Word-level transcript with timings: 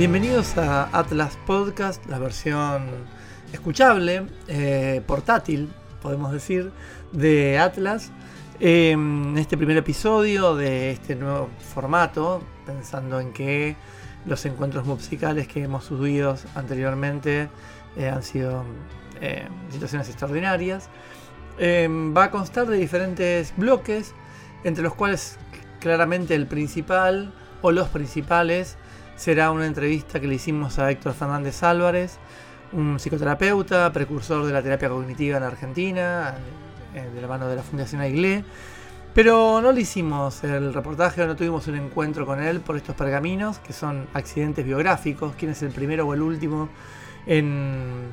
Bienvenidos 0.00 0.56
a 0.56 0.88
Atlas 0.98 1.38
Podcast, 1.46 2.06
la 2.06 2.18
versión 2.18 2.86
escuchable, 3.52 4.22
eh, 4.48 5.02
portátil, 5.06 5.68
podemos 6.00 6.32
decir, 6.32 6.72
de 7.12 7.58
Atlas. 7.58 8.10
En 8.60 9.36
este 9.36 9.58
primer 9.58 9.76
episodio 9.76 10.56
de 10.56 10.92
este 10.92 11.16
nuevo 11.16 11.50
formato, 11.74 12.42
pensando 12.64 13.20
en 13.20 13.34
que 13.34 13.76
los 14.24 14.46
encuentros 14.46 14.86
musicales 14.86 15.46
que 15.46 15.64
hemos 15.64 15.84
subido 15.84 16.34
anteriormente 16.54 17.50
eh, 17.98 18.08
han 18.08 18.22
sido 18.22 18.64
eh, 19.20 19.46
situaciones 19.70 20.08
extraordinarias. 20.08 20.88
va 21.60 22.24
a 22.24 22.30
constar 22.30 22.66
de 22.68 22.78
diferentes 22.78 23.52
bloques, 23.54 24.14
entre 24.64 24.82
los 24.82 24.94
cuales 24.94 25.36
claramente 25.78 26.34
el 26.34 26.46
principal 26.46 27.34
o 27.60 27.70
los 27.70 27.88
principales 27.88 28.78
será 29.20 29.50
una 29.50 29.66
entrevista 29.66 30.18
que 30.18 30.26
le 30.26 30.36
hicimos 30.36 30.78
a 30.78 30.90
Héctor 30.90 31.12
Fernández 31.12 31.62
Álvarez, 31.62 32.16
un 32.72 32.98
psicoterapeuta, 32.98 33.92
precursor 33.92 34.46
de 34.46 34.52
la 34.54 34.62
terapia 34.62 34.88
cognitiva 34.88 35.36
en 35.36 35.42
Argentina, 35.42 36.36
eh, 36.94 37.06
de 37.14 37.20
la 37.20 37.28
mano 37.28 37.46
de 37.46 37.54
la 37.54 37.62
Fundación 37.62 38.00
Aigle. 38.00 38.42
Pero 39.12 39.60
no 39.60 39.72
le 39.72 39.82
hicimos 39.82 40.42
el 40.42 40.72
reportaje, 40.72 41.26
no 41.26 41.36
tuvimos 41.36 41.68
un 41.68 41.74
encuentro 41.74 42.24
con 42.24 42.42
él 42.42 42.60
por 42.60 42.78
estos 42.78 42.96
pergaminos, 42.96 43.58
que 43.58 43.74
son 43.74 44.06
accidentes 44.14 44.64
biográficos, 44.64 45.34
quién 45.36 45.50
es 45.50 45.62
el 45.62 45.72
primero 45.72 46.06
o 46.06 46.14
el 46.14 46.22
último 46.22 46.70
en, 47.26 48.08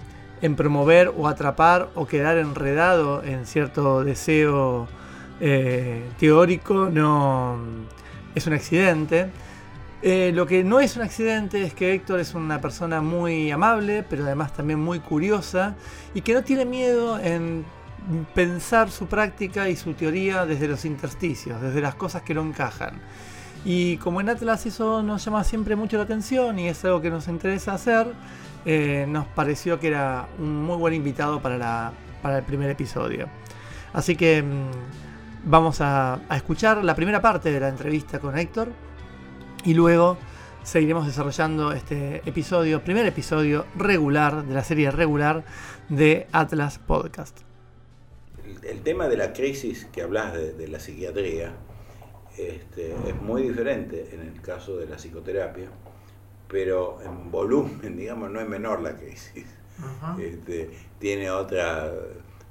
promover 0.58 1.14
o 1.16 1.30
atrapar 1.30 1.88
o 1.96 2.06
quedar 2.06 2.38
enredado 2.38 3.24
en 3.24 3.46
cierto 3.46 4.04
deseo 4.04 4.90
eh, 5.40 6.04
teórico, 6.20 6.90
no 6.92 7.58
es 8.36 8.46
un 8.46 8.52
accidente. 8.52 9.30
Eh, 10.04 10.32
lo 10.34 10.46
que 10.46 10.64
no 10.64 10.80
es 10.80 10.96
un 10.96 11.02
accidente 11.02 11.64
es 11.64 11.74
que 11.74 11.94
Héctor 11.94 12.20
es 12.20 12.36
una 12.36 12.62
persona 12.62 13.02
muy 13.02 13.50
amable, 13.50 14.04
pero 14.08 14.26
además 14.26 14.54
también 14.54 14.80
muy 14.80 15.00
curiosa 15.00 15.76
y 16.14 16.22
que 16.22 16.34
no 16.34 16.44
tiene 16.44 16.66
miedo 16.66 17.20
en 17.20 17.66
pensar 18.36 18.92
su 18.92 19.08
práctica 19.08 19.70
y 19.70 19.76
su 19.76 19.94
teoría 19.94 20.46
desde 20.46 20.68
los 20.68 20.86
intersticios, 20.86 21.60
desde 21.62 21.82
las 21.82 21.96
cosas 21.96 22.22
que 22.22 22.36
no 22.36 22.42
encajan. 22.42 23.02
Y 23.66 23.98
como 23.98 24.22
en 24.22 24.30
Atlas 24.30 24.66
eso 24.68 25.02
nos 25.02 25.26
llama 25.26 25.44
siempre 25.44 25.76
mucho 25.76 25.98
la 25.98 26.04
atención 26.04 26.60
y 26.60 26.68
es 26.68 26.86
algo 26.86 27.02
que 27.02 27.10
nos 27.10 27.28
interesa 27.28 27.74
hacer, 27.74 28.14
eh, 28.66 29.06
nos 29.10 29.26
pareció 29.26 29.80
que 29.80 29.88
era 29.88 30.28
un 30.38 30.64
muy 30.64 30.78
buen 30.78 30.94
invitado 30.94 31.42
para, 31.42 31.92
el 32.24 32.44
primer 32.44 32.70
episodio. 32.70 33.28
Así 33.94 34.16
que 34.16 34.44
mm, 34.44 35.50
vamos 35.50 35.82
a 35.82 36.20
escuchar 36.32 36.84
la 36.84 36.94
primera 36.94 37.20
parte 37.20 37.52
de 37.52 37.60
la 37.60 37.70
entrevista 37.70 38.20
con 38.20 38.38
Héctor 38.38 38.87
y 39.64 39.74
luego 39.74 40.18
seguiremos 40.64 41.08
desarrollando 41.08 41.72
este 41.72 42.22
episodio, 42.26 42.84
primer 42.84 43.06
episodio 43.06 43.66
regular 43.76 44.46
de 44.46 44.54
la 44.54 44.64
serie 44.64 44.92
regular 44.92 45.46
de 45.88 46.28
Atlas 46.32 46.80
Podcast. 46.80 47.40
El, 48.64 48.82
tema 48.82 49.08
de 49.08 49.18
la 49.18 49.34
crisis 49.34 49.86
que 49.86 50.02
hablas 50.02 50.34
de, 50.34 50.68
la 50.68 50.80
psiquiatría 50.80 51.54
este, 52.38 52.94
es 53.08 53.22
muy 53.22 53.44
diferente 53.44 54.10
en 54.14 54.22
el 54.22 54.42
caso 54.42 54.78
de 54.78 54.88
la 54.88 54.98
psicoterapia, 54.98 55.70
pero 56.50 57.00
en 57.02 57.32
volumen, 57.32 57.96
digamos, 57.98 58.30
no 58.30 58.42
es 58.42 58.48
menor 58.48 58.82
la 58.82 58.96
crisis. 58.96 59.46
Este, 60.20 60.72
tiene 61.00 61.30
otra, 61.30 61.94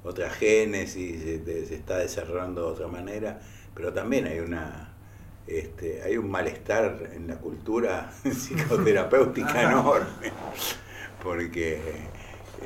otra 0.03 0.29
génesis, 0.29 1.21
se 1.21 1.75
está 1.75 1.97
desarrollando 1.97 2.61
de 2.61 2.67
otra 2.67 2.87
manera, 2.87 3.39
pero 3.75 3.93
también 3.93 4.25
hay 4.25 4.39
una 4.39 4.96
este, 5.77 6.01
hay 6.01 6.17
un 6.17 6.31
malestar 6.31 7.11
en 7.13 7.27
la 7.27 7.37
cultura 7.37 8.11
psicoterapéutica 8.23 9.61
enorme, 9.61 10.31
porque, 11.21 11.79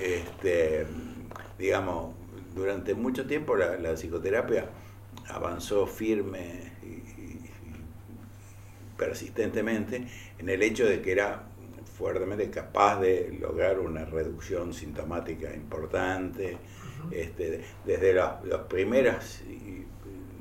este, 0.02 0.86
digamos, 1.60 2.16
durante 2.56 2.94
mucho 2.94 3.28
tiempo 3.28 3.58
la, 3.58 3.98
psicoterapia 3.98 4.70
avanzó 5.28 5.88
firme 5.88 6.72
y, 6.84 7.02
persistentemente 8.98 10.08
en 10.38 10.48
el 10.48 10.62
hecho 10.62 10.86
de 10.86 11.02
que 11.02 11.12
era 11.12 11.44
fuertemente 11.98 12.50
capaz 12.50 13.02
de 13.02 13.36
lograr 13.42 13.80
una 13.80 14.06
reducción 14.06 14.74
sintomática 14.74 15.54
importante, 15.54 16.58
este, 17.12 17.62
desde 17.84 18.14
las, 18.14 18.46
las 18.46 18.62
primeras 18.62 19.42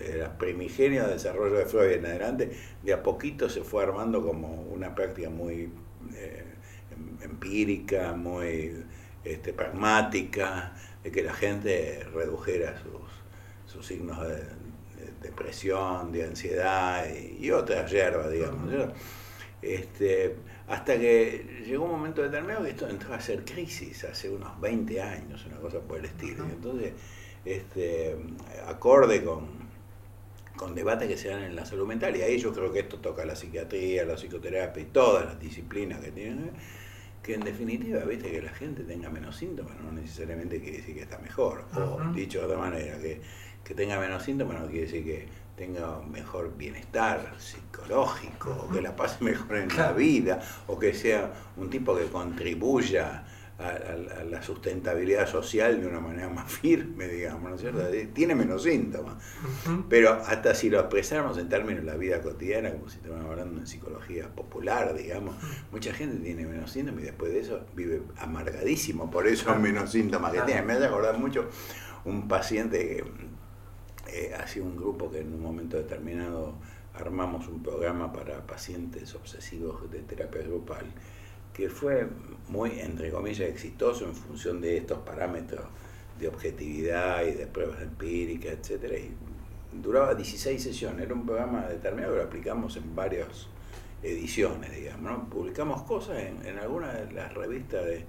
desde 0.00 0.19
las 0.19 0.31
primigenios 0.31 1.06
de 1.06 1.12
desarrollo 1.12 1.56
de 1.56 1.66
Freud 1.66 1.93
en 1.93 2.06
adelante, 2.06 2.50
de 2.83 2.93
a 2.93 3.03
poquito 3.03 3.49
se 3.49 3.62
fue 3.62 3.83
armando 3.83 4.22
como 4.27 4.62
una 4.62 4.94
práctica 4.94 5.28
muy 5.28 5.71
eh, 6.15 6.44
em, 6.91 7.22
empírica, 7.22 8.15
muy 8.15 8.83
este, 9.25 9.53
pragmática, 9.53 10.72
de 11.05 11.12
que 11.12 11.22
la 11.22 11.34
gente 11.34 12.03
redujera 12.15 12.81
sus, 12.83 13.72
sus 13.72 13.87
signos 13.87 14.27
de, 14.27 14.43
depresión, 15.22 16.12
de 16.12 16.25
ansiedad 16.25 17.06
y, 17.38 17.50
otras 17.50 17.91
hierbas, 17.91 18.31
digamos. 18.31 18.72
Este, 19.61 20.37
hasta 20.69 20.99
que 20.99 21.62
llegó 21.67 21.84
un 21.84 21.91
momento 21.91 22.22
determinado 22.22 22.65
que 22.65 22.71
esto 22.71 22.88
entró 22.88 23.12
a 23.12 23.21
ser 23.21 23.44
crisis, 23.44 24.05
hace 24.05 24.31
unos 24.31 24.59
20 24.61 25.03
años, 25.03 25.44
una 25.44 25.56
cosa 25.56 25.81
por 25.81 25.99
el 25.99 26.06
estilo. 26.06 26.44
entonces, 26.44 26.94
este, 27.44 28.17
acorde 28.67 29.22
con, 29.22 29.59
con 30.60 30.75
debates 30.75 31.09
que 31.09 31.16
se 31.16 31.31
dan 31.31 31.43
en 31.43 31.56
la 31.56 31.65
salud 31.65 31.87
mental. 31.87 32.15
Y 32.15 32.21
ahí 32.21 32.37
yo 32.37 32.53
creo 32.53 32.71
que 32.71 32.81
esto 32.81 32.98
toca 32.98 33.25
la 33.25 33.34
psiquiatría, 33.34 34.04
la 34.04 34.16
psicoterapia 34.16 34.82
y 34.82 34.87
todas 34.87 35.25
las 35.25 35.41
disciplinas 35.41 36.00
que 36.00 36.10
tienen, 36.10 36.50
que 37.22 37.32
en 37.32 37.41
definitiva, 37.41 38.00
viste, 38.04 38.31
que 38.31 38.43
la 38.43 38.50
gente 38.50 38.82
tenga 38.82 39.09
menos 39.09 39.37
síntomas 39.37 39.81
no 39.81 39.91
necesariamente 39.91 40.60
quiere 40.60 40.76
decir 40.76 40.97
que 40.97 41.00
está 41.00 41.19
mejor. 41.19 41.65
O 41.75 42.12
dicho 42.12 42.41
de 42.41 42.44
otra 42.44 42.59
manera, 42.59 42.99
que, 42.99 43.22
que 43.65 43.75
tenga 43.75 43.99
menos 43.99 44.22
síntomas 44.22 44.60
no 44.60 44.66
quiere 44.66 44.84
decir 44.84 45.03
que 45.03 45.28
tenga 45.56 45.97
un 45.97 46.12
mejor 46.12 46.54
bienestar 46.54 47.37
psicológico, 47.38 48.50
o 48.50 48.70
que 48.70 48.82
la 48.82 48.94
pase 48.94 49.25
mejor 49.25 49.56
en 49.56 49.75
la 49.75 49.93
vida, 49.93 50.43
o 50.66 50.78
que 50.78 50.93
sea 50.93 51.32
un 51.56 51.70
tipo 51.70 51.97
que 51.97 52.04
contribuya 52.04 53.25
a, 53.60 54.25
la 54.25 54.43
sustentabilidad 54.43 55.28
social 55.28 55.81
de 55.81 55.87
una 55.87 56.00
manera 56.00 56.28
más 56.28 56.50
firme, 56.60 57.09
digamos, 57.09 57.50
¿no 57.50 57.54
es 57.56 57.60
cierto? 57.60 57.81
Tiene 58.12 58.34
menos 58.34 58.62
síntomas. 58.62 59.16
Pero 59.88 60.12
hasta 60.12 60.54
si 60.54 60.71
lo 60.71 60.81
expresáramos 60.81 61.38
en 61.38 61.48
términos 61.48 61.84
de 61.84 61.91
la 61.91 61.97
vida 61.97 62.20
cotidiana, 62.20 62.72
como 62.72 62.88
si 62.88 62.97
estuviéramos 62.97 63.31
hablando 63.31 63.60
en 63.60 63.66
psicología 63.66 64.28
popular, 64.28 64.94
digamos, 64.94 65.37
mucha 65.70 65.93
gente 65.93 66.16
tiene 66.25 66.47
menos 66.47 66.70
síntomas 66.70 67.03
y 67.03 67.06
después 67.06 67.32
de 67.32 67.41
eso 67.41 67.66
vive 67.75 68.03
amargadísimo 68.19 69.10
por 69.10 69.26
esos 69.26 69.59
menos 69.59 69.93
síntomas 69.93 70.32
que 70.32 70.41
tiene. 70.43 70.62
Me 70.62 70.75
hace 70.75 70.87
acordar 70.87 71.19
mucho 71.19 71.49
un 72.04 72.28
paciente 72.28 72.78
que 72.78 73.04
eh, 74.12 74.34
hacía 74.34 74.62
un 74.62 74.76
grupo 74.76 75.10
que 75.10 75.20
en 75.20 75.32
un 75.32 75.43
momento 75.43 75.76
determinado 75.76 76.54
armamos 76.94 77.47
un 77.49 77.62
programa 77.62 78.12
para 78.12 78.47
pacientes 78.47 79.15
obsesivos 79.15 79.91
de 79.91 80.00
terapia 80.00 80.43
grupal 80.43 80.87
que 81.60 81.69
fue 81.69 82.09
muy, 82.48 82.81
entre 82.81 83.10
comillas, 83.10 83.47
exitoso 83.47 84.06
en 84.06 84.15
función 84.15 84.62
de 84.62 84.78
estos 84.78 85.00
parámetros 85.00 85.66
de 86.19 86.26
objetividad 86.28 87.22
y 87.26 87.32
de 87.32 87.47
pruebas 87.47 87.82
empíricas, 87.82 88.53
etc. 88.54 88.94
Y 88.98 89.76
duraba 89.76 90.15
16 90.15 90.62
sesiones, 90.62 91.04
era 91.04 91.12
un 91.12 91.26
programa 91.26 91.66
determinado 91.66 92.15
que 92.15 92.19
lo 92.19 92.25
aplicamos 92.25 92.76
en 92.76 92.97
varias 92.97 93.47
ediciones, 94.03 94.75
digamos. 94.75 95.28
Publicamos 95.28 95.82
cosas 95.82 96.22
en, 96.22 96.59
algunas 96.59 96.94
de 96.94 97.12
las 97.12 97.34
revistas 97.34 97.84
de, 97.84 98.06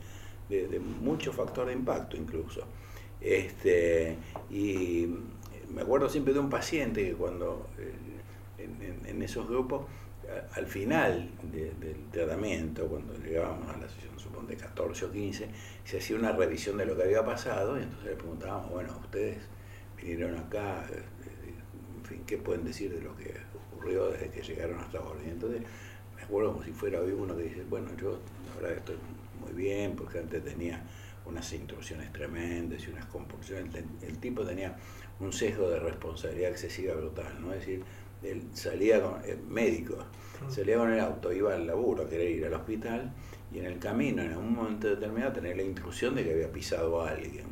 de, 0.68 0.80
mucho 0.80 1.34
factor 1.34 1.68
de 1.68 1.74
impacto 1.74 2.16
incluso. 2.16 2.62
Este, 3.20 4.16
y 4.50 5.08
me 5.70 5.82
acuerdo 5.82 6.08
siempre 6.08 6.34
de 6.34 6.40
un 6.40 6.50
paciente 6.50 7.04
que 7.04 7.14
cuando 7.16 7.68
eh, 7.78 8.70
en 9.08 9.22
esos 9.22 9.46
grupos 9.50 9.84
al 10.54 10.68
final 10.68 11.30
del 11.52 12.10
tratamiento, 12.12 12.88
cuando 12.88 13.14
llegábamos 13.18 13.68
a 13.74 13.78
la 13.78 13.90
sesión, 13.90 14.12
de 14.48 14.56
14 14.56 15.06
o 15.06 15.12
15, 15.12 15.48
se 15.84 15.98
hacía 15.98 16.16
una 16.16 16.32
revisión 16.32 16.78
de 16.78 16.86
lo 16.86 16.96
que 16.96 17.04
había 17.04 17.24
pasado 17.24 17.78
y 17.78 17.84
entonces 17.84 18.10
le 18.10 18.16
preguntábamos, 18.16 18.72
bueno, 18.72 18.98
ustedes 19.02 19.38
vinieron 19.98 20.38
acá, 20.38 20.84
este, 20.84 21.32
en 21.98 22.06
fin, 22.06 22.24
¿qué 22.26 22.38
pueden 22.38 22.64
decir 22.66 22.94
de 22.94 23.02
lo 23.02 23.16
que 23.16 23.36
ocurrió 23.56 24.10
desde 24.10 24.30
que 24.30 24.42
llegaron 24.42 24.80
hasta 24.80 25.00
ahora? 25.00 25.20
Y 25.26 25.30
entonces 25.30 25.62
me 26.16 26.24
acuerdo 26.24 26.54
como 26.54 26.64
si 26.64 26.72
fuera 26.72 27.00
hoy 27.00 27.12
uno 27.12 27.36
que 27.36 27.44
dice, 27.44 27.64
bueno, 27.70 27.90
yo 28.00 28.20
la 28.48 28.62
verdad 28.62 28.78
estoy 28.78 28.98
muy 29.40 29.54
bien 29.54 29.96
porque 29.96 30.20
antes 30.20 30.44
tenía 30.44 30.84
unas 31.26 31.54
intrusiones 31.54 32.12
tremendas 32.12 32.84
y 32.88 32.92
unas 32.92 33.06
compulsiones. 33.06 33.74
El, 34.02 34.18
tipo 34.18 34.44
tenía 34.44 34.76
un 35.20 35.32
sesgo 35.32 35.70
de 35.70 35.80
responsabilidad 35.80 36.52
excesiva 36.52 36.96
brutal, 36.96 37.40
¿no? 37.40 37.54
Es 37.54 37.60
decir, 37.60 37.84
él 38.24 38.44
salía 38.54 39.02
con, 39.02 39.24
el 39.26 39.40
médico, 39.44 39.98
salía 40.50 40.78
con 40.78 40.92
el 40.92 41.00
auto, 41.00 41.32
iba 41.32 41.54
al 41.54 41.68
laburo, 41.68 42.08
quería 42.08 42.30
ir 42.30 42.46
al 42.46 42.54
hospital, 42.54 43.12
y 43.54 43.60
en 43.60 43.66
el 43.66 43.80
camino, 43.80 44.22
en 44.22 44.38
un 44.38 44.54
momento 44.54 44.88
determinado, 44.88 45.34
tenía 45.34 45.56
la 45.56 45.64
intrusión 45.64 46.16
de 46.16 46.24
que 46.24 46.32
había 46.32 46.52
pisado 46.52 47.02
a 47.02 47.10
alguien. 47.10 47.46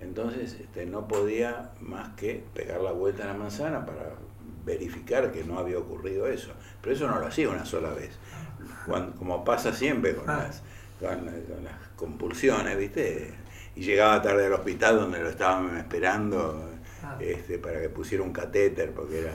Entonces 0.00 0.56
este, 0.58 0.86
no 0.86 1.06
podía 1.06 1.72
más 1.80 2.14
que 2.14 2.42
pegar 2.54 2.80
la 2.80 2.92
vuelta 2.92 3.24
a 3.24 3.26
la 3.26 3.34
manzana 3.34 3.84
para 3.84 4.14
verificar 4.64 5.30
que 5.30 5.44
no 5.44 5.58
había 5.58 5.78
ocurrido 5.78 6.26
eso. 6.26 6.52
Pero 6.80 6.94
eso 6.94 7.06
no 7.06 7.18
lo 7.18 7.26
hacía 7.26 7.48
una 7.48 7.64
sola 7.64 7.90
vez. 7.90 8.18
como 9.18 9.44
pasa 9.44 9.72
siempre 9.72 10.14
con, 10.14 10.28
ah. 10.28 10.46
las, 10.46 10.62
con, 10.98 11.26
las 11.26 11.88
compulsiones, 11.96 12.76
¿viste? 12.78 13.34
Y 13.76 13.82
llegaba 13.82 14.20
tarde 14.22 14.46
al 14.46 14.52
hospital 14.54 14.96
donde 14.96 15.20
lo 15.20 15.28
estaban 15.28 15.76
esperando 15.76 16.70
ah. 17.02 17.16
este, 17.20 17.58
para 17.58 17.80
que 17.80 17.88
pusiera 17.90 18.24
un 18.24 18.32
catéter, 18.32 18.92
porque 18.92 19.20
era... 19.20 19.32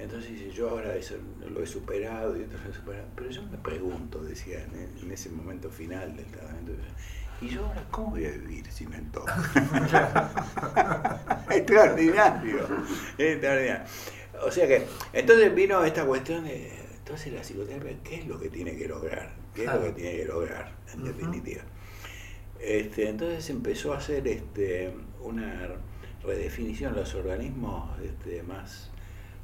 Entonces 0.00 0.54
yo 0.54 0.70
ahora 0.70 0.96
eso 0.96 1.16
lo 1.46 1.62
he 1.62 1.66
superado 1.66 2.34
y 2.34 2.40
lo 2.40 2.70
he 2.70 2.72
superado. 2.72 3.06
Pero 3.14 3.30
yo 3.30 3.42
me 3.42 3.58
pregunto, 3.58 4.22
decía 4.24 4.64
en, 4.64 5.12
ese 5.12 5.28
momento 5.28 5.68
final 5.70 6.16
del 6.16 6.24
tratamiento, 6.26 6.72
¿y 7.42 7.48
yo 7.48 7.66
ahora 7.66 7.84
cómo 7.90 8.12
voy 8.12 8.24
a 8.24 8.30
vivir 8.30 8.64
sin 8.72 8.92
el 8.94 9.10
todo? 9.10 9.26
extraordinario, 11.50 12.66
extraordinario. 13.18 13.84
O 14.42 14.50
sea 14.50 14.66
que, 14.66 14.86
entonces 15.12 15.54
vino 15.54 15.84
esta 15.84 16.06
cuestión 16.06 16.44
de, 16.44 16.72
entonces 16.96 17.34
la 17.34 17.42
psicoterapia, 17.42 17.98
¿qué 18.02 18.20
es 18.20 18.26
lo 18.26 18.40
que 18.40 18.48
tiene 18.48 18.74
que 18.76 18.88
lograr? 18.88 19.34
¿Qué 19.54 19.64
es 19.64 19.72
lo 19.72 19.82
que 19.82 19.92
tiene 19.92 20.16
que 20.16 20.24
lograr, 20.24 20.72
en 20.94 21.04
definitiva? 21.04 21.62
Este, 22.58 23.10
entonces 23.10 23.50
empezó 23.50 23.92
a 23.92 23.98
hacer 23.98 24.26
este, 24.26 24.94
una 25.20 25.68
redefinición 26.22 26.94
de 26.94 27.00
los 27.00 27.14
organismos 27.14 27.98
este, 28.00 28.42
más 28.42 28.89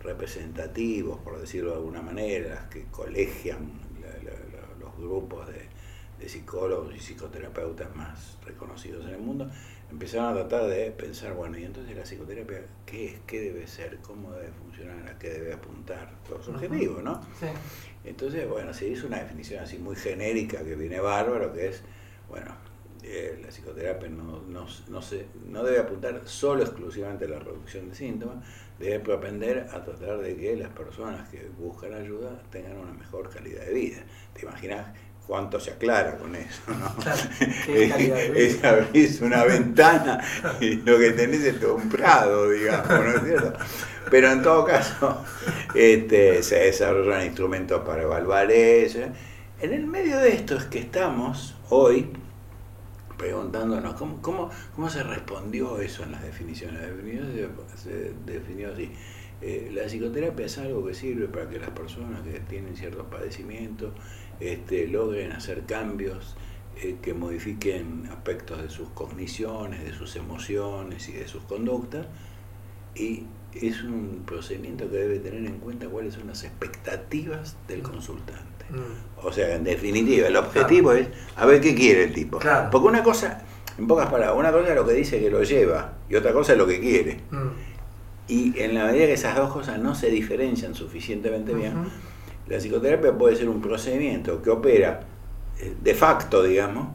representativos, 0.06 1.18
por 1.20 1.38
decirlo 1.40 1.70
de 1.70 1.76
alguna 1.76 2.00
manera, 2.00 2.68
que 2.70 2.84
colegian 2.84 3.86
los 4.80 4.96
grupos 4.96 5.48
de, 5.48 5.66
psicólogos 6.28 6.92
y 6.96 6.98
psicoterapeutas 6.98 7.94
más 7.94 8.38
reconocidos 8.44 9.06
en 9.06 9.14
el 9.14 9.20
mundo, 9.20 9.48
empezaron 9.90 10.32
a 10.32 10.34
tratar 10.34 10.66
de 10.68 10.90
pensar, 10.90 11.34
bueno, 11.34 11.56
y 11.58 11.64
entonces 11.64 11.94
la 11.94 12.02
psicoterapia, 12.02 12.62
¿qué 12.84 13.06
es? 13.06 13.14
¿Qué 13.26 13.40
debe 13.40 13.66
ser? 13.68 13.98
¿Cómo 13.98 14.32
debe 14.32 14.50
funcionar? 14.50 15.06
¿A 15.08 15.18
qué 15.18 15.28
debe 15.28 15.52
apuntar? 15.52 16.10
Los 16.28 16.48
objetivos, 16.48 17.04
¿no? 17.04 17.20
Entonces, 18.04 18.48
bueno, 18.48 18.72
se 18.74 18.88
hizo 18.88 19.06
una 19.06 19.18
definición 19.18 19.62
así 19.62 19.78
muy 19.78 19.94
genérica 19.94 20.64
que 20.64 20.74
viene 20.74 20.98
bárbaro, 20.98 21.52
que 21.52 21.68
es, 21.68 21.82
bueno, 22.28 22.52
la 23.46 23.52
psicoterapia 23.52 24.08
no, 24.08 24.42
no, 24.48 24.66
no, 24.88 25.02
se, 25.02 25.26
no 25.48 25.62
debe 25.62 25.78
apuntar 25.78 26.20
solo 26.24 26.62
exclusivamente 26.62 27.26
a 27.26 27.28
la 27.28 27.38
reducción 27.38 27.88
de 27.88 27.94
síntomas, 27.94 28.44
debe 28.78 28.98
propender 28.98 29.68
a 29.72 29.84
tratar 29.84 30.18
de 30.18 30.36
que 30.36 30.56
las 30.56 30.70
personas 30.70 31.28
que 31.28 31.48
buscan 31.56 31.94
ayuda 31.94 32.42
tengan 32.50 32.76
una 32.76 32.92
mejor 32.92 33.30
calidad 33.30 33.64
de 33.64 33.72
vida. 33.72 33.98
¿Te 34.34 34.42
imaginas 34.42 34.88
cuánto 35.28 35.60
se 35.60 35.70
aclara 35.70 36.18
con 36.18 36.34
eso? 36.34 36.60
¿no? 36.66 36.92
es, 38.34 38.64
abrís 38.64 39.20
una 39.20 39.44
ventana 39.44 40.20
y 40.60 40.74
lo 40.76 40.98
que 40.98 41.10
tenés 41.12 41.44
es 41.44 41.60
todo 41.60 41.76
un 41.76 41.88
prado, 41.88 42.50
digamos, 42.50 42.88
¿no 42.88 43.10
es 43.10 43.22
cierto? 43.22 43.52
Pero 44.10 44.30
en 44.30 44.42
todo 44.42 44.64
caso, 44.64 45.24
este, 45.74 46.42
se 46.42 46.56
desarrollan 46.56 47.26
instrumentos 47.26 47.80
para 47.82 48.02
evaluar 48.02 48.50
eso. 48.50 49.00
En 49.60 49.72
el 49.72 49.86
medio 49.86 50.18
de 50.18 50.34
esto 50.34 50.56
es 50.56 50.64
que 50.64 50.80
estamos 50.80 51.54
hoy 51.70 52.10
preguntándonos 53.16 53.94
cómo, 53.94 54.20
cómo, 54.22 54.50
cómo 54.74 54.90
se 54.90 55.02
respondió 55.02 55.80
eso 55.80 56.02
en 56.02 56.12
las 56.12 56.22
definiciones. 56.22 56.80
se, 57.76 58.12
definió 58.24 58.72
así. 58.72 58.90
Eh, 59.42 59.70
la 59.74 59.84
psicoterapia 59.84 60.46
es 60.46 60.58
algo 60.58 60.86
que 60.86 60.94
sirve 60.94 61.28
para 61.28 61.48
que 61.48 61.58
las 61.58 61.70
personas 61.70 62.22
que 62.22 62.40
tienen 62.40 62.74
ciertos 62.74 63.06
padecimientos 63.06 63.92
este, 64.40 64.86
logren 64.88 65.32
hacer 65.32 65.64
cambios 65.66 66.36
eh, 66.82 66.96
que 67.02 67.12
modifiquen 67.12 68.06
aspectos 68.10 68.62
de 68.62 68.70
sus 68.70 68.88
cogniciones, 68.90 69.84
de 69.84 69.92
sus 69.92 70.16
emociones 70.16 71.08
y 71.08 71.12
de 71.12 71.28
sus 71.28 71.42
conductas. 71.44 72.06
Y 72.94 73.24
es 73.52 73.82
un 73.82 74.22
procedimiento 74.26 74.90
que 74.90 74.96
debe 74.96 75.18
tener 75.18 75.44
en 75.44 75.58
cuenta 75.58 75.86
cuáles 75.86 76.14
son 76.14 76.26
las 76.26 76.44
expectativas 76.44 77.56
del 77.68 77.82
consultante. 77.82 78.55
Mm. 78.70 79.26
O 79.26 79.32
sea, 79.32 79.54
en 79.54 79.64
definitiva, 79.64 80.28
el 80.28 80.36
objetivo 80.36 80.92
es 80.92 81.08
a 81.36 81.46
ver 81.46 81.60
qué 81.60 81.74
quiere 81.74 82.04
el 82.04 82.12
tipo. 82.12 82.38
Porque 82.70 82.86
una 82.86 83.02
cosa, 83.02 83.42
en 83.78 83.86
pocas 83.86 84.08
palabras, 84.08 84.38
una 84.38 84.52
cosa 84.52 84.68
es 84.68 84.74
lo 84.74 84.86
que 84.86 84.92
dice 84.92 85.20
que 85.20 85.30
lo 85.30 85.42
lleva 85.42 85.92
y 86.08 86.14
otra 86.14 86.32
cosa 86.32 86.52
es 86.52 86.58
lo 86.58 86.66
que 86.66 86.80
quiere. 86.80 87.20
Mm. 87.30 87.48
Y 88.28 88.60
en 88.60 88.74
la 88.74 88.86
medida 88.86 89.06
que 89.06 89.12
esas 89.12 89.36
dos 89.36 89.52
cosas 89.52 89.78
no 89.78 89.94
se 89.94 90.10
diferencian 90.10 90.74
suficientemente 90.74 91.54
bien, 91.54 91.74
la 92.48 92.58
psicoterapia 92.58 93.16
puede 93.16 93.36
ser 93.36 93.48
un 93.48 93.60
procedimiento 93.60 94.42
que 94.42 94.50
opera 94.50 95.00
eh, 95.58 95.74
de 95.80 95.94
facto, 95.94 96.42
digamos, 96.42 96.88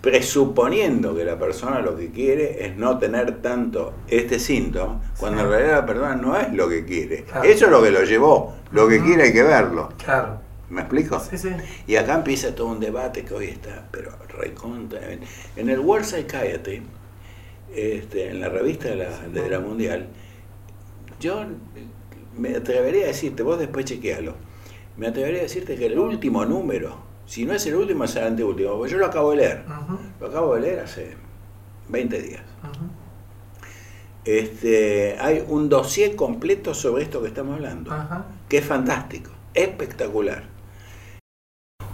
presuponiendo 0.00 1.16
que 1.16 1.24
la 1.24 1.38
persona 1.38 1.80
lo 1.80 1.96
que 1.96 2.10
quiere 2.10 2.64
es 2.64 2.76
no 2.76 2.98
tener 2.98 3.42
tanto 3.42 3.92
este 4.08 4.38
síntoma, 4.38 5.00
cuando 5.18 5.42
en 5.42 5.48
realidad 5.48 5.72
la 5.72 5.86
persona 5.86 6.14
no 6.14 6.36
es 6.36 6.52
lo 6.52 6.68
que 6.68 6.84
quiere. 6.84 7.24
Eso 7.44 7.64
es 7.66 7.70
lo 7.70 7.82
que 7.82 7.90
lo 7.90 8.04
llevó, 8.04 8.54
lo 8.70 8.88
que 8.88 9.02
quiere 9.02 9.24
hay 9.24 9.32
que 9.32 9.42
verlo. 9.42 9.88
Claro. 10.02 10.45
¿Me 10.68 10.80
explico? 10.80 11.20
Sí, 11.20 11.38
sí. 11.38 11.50
Y 11.86 11.96
acá 11.96 12.14
empieza 12.14 12.54
todo 12.54 12.68
un 12.68 12.80
debate 12.80 13.24
que 13.24 13.34
hoy 13.34 13.46
está, 13.46 13.88
pero 13.90 14.10
recontra. 14.28 15.00
En 15.56 15.70
el 15.70 15.78
World 15.78 16.04
Psychiatry, 16.04 16.82
este, 17.74 18.30
en 18.30 18.40
la 18.40 18.48
revista 18.48 18.88
de 18.88 19.50
la, 19.50 19.60
Mundial, 19.60 20.08
yo 21.20 21.44
me 22.36 22.56
atrevería 22.56 23.04
a 23.04 23.08
decirte, 23.08 23.42
vos 23.42 23.58
después 23.58 23.84
chequealo, 23.84 24.34
me 24.96 25.08
atrevería 25.08 25.40
a 25.40 25.42
decirte 25.42 25.76
que 25.76 25.86
el 25.86 25.98
último 25.98 26.44
número, 26.44 26.98
si 27.26 27.44
no 27.44 27.52
es 27.52 27.66
el 27.66 27.74
último, 27.74 28.04
es 28.04 28.16
el 28.16 28.24
anteúltimo, 28.24 28.76
porque 28.76 28.92
yo 28.92 28.98
lo 28.98 29.06
acabo 29.06 29.30
de 29.30 29.36
leer. 29.36 29.64
Lo 30.20 30.26
acabo 30.26 30.54
de 30.54 30.60
leer 30.62 30.80
hace 30.80 31.16
20 31.88 32.22
días. 32.22 32.42
Este, 34.24 35.16
hay 35.20 35.44
un 35.46 35.68
dossier 35.68 36.16
completo 36.16 36.74
sobre 36.74 37.04
esto 37.04 37.22
que 37.22 37.28
estamos 37.28 37.56
hablando, 37.56 37.92
que 38.48 38.58
es 38.58 38.64
fantástico, 38.64 39.30
espectacular. 39.54 40.55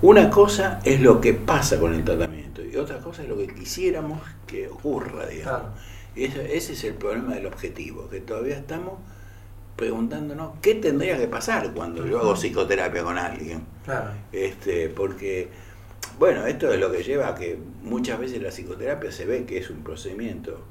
Una 0.02 0.30
cosa 0.30 0.80
es 0.84 1.00
lo 1.00 1.20
que 1.20 1.32
pasa 1.32 1.78
con 1.78 1.94
el 1.94 2.04
tratamiento 2.04 2.60
y 2.64 2.76
otra 2.76 2.98
cosa 2.98 3.22
es 3.22 3.28
lo 3.28 3.36
que 3.36 3.46
quisiéramos 3.46 4.20
que 4.48 4.66
ocurra, 4.66 5.26
digamos. 5.26 5.70
Ese, 6.16 6.56
es 6.56 6.84
el 6.84 6.94
problema 6.94 7.34
del 7.34 7.46
objetivo, 7.46 8.08
que 8.08 8.20
todavía 8.20 8.56
estamos 8.56 8.94
preguntándonos 9.76 10.58
qué 10.60 10.74
tendría 10.74 11.16
que 11.16 11.28
pasar 11.28 11.72
cuando 11.72 12.04
yo 12.04 12.18
hago 12.18 12.34
psicoterapia 12.34 13.04
con 13.04 13.16
alguien. 13.16 13.62
Este, 14.32 14.88
porque, 14.88 15.48
bueno, 16.18 16.46
esto 16.46 16.72
es 16.72 16.80
lo 16.80 16.90
que 16.90 17.04
lleva 17.04 17.28
a 17.28 17.34
que 17.36 17.56
muchas 17.82 18.18
veces 18.18 18.42
la 18.42 18.50
psicoterapia 18.50 19.12
se 19.12 19.24
ve 19.24 19.44
que 19.44 19.58
es 19.58 19.70
un 19.70 19.84
procedimiento 19.84 20.64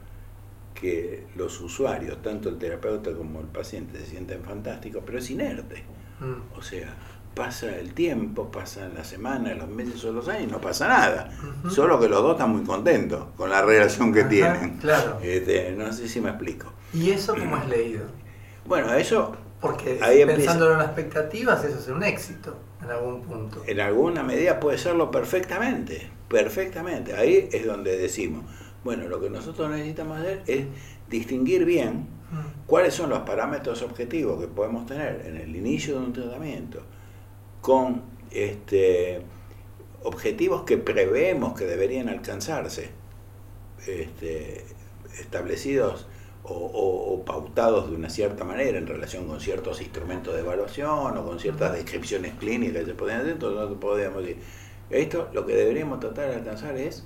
que 0.75 1.25
los 1.37 1.61
usuarios, 1.61 2.21
tanto 2.21 2.49
el 2.49 2.57
terapeuta 2.57 3.13
como 3.13 3.39
el 3.39 3.47
paciente, 3.47 3.97
se 3.99 4.07
sienten 4.07 4.43
fantásticos, 4.43 5.03
pero 5.05 5.19
es 5.19 5.29
inerte. 5.29 5.83
Mm. 6.19 6.57
O 6.57 6.61
sea, 6.61 6.93
pasa 7.33 7.77
el 7.77 7.93
tiempo, 7.93 8.51
pasan 8.51 8.93
las 8.93 9.07
semanas, 9.07 9.57
los 9.57 9.69
meses 9.69 10.03
o 10.05 10.11
los 10.11 10.27
años, 10.27 10.51
no 10.51 10.59
pasa 10.59 10.87
nada. 10.87 11.31
Solo 11.69 11.99
que 11.99 12.09
los 12.09 12.21
dos 12.21 12.33
están 12.33 12.51
muy 12.51 12.63
contentos 12.63 13.25
con 13.37 13.49
la 13.49 13.61
relación 13.61 14.13
que 14.13 14.23
tienen. 14.25 14.77
Claro. 14.77 15.19
Este, 15.21 15.71
no 15.71 15.91
sé 15.93 16.07
si 16.07 16.19
me 16.19 16.29
explico. 16.29 16.71
¿Y 16.93 17.11
eso 17.11 17.35
cómo 17.35 17.57
es 17.57 17.67
leído? 17.67 18.03
Bueno, 18.63 18.93
eso... 18.93 19.35
Porque 19.59 19.99
ahí 20.01 20.23
pensando 20.23 20.71
en 20.71 20.77
las 20.77 20.87
expectativas, 20.87 21.63
eso 21.63 21.77
es 21.77 21.87
un 21.87 22.03
éxito 22.03 22.55
en 22.83 22.91
algún 22.91 23.21
punto. 23.21 23.63
En 23.65 23.79
alguna 23.79 24.23
medida 24.23 24.59
puede 24.59 24.77
serlo 24.77 25.09
perfectamente, 25.09 26.09
perfectamente. 26.27 27.15
Ahí 27.15 27.49
es 27.51 27.65
donde 27.65 27.97
decimos, 27.97 28.43
bueno, 28.83 29.07
lo 29.07 29.19
que 29.19 29.29
nosotros 29.29 29.69
necesitamos 29.69 30.19
hacer 30.19 30.43
es 30.45 30.65
distinguir 31.09 31.65
bien 31.65 32.07
cuáles 32.65 32.93
son 32.93 33.09
los 33.09 33.19
parámetros 33.19 33.81
objetivos 33.81 34.39
que 34.39 34.47
podemos 34.47 34.85
tener 34.85 35.23
en 35.25 35.37
el 35.37 35.55
inicio 35.55 35.99
de 35.99 36.05
un 36.05 36.13
tratamiento 36.13 36.81
con 37.61 38.01
este, 38.31 39.21
objetivos 40.03 40.63
que 40.63 40.77
preveemos 40.77 41.57
que 41.57 41.65
deberían 41.65 42.09
alcanzarse, 42.09 42.89
este, 43.87 44.65
establecidos 45.19 46.07
o, 46.43 47.23
pautados 47.25 47.89
de 47.89 47.95
una 47.95 48.09
cierta 48.09 48.43
manera 48.43 48.77
en 48.77 48.87
relación 48.87 49.27
con 49.27 49.39
ciertos 49.39 49.79
instrumentos 49.81 50.33
de 50.33 50.41
evaluación 50.41 51.17
o 51.17 51.25
con 51.25 51.39
ciertas 51.39 51.73
descripciones 51.73 52.33
clínicas 52.33 52.81
que 52.81 52.87
se 52.87 52.93
podrían 52.95 53.21
hacer, 53.21 53.33
entonces 53.33 53.77
podríamos 53.79 54.23
decir, 54.23 54.41
esto 54.89 55.29
lo 55.33 55.45
que 55.45 55.55
deberíamos 55.55 55.99
tratar 55.99 56.29
de 56.29 56.35
alcanzar 56.35 56.75
es 56.77 57.05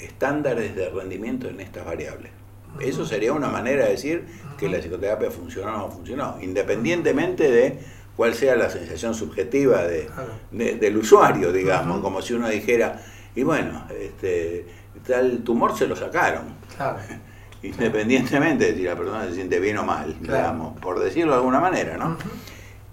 estándares 0.00 0.74
de 0.74 0.90
rendimiento 0.90 1.48
en 1.48 1.60
estas 1.60 1.84
variables. 1.84 2.32
Eso 2.80 3.04
sería 3.04 3.32
una 3.32 3.48
manera 3.48 3.84
de 3.84 3.92
decir 3.92 4.26
que 4.58 4.68
la 4.68 4.78
psicoterapia 4.78 5.30
funcionó 5.30 5.74
o 5.74 5.78
no 5.78 5.90
funcionó, 5.90 6.38
independientemente 6.40 7.50
de 7.50 7.78
cuál 8.16 8.34
sea 8.34 8.56
la 8.56 8.68
sensación 8.70 9.14
subjetiva 9.14 9.84
de, 9.84 10.08
del 10.50 10.96
usuario, 10.96 11.52
digamos, 11.52 12.00
como 12.00 12.20
si 12.20 12.34
uno 12.34 12.48
dijera, 12.48 13.00
y 13.34 13.42
bueno, 13.42 13.86
este, 13.98 14.66
tal 15.06 15.42
tumor 15.42 15.76
se 15.76 15.86
lo 15.86 15.96
sacaron. 15.96 16.54
Independientemente 17.62 18.72
de 18.72 18.74
si 18.74 18.82
la 18.82 18.96
persona 18.96 19.24
se 19.26 19.34
siente 19.34 19.60
bien 19.60 19.78
o 19.78 19.84
mal, 19.84 20.16
digamos, 20.20 20.78
por 20.80 20.98
decirlo 20.98 21.32
de 21.32 21.38
alguna 21.38 21.60
manera, 21.60 21.96
¿no? 21.96 22.16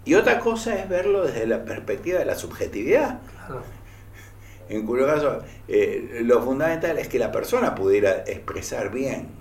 Y 0.05 0.13
otra 0.13 0.39
cosa 0.39 0.75
es 0.75 0.87
verlo 0.87 1.25
desde 1.25 1.47
la 1.47 1.65
perspectiva 1.65 2.19
de 2.19 2.25
la 2.25 2.35
subjetividad. 2.35 3.19
En 4.69 4.85
cuyo 4.85 5.07
caso, 5.07 5.39
eh, 5.67 6.21
lo 6.23 6.43
fundamental 6.43 6.99
es 6.99 7.07
que 7.07 7.17
la 7.17 7.31
persona 7.31 7.73
pudiera 7.73 8.23
expresar 8.27 8.91
bien 8.91 9.38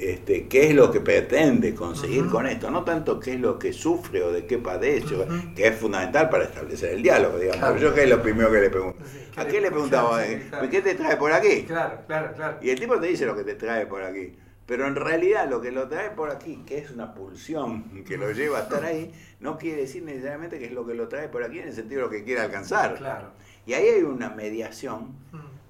este, 0.00 0.48
qué 0.48 0.68
es 0.68 0.74
lo 0.74 0.90
que 0.90 1.00
pretende 1.00 1.74
conseguir 1.74 2.26
con 2.26 2.46
esto, 2.46 2.70
no 2.70 2.84
tanto 2.84 3.20
qué 3.20 3.34
es 3.34 3.40
lo 3.40 3.58
que 3.58 3.72
sufre 3.72 4.22
o 4.22 4.32
de 4.32 4.46
qué 4.46 4.58
padece, 4.58 5.14
que 5.54 5.66
es 5.66 5.76
fundamental 5.76 6.30
para 6.30 6.44
establecer 6.44 6.94
el 6.94 7.02
diálogo, 7.02 7.38
digamos. 7.38 7.80
Yo 7.80 7.94
qué 7.94 8.04
es 8.04 8.08
lo 8.08 8.22
primero 8.22 8.50
que 8.50 8.60
le 8.60 8.70
pregunto. 8.70 8.98
¿A 9.36 9.44
qué 9.44 9.60
le 9.60 9.70
preguntaba? 9.70 10.22
¿Qué 10.70 10.82
te 10.82 10.94
trae 10.94 11.16
por 11.16 11.32
aquí? 11.32 11.64
Claro, 11.64 12.00
claro, 12.06 12.32
claro. 12.34 12.58
Y 12.62 12.70
el 12.70 12.80
tipo 12.80 12.98
te 12.98 13.06
dice 13.08 13.26
lo 13.26 13.36
que 13.36 13.44
te 13.44 13.54
trae 13.54 13.86
por 13.86 14.02
aquí. 14.02 14.34
Pero 14.66 14.86
en 14.86 14.94
realidad 14.94 15.50
lo 15.50 15.60
que 15.60 15.72
lo 15.72 15.88
trae 15.88 16.10
por 16.10 16.30
aquí, 16.30 16.62
que 16.64 16.78
es 16.78 16.90
una 16.92 17.12
pulsión 17.12 18.04
que 18.04 18.16
lo 18.16 18.30
lleva 18.30 18.58
a 18.58 18.62
estar 18.62 18.84
ahí, 18.84 19.12
no 19.40 19.58
quiere 19.58 19.82
decir 19.82 20.04
necesariamente 20.04 20.60
que 20.60 20.66
es 20.66 20.72
lo 20.72 20.86
que 20.86 20.94
lo 20.94 21.08
trae 21.08 21.28
por 21.28 21.42
aquí 21.42 21.58
en 21.58 21.68
el 21.68 21.74
sentido 21.74 22.02
de 22.02 22.06
lo 22.06 22.10
que 22.10 22.22
quiere 22.22 22.40
alcanzar. 22.40 22.94
Claro. 22.94 23.32
Y 23.66 23.72
ahí 23.72 23.88
hay 23.88 24.02
una 24.02 24.30
mediación. 24.30 25.08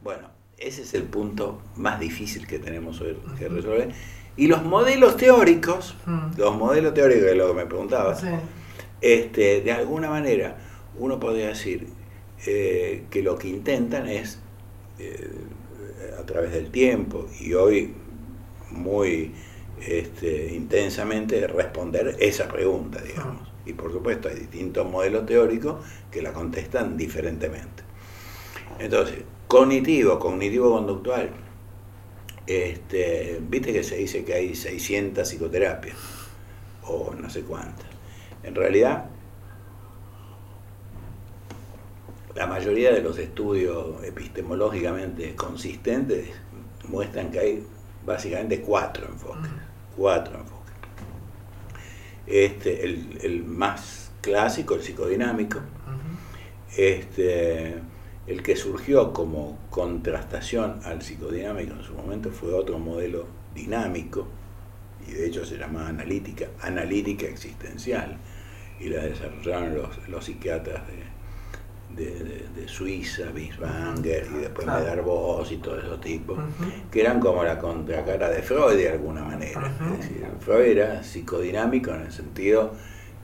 Bueno, 0.03 0.29
ese 0.59 0.83
es 0.83 0.93
el 0.93 1.05
punto 1.05 1.63
más 1.77 1.99
difícil 1.99 2.47
que 2.47 2.59
tenemos 2.59 3.01
hoy 3.01 3.17
que 3.39 3.49
resolver. 3.49 3.91
Y 4.37 4.47
los 4.47 4.65
modelos 4.65 5.17
teóricos, 5.17 5.97
los 6.37 6.57
modelos 6.57 6.95
teóricos 6.95 7.25
de 7.25 7.35
lo 7.35 7.49
que 7.49 7.55
me 7.55 7.67
preguntabas, 7.67 8.23
este, 9.01 9.61
de 9.61 9.73
alguna 9.73 10.11
manera 10.11 10.57
uno 10.99 11.19
podría 11.19 11.49
decir 11.49 11.89
eh, 12.47 13.05
que 13.11 13.23
lo 13.23 13.39
que 13.39 13.49
intentan 13.49 14.09
es, 14.09 14.39
eh, 14.99 15.31
a 16.19 16.25
través 16.25 16.53
del 16.53 16.71
tiempo, 16.71 17.27
y 17.41 17.55
hoy 17.55 17.95
muy 18.71 19.33
este, 19.87 20.55
intensamente 20.55 21.47
responder 21.47 22.17
esa 22.21 22.49
pregunta, 22.49 23.01
digamos. 23.01 23.49
Y 23.67 23.73
por 23.73 23.93
supuesto 23.93 24.29
hay 24.29 24.37
distintos 24.37 24.89
modelos 24.91 25.27
teóricos 25.27 25.85
que 26.11 26.23
la 26.23 26.33
contestan 26.33 26.97
diferentemente. 26.97 27.83
Entonces, 28.79 29.19
cognitivo, 29.47 30.19
cognitivo-conductual, 30.19 31.31
este, 32.47 33.41
viste 33.41 33.73
que 33.73 33.83
se 33.83 33.97
dice 33.97 34.25
que 34.25 34.35
hay 34.35 34.55
600 34.55 35.29
psicoterapias, 35.29 35.97
o 36.83 37.15
no 37.15 37.31
sé 37.31 37.43
cuántas. 37.43 37.87
En 38.43 38.55
realidad, 38.55 39.07
la 42.35 42.47
mayoría 42.47 42.93
de 42.93 43.03
los 43.03 43.19
estudios 43.19 44.03
epistemológicamente 44.05 45.35
consistentes 45.35 46.29
muestran 46.89 47.31
que 47.31 47.39
hay 47.39 47.67
básicamente 48.05 48.61
cuatro 48.61 49.07
enfoques. 49.07 49.51
Cuatro 49.97 50.39
enfoques. 50.39 50.75
Este, 52.27 52.85
el, 52.85 53.45
más 53.45 54.11
clásico, 54.21 54.75
el 54.75 54.83
psicodinámico, 54.83 55.59
este, 56.77 57.77
el 58.31 58.45
que 58.45 58.55
surgió 58.55 59.13
como 59.13 59.59
contrastación 59.71 60.79
al 60.85 61.03
psicodinámico 61.03 61.73
en 61.73 61.83
su 61.83 61.95
momento 61.95 62.31
fue 62.31 62.55
otro 62.55 62.79
modelo 62.79 63.27
dinámico, 63.57 64.29
y 65.05 65.11
de 65.11 65.27
hecho 65.27 65.45
se 65.45 65.59
llamaba 65.59 65.89
analítica, 65.89 66.47
analítica 66.61 67.27
existencial, 67.27 68.19
y 68.79 68.89
la 68.89 69.03
desarrollaron 69.03 69.75
los, 69.75 70.09
los 70.09 70.25
psiquiatras 70.25 70.81
de, 71.97 72.05
de, 72.05 72.69
Suiza, 72.69 73.33
Bisbanger 73.33 74.29
y 74.33 74.39
después 74.39 74.65
Medar 74.65 75.01
y 75.51 75.57
todos 75.57 75.85
esos 75.85 76.01
tipos, 76.01 76.39
que 76.93 77.01
eran 77.01 77.19
como 77.19 77.43
la 77.43 77.59
contracara 77.59 78.31
de 78.31 78.43
Freud 78.43 78.77
de 78.77 78.91
alguna 78.91 79.25
manera. 79.25 79.75
Es 79.93 79.99
decir, 79.99 80.25
Freud 80.39 80.67
era 80.67 81.03
psicodinámico 81.03 81.91
en 81.91 82.03
el 82.03 82.13
sentido, 82.13 82.75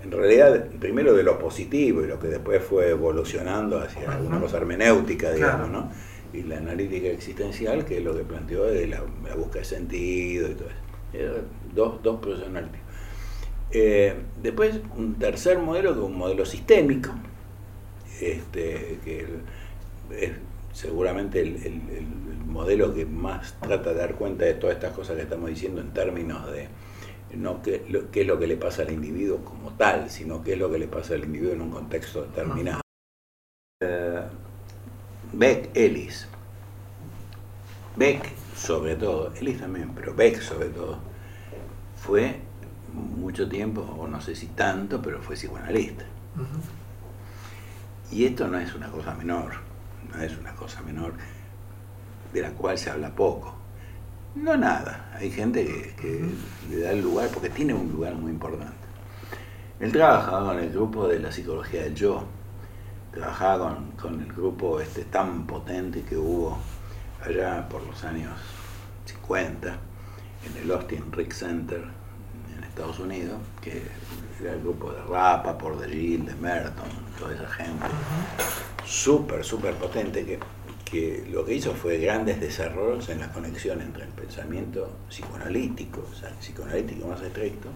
en 0.07 0.13
realidad, 0.13 0.67
primero 0.79 1.15
de 1.15 1.23
lo 1.23 1.39
positivo 1.39 2.03
y 2.03 2.07
lo 2.07 2.19
que 2.19 2.29
después 2.29 2.63
fue 2.63 2.91
evolucionando 2.91 3.81
hacia 3.81 4.13
alguna 4.13 4.41
cosa 4.41 4.59
hermenéutica, 4.59 5.33
digamos, 5.33 5.69
¿no? 5.71 5.91
Y 6.33 6.43
la 6.43 6.59
analítica 6.59 7.09
existencial, 7.09 7.85
que 7.85 7.99
es 7.99 8.05
lo 8.05 8.17
que 8.17 8.23
planteó 8.23 8.65
de 8.65 8.87
la, 8.87 9.03
búsqueda 9.37 9.61
de 9.61 9.65
sentido 9.65 10.51
y 10.51 10.55
todo 10.55 10.69
eso. 10.69 11.43
Dos, 11.75 12.03
dos 12.03 12.21
personalidades. 12.21 12.81
Eh, 13.73 14.15
después, 14.43 14.81
un 14.97 15.15
tercer 15.15 15.59
modelo, 15.59 15.93
que 15.93 15.99
es 15.99 16.05
un 16.05 16.17
modelo 16.17 16.47
sistémico, 16.47 17.11
este, 18.21 18.99
que 19.05 19.27
es 20.19 20.31
seguramente 20.73 21.41
el, 21.41 22.07
modelo 22.47 22.95
que 22.95 23.05
más 23.05 23.55
trata 23.61 23.93
de 23.93 23.99
dar 23.99 24.15
cuenta 24.15 24.45
de 24.45 24.55
todas 24.55 24.77
estas 24.77 24.93
cosas 24.93 25.17
que 25.17 25.23
estamos 25.23 25.51
diciendo 25.51 25.81
en 25.81 25.93
términos 25.93 26.51
de 26.53 26.69
no 27.37 27.63
qué, 27.63 27.85
es 28.13 28.27
lo 28.27 28.39
que 28.39 28.47
le 28.47 28.57
pasa 28.57 28.83
al 28.83 28.91
individuo 28.91 29.45
como 29.45 29.71
tal, 29.73 30.11
sino 30.11 30.43
qué 30.43 30.55
es 30.55 30.59
lo 30.59 30.71
que 30.71 30.79
le 30.79 30.89
pasa 30.89 31.15
al 31.15 31.25
individuo 31.25 31.55
en 31.55 31.61
un 31.63 31.71
contexto 31.71 32.23
determinado. 32.23 32.81
Eh, 33.83 34.23
Beck, 35.33 35.71
Ellis. 35.75 36.27
Beck, 37.97 38.33
sobre 38.55 38.97
todo, 38.97 39.33
Ellis 39.35 39.61
también, 39.61 39.93
pero 39.95 40.15
Beck 40.15 40.41
sobre 40.41 40.69
todo, 40.69 40.99
fue 41.97 42.41
mucho 42.93 43.49
tiempo, 43.49 43.83
o 43.83 44.07
no 44.07 44.21
sé 44.21 44.35
si 44.35 44.47
tanto, 44.49 45.03
pero 45.03 45.21
fue 45.23 45.37
psicoanalista. 45.37 46.05
Y 48.11 48.25
esto 48.25 48.47
no 48.49 48.59
es 48.59 48.75
una 48.75 48.91
cosa 48.91 49.15
menor, 49.15 49.55
no 50.13 50.23
es 50.23 50.37
una 50.37 50.55
cosa 50.55 50.81
menor 50.83 51.15
de 52.33 52.43
la 52.43 52.51
cual 52.51 52.79
se 52.79 52.91
habla 52.91 53.15
poco. 53.15 53.55
No 54.37 54.55
nada, 54.55 55.11
hay 55.19 55.31
gente 55.31 55.65
que, 55.99 56.23
le 56.69 56.81
da 56.81 56.91
el 56.93 57.01
lugar 57.01 57.31
porque 57.33 57.49
tiene 57.49 57.73
un 57.73 57.91
lugar 57.91 58.15
muy 58.17 58.31
importante. 58.31 58.75
Él 59.81 59.91
trabajaba 59.91 60.49
con 60.49 60.59
el 60.59 60.71
grupo 60.71 61.09
de 61.09 61.19
la 61.19 61.33
psicología 61.33 61.85
del 61.85 61.95
yo, 61.95 62.23
trabajaba 63.13 63.79
con, 63.99 64.21
el 64.21 64.31
grupo 64.31 64.79
este 64.79 65.05
tan 65.05 65.47
potente 65.47 66.03
que 66.03 66.19
hubo 66.19 66.59
allá 67.25 67.67
por 67.67 67.83
los 67.87 68.05
años 68.05 68.39
50 69.07 69.69
en 69.69 70.63
el 70.63 70.71
Austin 70.71 71.11
Rick 71.13 71.33
Center 71.33 71.83
en 72.55 72.63
Estados 72.63 72.99
Unidos, 72.99 73.41
que 73.63 73.85
era 74.39 74.53
el 74.53 74.61
grupo 74.61 74.93
de 74.93 75.01
Rapa, 75.05 75.57
por 75.57 75.79
de 75.79 75.89
Gil, 75.89 76.27
de 76.27 76.35
Merton, 76.35 76.91
toda 77.19 77.35
esa 77.35 77.49
gente, 77.49 77.87
súper, 78.85 79.43
súper 79.43 79.75
potente, 79.77 80.27
que, 80.27 80.39
que 80.91 81.27
lo 81.29 81.45
que 81.45 81.55
hizo 81.55 81.75
fue 81.75 81.99
grandes 81.99 82.41
desarrollos 82.41 83.09
en 83.09 83.19
la 83.19 83.33
conexión 83.33 83.81
entre 83.81 84.05
el 84.05 84.11
pensamiento 84.11 84.89
psicoanalítico, 85.09 86.09
o 86.11 86.15
sea, 86.15 86.29
el 86.29 86.37
psicoanalítico 86.37 87.09
más 87.09 87.21
estricto, 87.21 87.69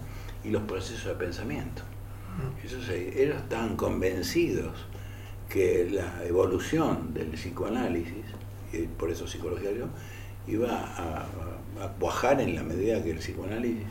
y 0.43 0.49
los 0.49 0.63
procesos 0.63 1.05
de 1.05 1.15
pensamiento. 1.15 1.83
Ellos, 2.63 2.89
ellos 2.89 3.35
estaban 3.35 3.75
convencidos 3.75 4.85
que 5.49 5.89
la 5.91 6.25
evolución 6.25 7.13
del 7.13 7.27
psicoanálisis, 7.31 8.25
y 8.71 8.83
por 8.83 9.11
eso 9.11 9.27
psicología 9.27 9.71
yo, 9.73 9.87
iba 10.47 10.69
a, 10.71 11.27
a, 11.83 11.87
cuajar 11.99 12.39
en 12.39 12.55
la 12.55 12.63
medida 12.63 13.03
que 13.03 13.11
el 13.11 13.17
psicoanálisis 13.17 13.83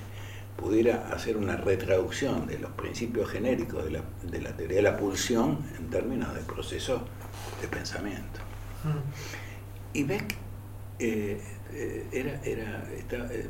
pudiera 0.57 1.09
hacer 1.13 1.37
una 1.37 1.57
retraducción 1.57 2.47
de 2.47 2.59
los 2.59 2.71
principios 2.73 3.29
genéricos 3.29 3.85
de 3.85 3.91
la, 3.91 4.03
de 4.23 4.41
la 4.41 4.57
teoría 4.57 4.79
de 4.79 4.83
la 4.83 4.97
pulsión 4.97 5.59
en 5.79 5.91
términos 5.91 6.35
de 6.35 6.41
proceso 6.41 7.03
de 7.61 7.69
pensamiento. 7.69 8.50
Y 9.93 10.05
Beck 10.05 10.37
eh, 10.99 11.41
eh, 11.73 12.07
era, 12.13 12.41
era, 12.45 12.85
eh, 13.31 13.49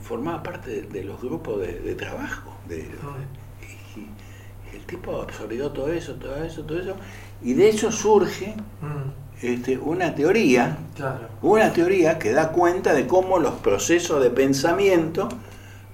formaba 0.00 0.42
parte 0.42 0.82
de, 0.82 1.04
los 1.04 1.20
grupos 1.20 1.60
de, 1.60 1.94
trabajo 1.94 2.56
de 2.68 2.84
mm. 2.84 3.98
y, 3.98 4.76
el 4.76 4.84
tipo 4.86 5.20
absorbió 5.20 5.70
todo 5.70 5.92
eso, 5.92 6.14
todo 6.14 6.42
eso, 6.42 6.64
todo 6.64 6.80
eso, 6.80 6.96
y 7.42 7.52
de 7.54 7.68
eso 7.68 7.92
surge 7.92 8.54
mm. 8.80 9.44
este, 9.46 9.78
una 9.78 10.14
teoría, 10.14 10.78
una 11.42 11.72
teoría 11.72 12.18
que 12.18 12.32
da 12.32 12.50
cuenta 12.50 12.94
de 12.94 13.06
cómo 13.06 13.38
los 13.38 13.54
procesos 13.54 14.22
de 14.22 14.30
pensamiento 14.30 15.28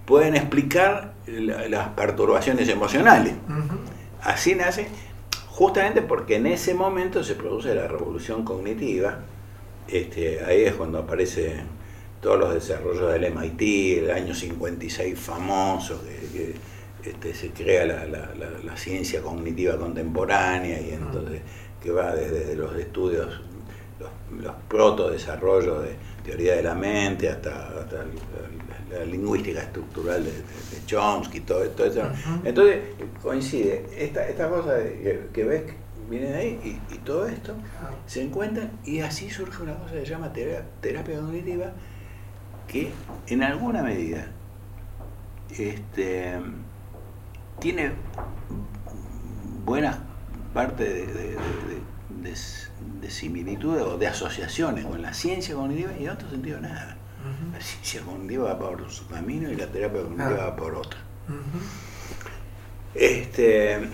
pueden 0.07 0.37
explicar 0.37 1.15
las 1.27 1.89
perturbaciones 1.91 2.69
emocionales. 2.69 3.35
Así 4.23 4.55
nace, 4.55 4.89
justamente 5.61 6.01
porque 6.01 6.37
en 6.37 6.47
ese 6.47 6.73
momento 6.73 7.23
se 7.23 7.35
produce 7.35 7.75
la 7.75 7.87
revolución 7.87 8.47
cognitiva. 8.47 9.19
Este, 9.87 10.43
ahí 10.43 10.63
es 10.63 10.73
cuando 10.73 11.01
aparecen 11.01 11.67
todos 12.23 12.39
los 12.39 12.55
desarrollos 12.55 13.13
del 13.13 13.31
MIT, 13.31 13.99
el 14.05 14.11
año 14.11 14.35
56 14.35 15.19
famoso, 15.19 16.03
que, 16.33 16.55
este, 17.07 17.35
se 17.35 17.51
crea 17.51 17.85
la, 17.85 18.77
ciencia 18.79 19.21
cognitiva 19.21 19.77
contemporánea 19.77 20.81
y 20.81 20.93
entonces 20.93 21.43
que 21.83 21.91
va 21.91 22.15
desde, 22.15 22.55
los 22.57 22.75
estudios, 22.77 23.43
los, 24.01 24.43
los 24.43 24.55
proto 24.69 25.11
desarrollos 25.11 25.83
de 25.83 25.97
teoría 26.25 26.57
de 26.57 26.63
la 26.63 26.75
mente 26.75 27.29
hasta, 27.29 27.71
la 28.91 29.05
lingüística 29.05 29.61
estructural 29.61 30.25
de, 30.25 30.33
Chomsky, 30.87 31.41
todo, 31.41 31.69
todo 31.71 31.87
eso. 31.87 32.03
Entonces 32.45 32.81
coincide, 33.23 33.87
esta, 33.97 34.27
esta 34.27 34.49
cosa 34.49 34.77
que, 35.33 35.45
ves 35.45 35.63
viene 36.09 36.27
de 36.27 36.37
ahí 36.37 36.81
y, 36.91 36.99
todo 36.99 37.27
esto 37.27 37.55
se 38.07 38.23
encuentran 38.23 38.73
y 38.85 39.01
así 39.01 39.31
surge 39.31 39.63
una 39.63 39.75
cosa 39.75 39.93
que 39.95 40.01
se 40.01 40.07
llama 40.07 40.33
terapia, 40.33 40.65
cognitiva 41.21 41.73
que 42.67 42.91
en 43.29 43.43
alguna 43.45 43.83
medida 43.83 44.27
este, 45.57 46.41
tiene 47.61 47.93
buena 49.65 50.03
parte 50.53 50.85
de, 50.85 51.07
de, 51.07 51.29
de, 51.31 51.37
similitudes 53.09 53.83
o 53.83 53.99
de 53.99 54.07
asociaciones 54.07 54.85
con 54.85 55.03
la 55.03 55.13
ciencia 55.15 55.55
cognitiva 55.55 55.93
y 55.99 56.05
en 56.05 56.11
otro 56.11 56.31
sentido 56.31 56.61
nada. 56.61 56.97
La 57.53 57.61
ciencia 57.61 58.01
cognitiva 58.03 58.55
va 58.55 58.59
por 58.59 58.91
su 58.91 59.07
camino 59.07 59.51
y 59.51 59.57
la 59.57 59.67
terapia 59.67 60.03
cognitiva 60.03 60.31
va 60.31 60.57
por 60.57 60.75
otro. 60.75 60.99
Este, 62.95 63.89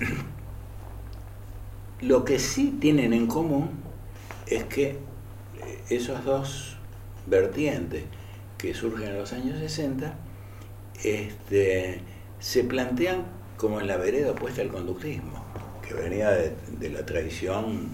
lo 2.00 2.24
que 2.24 2.38
sí 2.38 2.76
tienen 2.80 3.12
en 3.12 3.26
común 3.26 3.70
es 4.46 4.64
que 4.64 4.98
esos 5.88 6.24
dos 6.24 6.76
vertientes 7.26 8.04
que 8.58 8.74
surgen 8.74 9.08
en 9.08 9.18
los 9.18 9.32
años 9.32 9.58
60 9.58 10.14
este, 11.02 12.00
se 12.38 12.64
plantean 12.64 13.24
como 13.56 13.80
en 13.80 13.86
la 13.86 13.96
vereda 13.96 14.32
opuesta 14.32 14.62
al 14.62 14.68
conductismo, 14.68 15.44
que 15.86 15.94
venía 15.94 16.30
de, 16.30 16.90
la 16.90 17.04
tradición 17.04 17.88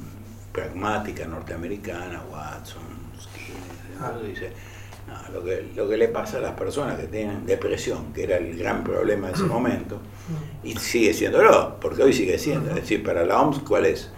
pragmática 0.52 1.26
norteamericana, 1.26 2.23
Watson, 2.30 2.82
Skinner, 3.21 4.23
dice, 4.26 4.52
lo, 5.32 5.42
que, 5.42 5.71
lo 5.75 5.88
que 5.88 5.97
le 5.97 6.09
pasa 6.09 6.38
a 6.38 6.40
las 6.40 6.52
personas 6.52 6.99
que 6.99 7.06
tienen 7.06 7.47
depresión, 7.47 8.12
que 8.12 8.25
era 8.25 8.37
el 8.37 8.56
gran 8.56 8.85
problema 8.85 9.28
de 9.28 9.35
ese 9.35 9.42
momento, 9.47 10.00
y 10.62 10.76
sigue 10.76 11.12
siéndolo, 11.14 11.78
porque 11.80 12.02
hoy 12.02 12.12
sigue 12.12 12.38
siendo, 12.38 12.71
es 12.71 12.76
decir, 12.76 13.02
para 13.02 13.25
la 13.25 13.40
OMS, 13.40 13.61
¿cuál 13.61 13.87
es? 13.87 14.11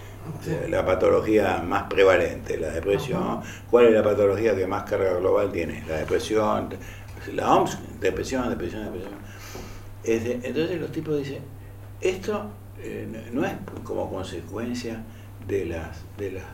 La 0.71 0.87
patología 0.87 1.63
más 1.63 1.83
prevalente, 1.83 2.57
la 2.57 2.71
depresión. 2.71 3.43
¿Cuál 3.71 3.87
es 3.87 3.93
la 3.93 4.03
patología 4.03 4.57
que 4.57 4.67
más 4.67 4.85
carga 4.85 5.15
global 5.19 5.53
tiene? 5.53 5.85
La 5.87 5.97
depresión. 5.97 6.71
La 7.35 7.55
OMS, 7.55 7.79
depresión, 8.01 8.49
depresión, 8.49 8.85
depresión. 8.85 9.13
Entonces 10.05 10.81
los 10.81 10.91
tipos 10.93 11.19
dicen, 11.19 11.43
esto 12.01 12.47
eh, 12.81 13.31
no 13.33 13.45
es 13.45 13.53
como 13.83 14.11
consecuencia 14.11 15.03
de 15.47 15.67
las, 15.67 15.99
de 16.17 16.33
las, 16.33 16.45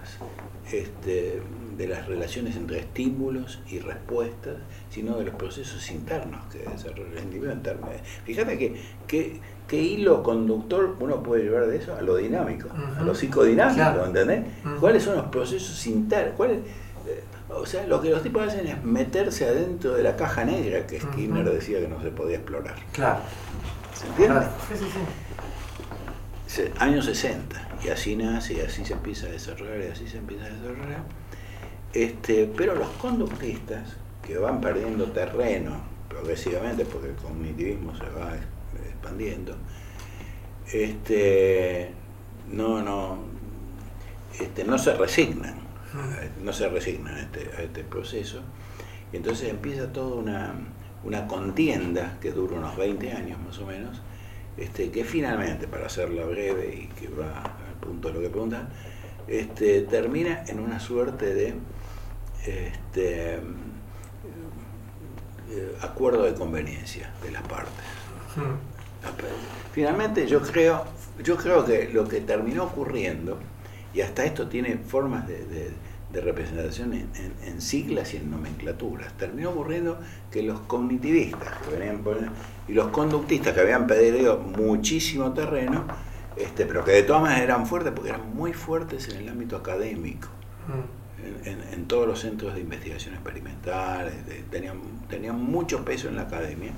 este, 0.73 1.40
de 1.76 1.88
las 1.88 2.06
relaciones 2.06 2.56
entre 2.56 2.80
estímulos 2.80 3.61
y 3.68 3.78
respuestas, 3.78 4.56
sino 4.90 5.16
de 5.16 5.25
los 5.25 5.35
procesos 5.35 5.90
internos 5.90 6.40
que 6.52 6.59
desarrolla 6.59 7.18
el 7.18 7.25
individuo 7.25 7.52
interno. 7.52 7.88
Fíjate 8.25 8.59
que, 9.06 9.40
qué 9.68 9.76
hilo 9.76 10.23
conductor 10.23 10.97
uno 10.99 11.23
puede 11.23 11.44
llevar 11.44 11.66
de 11.66 11.76
eso 11.76 11.94
a 11.94 12.02
lo 12.02 12.16
dinámico, 12.16 12.68
a 12.99 13.02
lo 13.02 13.14
psicodinámico, 13.14 14.04
¿entendés? 14.04 14.44
¿Cuáles 14.80 15.02
son 15.02 15.16
los 15.16 15.26
procesos 15.26 15.87
internos? 15.87 16.35
O 17.52 17.66
sea, 17.66 17.85
lo 17.87 18.00
que 18.00 18.11
los 18.11 18.23
tipos 18.23 18.47
hacen 18.47 18.66
es 18.66 18.85
meterse 18.85 19.44
adentro 19.44 19.94
de 19.94 20.04
la 20.04 20.14
caja 20.16 20.44
negra 20.44 20.87
que 20.87 21.00
Skinner 21.00 21.44
decía 21.50 21.80
que 21.80 21.88
no 21.88 22.00
se 22.00 22.11
podía 22.11 22.37
explorar. 22.37 22.76
Claro. 22.92 23.20
¿Se 23.94 24.06
entiende? 24.06 24.47
Sí, 24.68 24.78
sí, 24.78 24.85
sí. 24.85 25.00
Años 26.78 27.04
60, 27.04 27.78
y 27.85 27.88
así 27.88 28.16
nace, 28.16 28.54
y 28.54 28.61
así 28.61 28.85
se 28.85 28.95
empieza 28.95 29.26
a 29.26 29.30
desarrollar, 29.30 29.80
y 29.80 29.92
así 29.92 30.09
se 30.09 30.19
empieza 30.19 30.47
a 30.47 30.50
desarrollar. 30.50 31.02
Este, 31.92 32.50
pero 32.57 32.75
los 32.75 32.88
conductistas, 32.90 33.97
que 34.23 34.37
van 34.38 34.61
perdiendo 34.61 35.07
terreno 35.12 35.80
progresivamente, 36.09 36.85
porque 36.85 37.09
el 37.09 37.14
cognitivismo 37.16 37.97
se 37.97 38.04
va 38.11 38.35
expandiendo, 38.88 39.57
este, 40.73 41.90
no, 42.50 42.83
no, 42.83 43.19
este, 44.38 44.64
no 44.64 44.78
se 44.78 44.95
resignan 44.95 45.71
no 46.42 46.52
se 46.52 46.69
resignan 46.69 47.14
a 47.14 47.21
este, 47.21 47.50
a 47.57 47.62
este 47.62 47.85
proceso. 47.85 48.40
Y 49.12 49.16
entonces 49.16 49.49
empieza 49.49 49.92
toda 49.92 50.16
una, 50.16 50.54
una, 51.04 51.26
contienda 51.26 52.19
que 52.21 52.33
dura 52.33 52.57
unos 52.57 52.76
20 52.76 53.12
años 53.12 53.38
más 53.45 53.59
o 53.59 53.66
menos, 53.66 54.00
este, 54.61 54.90
que 54.90 55.05
finalmente, 55.05 55.67
para 55.67 55.87
hacerla 55.87 56.25
breve 56.25 56.75
y 56.75 56.87
que 56.88 57.09
va 57.09 57.43
al 57.43 57.75
punto 57.81 58.09
de 58.09 58.14
lo 58.14 58.21
que 58.21 58.29
preguntan, 58.29 58.69
este, 59.26 59.83
termina 59.83 60.45
en 60.47 60.61
una 60.61 60.79
suerte 60.79 61.35
de 61.35 61.55
este, 62.45 63.35
eh, 65.50 65.76
acuerdo 65.81 66.25
de 66.25 66.35
conveniencia 66.35 67.12
de 67.23 67.31
las 67.33 67.43
partes. 67.43 67.85
Finalmente 69.73 70.26
yo 70.26 70.43
creo, 70.43 70.85
yo 71.23 71.37
creo 71.37 71.64
que 71.64 71.88
lo 71.93 72.07
que 72.07 72.21
terminó 72.21 72.64
ocurriendo 72.64 73.38
y 73.94 74.01
hasta 74.03 74.25
esto 74.25 74.49
tiene 74.49 74.77
formas 74.77 75.27
de, 75.27 75.73
representación 76.12 76.92
en, 76.92 77.61
siglas 77.61 78.14
y 78.14 78.16
en 78.18 78.31
nomenclaturas. 78.31 79.12
Terminó 79.16 79.51
ocurriendo 79.51 79.99
que 80.31 80.42
los 80.42 80.61
cognitivistas 80.61 81.59
que 81.59 81.77
venían 81.77 82.03
y 82.70 82.74
los 82.74 82.88
conductistas 82.88 83.52
que 83.52 83.61
habían 83.61 83.88
perdido 83.88 84.38
muchísimo 84.38 85.33
terreno, 85.33 85.85
este, 86.37 86.66
pero 86.66 86.85
que 86.85 86.92
de 86.92 87.02
todas 87.02 87.22
maneras 87.22 87.42
eran 87.42 87.66
fuertes 87.66 87.92
porque 87.92 88.11
eran 88.11 88.33
muy 88.33 88.52
fuertes 88.52 89.09
en 89.09 89.16
el 89.16 89.28
ámbito 89.28 89.56
académico, 89.56 90.28
mm. 90.68 91.48
en, 91.74 91.85
todos 91.87 92.06
los 92.06 92.20
centros 92.20 92.54
de 92.54 92.61
investigación 92.61 93.14
experimental, 93.14 94.12
tenían, 94.50 94.78
tenían 95.09 95.42
mucho 95.42 95.85
peso 95.85 96.09
en 96.09 96.14
la 96.14 96.22
academia. 96.22 96.70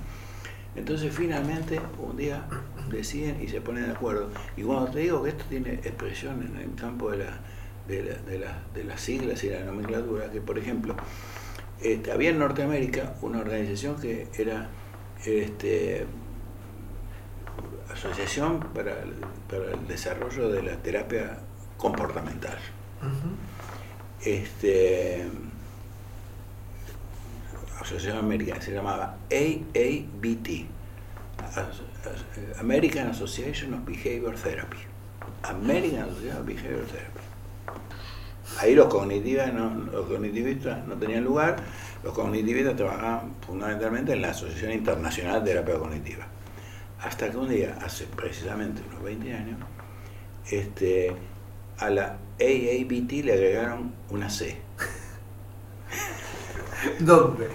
Entonces 0.74 1.14
finalmente 1.14 1.78
un 1.98 2.16
día 2.16 2.46
deciden 2.90 3.42
y 3.42 3.48
se 3.48 3.60
ponen 3.60 3.84
de 3.84 3.92
acuerdo. 3.92 4.30
Y 4.56 4.62
cuando 4.62 4.90
te 4.90 5.00
digo 5.00 5.22
que 5.22 5.28
esto 5.30 5.44
tiene 5.50 5.74
expresión 5.74 6.42
en 6.42 6.56
el 6.56 6.74
campo 6.74 7.10
de, 7.10 7.18
la, 7.18 7.38
de, 7.86 8.84
las 8.84 9.00
siglas 9.02 9.44
y 9.44 9.50
la 9.50 9.60
nomenclatura, 9.60 10.30
que 10.30 10.40
por 10.40 10.58
ejemplo, 10.58 10.96
este, 11.82 12.10
había 12.10 12.30
en 12.30 12.38
Norteamérica 12.38 13.16
una 13.20 13.40
organización 13.40 14.00
que 14.00 14.28
era 14.38 14.70
este, 15.24 16.06
Asociación 17.92 18.60
para 18.74 19.02
el, 19.02 19.14
para 19.48 19.72
el 19.72 19.86
Desarrollo 19.86 20.48
de 20.48 20.62
la 20.62 20.76
Terapia 20.76 21.38
Comportamental. 21.76 22.58
este, 24.24 25.26
Asociación 27.80 28.18
Americana, 28.18 28.60
se 28.60 28.72
llamaba 28.72 29.16
AABT 29.30 30.66
American 32.60 33.08
Association 33.08 33.74
of 33.74 33.84
Behavior 33.84 34.34
Therapy. 34.34 34.78
American 35.42 36.04
Association 36.04 36.38
of 36.38 36.46
Behavior 36.46 36.86
Therapy. 36.86 37.20
Ahí 38.58 38.74
los, 38.74 38.86
cognitivistas 38.86 39.52
no, 39.52 39.70
los 39.90 40.06
cognitivistas 40.06 40.86
no 40.86 40.94
tenían 40.96 41.24
lugar, 41.24 41.56
los 42.02 42.12
cognitivistas 42.12 42.76
trabajaban 42.76 43.34
fundamentalmente 43.46 44.12
en 44.12 44.22
la 44.22 44.30
Asociación 44.30 44.72
Internacional 44.72 45.44
de 45.44 45.50
Terapia 45.52 45.78
Cognitiva. 45.78 46.26
Hasta 47.00 47.30
que 47.30 47.36
un 47.36 47.48
día, 47.48 47.78
hace 47.84 48.06
precisamente 48.06 48.82
unos 48.88 49.02
20 49.02 49.34
años, 49.34 49.58
este, 50.50 51.12
a 51.78 51.90
la 51.90 52.16
AABT 52.40 53.24
le 53.24 53.32
agregaron 53.32 53.92
una 54.10 54.30
C. 54.30 54.56
¿Dónde? 57.00 57.48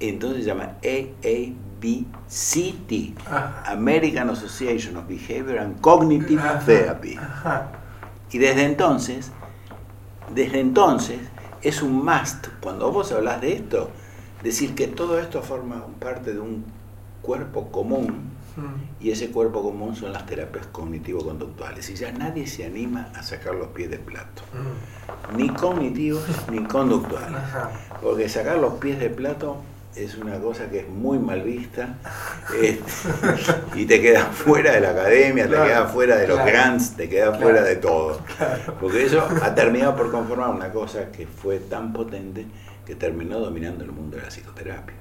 Entonces 0.00 0.44
se 0.44 0.50
llama 0.50 0.76
AABT 0.82 1.64
ABCT, 1.84 3.14
American 3.66 4.30
Association 4.30 4.96
of 4.96 5.06
Behavior 5.06 5.58
and 5.58 5.80
Cognitive 5.80 6.42
Therapy. 6.64 7.18
Y 8.32 8.38
desde 8.38 8.64
entonces, 8.64 9.30
desde 10.34 10.60
entonces, 10.60 11.18
es 11.64 11.82
un 11.82 12.04
must, 12.04 12.48
cuando 12.60 12.92
vos 12.92 13.10
hablas 13.10 13.40
de 13.40 13.54
esto, 13.54 13.90
decir 14.42 14.74
que 14.74 14.86
todo 14.86 15.18
esto 15.18 15.42
forma 15.42 15.84
parte 15.98 16.32
de 16.34 16.38
un 16.38 16.64
cuerpo 17.22 17.72
común 17.72 18.34
y 19.00 19.10
ese 19.10 19.30
cuerpo 19.30 19.62
común 19.62 19.96
son 19.96 20.12
las 20.12 20.26
terapias 20.26 20.66
cognitivo-conductuales. 20.66 21.88
Y 21.90 21.94
ya 21.94 22.12
nadie 22.12 22.46
se 22.46 22.64
anima 22.64 23.10
a 23.14 23.22
sacar 23.22 23.54
los 23.54 23.68
pies 23.68 23.90
del 23.90 24.00
plato, 24.00 24.42
ni 25.36 25.48
cognitivos 25.48 26.24
ni 26.50 26.62
conductuales. 26.64 27.40
Porque 28.00 28.28
sacar 28.28 28.58
los 28.58 28.74
pies 28.74 29.00
del 29.00 29.12
plato 29.12 29.56
es 29.96 30.16
una 30.16 30.40
cosa 30.40 30.68
que 30.70 30.80
es 30.80 30.88
muy 30.88 31.18
mal 31.18 31.42
vista 31.42 31.98
este, 32.62 33.08
y 33.74 33.86
te 33.86 34.00
queda 34.00 34.26
fuera 34.26 34.72
de 34.72 34.80
la 34.80 34.90
academia, 34.90 35.44
te 35.44 35.54
queda 35.54 35.86
fuera 35.86 36.16
de 36.16 36.28
los 36.28 36.38
grants, 36.38 36.96
te 36.96 37.08
queda 37.08 37.32
fuera 37.34 37.62
de 37.62 37.76
todo. 37.76 38.20
Porque 38.80 39.04
eso 39.04 39.26
ha 39.42 39.54
terminado 39.54 39.96
por 39.96 40.10
conformar 40.10 40.50
una 40.50 40.70
cosa 40.70 41.10
que 41.10 41.26
fue 41.26 41.58
tan 41.58 41.92
potente 41.92 42.46
que 42.84 42.94
terminó 42.94 43.38
dominando 43.38 43.84
el 43.84 43.92
mundo 43.92 44.16
de 44.16 44.22
la 44.22 44.28
psicoterapia. 44.28 44.94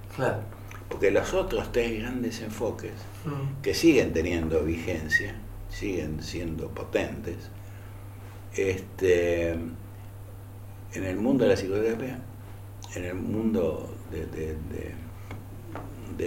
Porque 0.89 1.11
los 1.11 1.33
otros 1.33 1.71
tres 1.71 1.99
grandes 1.99 2.41
enfoques 2.41 2.93
mm. 3.25 3.61
que 3.61 3.73
siguen 3.73 4.13
teniendo 4.13 4.63
vigencia, 4.63 5.35
siguen 5.69 6.21
siendo 6.21 6.69
potentes, 6.69 7.49
este, 8.55 9.51
en 9.51 11.03
el 11.03 11.15
mundo 11.17 11.45
de 11.45 11.49
la 11.49 11.55
psicoterapia, 11.55 12.19
en 12.95 13.05
el 13.05 13.15
mundo 13.15 13.89
de, 14.13 14.95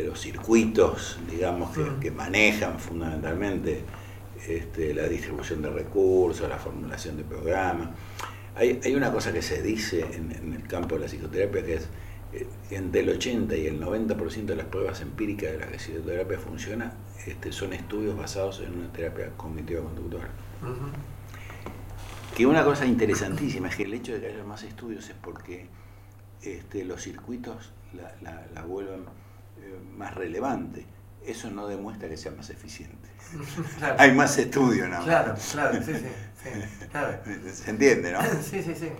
los 0.04 0.20
circuitos, 0.20 1.18
digamos, 1.30 1.76
que, 2.00 2.10
manejan 2.10 2.78
fundamentalmente 2.78 3.82
este, 4.46 4.92
la 4.94 5.08
distribución 5.08 5.62
de 5.62 5.70
recursos, 5.70 6.48
la 6.48 6.58
formulación 6.58 7.16
de 7.16 7.24
programas. 7.24 7.88
Hay, 8.56 8.94
una 8.94 9.12
cosa 9.12 9.32
que 9.32 9.42
se 9.42 9.62
dice 9.62 10.04
en, 10.12 10.52
el 10.54 10.66
campo 10.66 10.94
de 10.96 11.02
la 11.02 11.06
psicoterapia 11.06 11.64
que 11.64 11.74
es 11.74 11.88
eh, 12.32 12.46
entre 12.70 13.02
el 13.02 13.10
80 13.10 13.54
y 13.56 13.66
el 13.66 13.80
90% 13.80 14.44
de 14.46 14.56
las 14.56 14.66
pruebas 14.66 15.00
empíricas 15.02 15.52
de 15.52 15.58
la 15.58 15.66
que 15.66 15.72
la 15.72 15.78
psicoterapia 15.78 16.38
funciona 16.38 16.92
este, 17.26 17.52
son 17.52 17.72
estudios 17.72 18.16
basados 18.16 18.60
en 18.60 18.78
una 18.78 18.92
terapia 18.92 19.30
cognitiva 19.36 19.82
conductual. 19.82 20.28
Que 22.36 22.46
una 22.46 22.64
cosa 22.64 22.86
interesantísima 22.86 23.68
es 23.68 23.76
que 23.76 23.82
el 23.82 23.94
hecho 23.94 24.12
de 24.12 24.20
que 24.20 24.26
haya 24.28 24.44
más 24.44 24.62
estudios 24.62 25.08
es 25.08 25.16
porque 25.20 25.66
este, 26.46 26.84
los 26.84 27.02
circuitos 27.02 27.72
la, 28.22 28.62
vuelven 28.62 29.04
eh, 29.60 29.78
más 29.96 30.14
relevante. 30.14 30.86
Eso 31.24 31.50
no 31.50 31.66
demuestra 31.66 32.08
que 32.08 32.16
sea 32.16 32.32
más 32.32 32.50
eficiente. 32.50 33.08
Hay 33.98 34.12
más 34.12 34.38
estudio, 34.38 34.88
¿no? 34.88 35.02
Claro, 35.02 35.34
claro, 35.52 35.82
sí, 35.82 35.92
sí. 35.94 37.52
Se 37.52 37.70
entiende, 37.70 38.12
¿no? 38.12 38.22
Sí, 38.42 38.62
sí, 38.62 38.74
sí. 38.74 38.90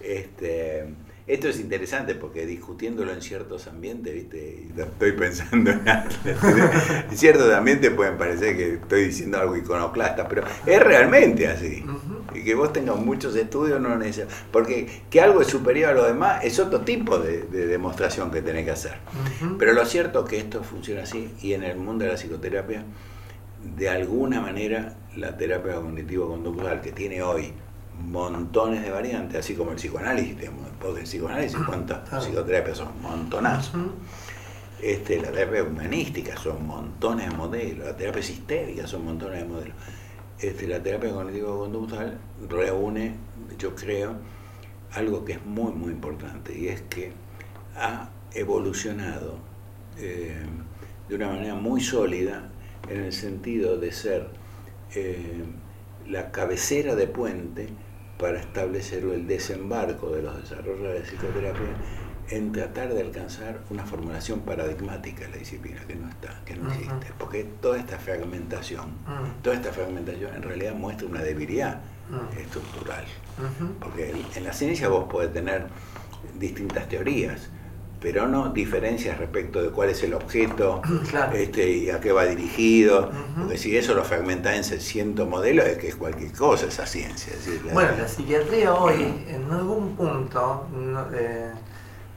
Este, 0.00 0.94
esto 1.32 1.48
es 1.48 1.60
interesante 1.60 2.16
porque 2.16 2.44
discutiéndolo 2.44 3.12
en 3.12 3.22
ciertos 3.22 3.68
ambientes, 3.68 4.12
¿viste? 4.12 4.66
estoy 4.76 5.12
pensando 5.12 5.70
en 5.70 5.80
En 5.86 7.16
ciertos 7.16 7.52
ambientes 7.52 7.90
pueden 7.92 8.18
parecer 8.18 8.56
que 8.56 8.74
estoy 8.74 9.04
diciendo 9.04 9.38
algo 9.38 9.56
iconoclasta, 9.56 10.26
pero 10.26 10.42
es 10.66 10.82
realmente 10.82 11.46
así. 11.46 11.84
Y 12.34 12.42
que 12.42 12.54
vos 12.54 12.72
tengas 12.72 12.96
muchos 12.96 13.36
estudios 13.36 13.80
no 13.80 14.00
es 14.02 14.22
Porque 14.50 15.02
que 15.08 15.20
algo 15.20 15.40
es 15.40 15.46
superior 15.46 15.90
a 15.90 15.94
lo 15.94 16.04
demás 16.04 16.44
es 16.44 16.58
otro 16.58 16.80
tipo 16.80 17.18
de, 17.18 17.42
demostración 17.42 18.32
que 18.32 18.42
tenés 18.42 18.64
que 18.64 18.72
hacer. 18.72 18.94
Pero 19.56 19.72
lo 19.72 19.84
cierto 19.86 20.24
es 20.24 20.30
que 20.30 20.38
esto 20.38 20.64
funciona 20.64 21.02
así 21.02 21.32
y 21.40 21.52
en 21.52 21.62
el 21.62 21.76
mundo 21.76 22.04
de 22.04 22.10
la 22.10 22.16
psicoterapia, 22.16 22.84
de 23.76 23.88
alguna 23.88 24.40
manera, 24.40 24.96
la 25.16 25.36
terapia 25.36 25.74
cognitivo-conductual 25.74 26.80
que 26.80 26.90
tiene 26.92 27.22
hoy 27.22 27.52
montones 28.06 28.82
de 28.82 28.90
variantes, 28.90 29.40
así 29.40 29.54
como 29.54 29.70
el 29.70 29.76
psicoanálisis, 29.76 30.36
tenemos 30.36 30.66
el 30.96 31.02
psicoanálisis, 31.04 31.58
cuántas 31.66 32.24
psicoterapias 32.24 32.78
son 32.78 33.00
montonazos. 33.02 33.80
Este, 34.82 35.20
la 35.20 35.30
terapia 35.30 35.62
humanística 35.62 36.36
son 36.38 36.66
montones 36.66 37.28
de 37.28 37.36
modelos, 37.36 37.86
la 37.86 37.96
terapia 37.96 38.22
sistémica 38.22 38.86
son 38.86 39.04
montones 39.04 39.40
de 39.40 39.44
modelos. 39.44 39.74
Este, 40.38 40.66
la 40.66 40.82
terapia 40.82 41.10
cognitivo-conductual 41.10 42.18
reúne, 42.48 43.14
yo 43.58 43.74
creo, 43.74 44.14
algo 44.92 45.24
que 45.24 45.34
es 45.34 45.44
muy, 45.44 45.72
muy 45.72 45.92
importante, 45.92 46.58
y 46.58 46.68
es 46.68 46.80
que 46.82 47.12
ha 47.76 48.08
evolucionado 48.32 49.38
eh, 49.98 50.40
de 51.08 51.14
una 51.14 51.28
manera 51.28 51.54
muy 51.54 51.80
sólida 51.80 52.48
en 52.88 53.04
el 53.04 53.12
sentido 53.12 53.76
de 53.76 53.92
ser 53.92 54.28
eh, 54.94 55.44
la 56.08 56.30
cabecera 56.32 56.94
de 56.94 57.06
puente 57.06 57.68
para 58.20 58.38
establecer 58.38 59.02
el 59.04 59.26
desembarco 59.26 60.10
de 60.10 60.22
los 60.22 60.40
desarrollos 60.42 60.92
de 60.92 61.00
psicoterapia 61.00 61.66
en 62.28 62.52
tratar 62.52 62.94
de 62.94 63.00
alcanzar 63.00 63.60
una 63.70 63.84
formulación 63.84 64.40
paradigmática 64.40 65.24
de 65.24 65.30
la 65.30 65.36
disciplina 65.38 65.80
que 65.86 65.96
no 65.96 66.08
está, 66.08 66.40
que 66.44 66.54
no 66.54 66.70
existe, 66.70 67.12
porque 67.18 67.44
toda 67.60 67.78
esta 67.78 67.98
fragmentación, 67.98 68.92
toda 69.42 69.56
esta 69.56 69.72
fragmentación 69.72 70.34
en 70.36 70.42
realidad 70.42 70.74
muestra 70.74 71.08
una 71.08 71.22
debilidad 71.22 71.80
mm. 72.08 72.38
estructural, 72.38 73.04
porque 73.80 74.14
en 74.36 74.44
la 74.44 74.52
ciencia 74.52 74.88
vos 74.88 75.06
podés 75.10 75.32
tener 75.32 75.66
distintas 76.38 76.88
teorías, 76.88 77.48
pero 78.00 78.26
no 78.26 78.48
diferencias 78.48 79.18
respecto 79.18 79.62
de 79.62 79.70
cuál 79.70 79.90
es 79.90 80.02
el 80.02 80.14
objeto 80.14 80.80
este, 81.34 81.70
y 81.70 81.90
a 81.90 82.00
qué 82.00 82.12
va 82.12 82.24
dirigido, 82.24 83.10
porque 83.36 83.58
si 83.58 83.76
eso 83.76 83.94
lo 83.94 84.04
fragmenta 84.04 84.56
en 84.56 84.64
600 84.64 85.28
modelos 85.28 85.66
es 85.66 85.78
que 85.78 85.88
es 85.88 85.96
cualquier 85.96 86.32
cosa 86.32 86.66
esa 86.66 86.86
ciencia. 86.86 87.32
bueno, 87.72 87.90
la 87.98 88.08
psiquiatría 88.08 88.74
hoy, 88.74 89.24
en 89.28 89.52
algún 89.52 89.94
punto, 89.96 90.66
eh, 91.12 91.50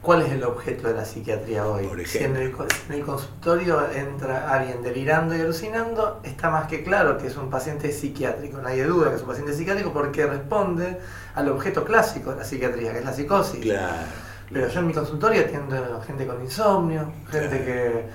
¿cuál 0.01 0.21
es 0.21 0.31
el 0.31 0.43
objeto 0.45 0.87
de 0.87 0.93
la 0.93 1.03
psiquiatría 1.03 1.67
hoy? 1.67 1.89
si 2.05 2.19
en 2.19 2.37
el, 2.37 2.53
en 2.87 2.93
el, 2.93 3.01
consultorio 3.01 3.85
entra 3.93 4.53
alguien 4.53 4.81
delirando 4.81 5.35
y 5.35 5.41
alucinando, 5.41 6.21
está 6.23 6.49
más 6.49 6.67
que 6.67 6.83
claro 6.83 7.17
que 7.17 7.27
es 7.27 7.35
un 7.35 7.49
paciente 7.49 7.91
psiquiátrico, 7.91 8.61
nadie 8.61 8.85
duda 8.85 9.09
que 9.09 9.17
es 9.17 9.21
un 9.21 9.27
paciente 9.27 9.53
psiquiátrico 9.53 9.91
porque 9.91 10.25
responde 10.25 10.97
al 11.35 11.49
objeto 11.49 11.83
clásico 11.83 12.31
de 12.31 12.37
la 12.37 12.45
psiquiatría, 12.45 12.93
que 12.93 12.99
es 12.99 13.05
la 13.05 13.13
psicosis. 13.13 13.59
Claro. 13.59 14.22
Pero 14.53 14.67
yo 14.67 14.79
en 14.79 14.87
mi 14.87 14.93
consultorio 14.93 15.41
atiendo 15.41 16.01
gente 16.05 16.27
con 16.27 16.41
insomnio, 16.41 17.11
gente 17.29 17.65
que 17.65 18.05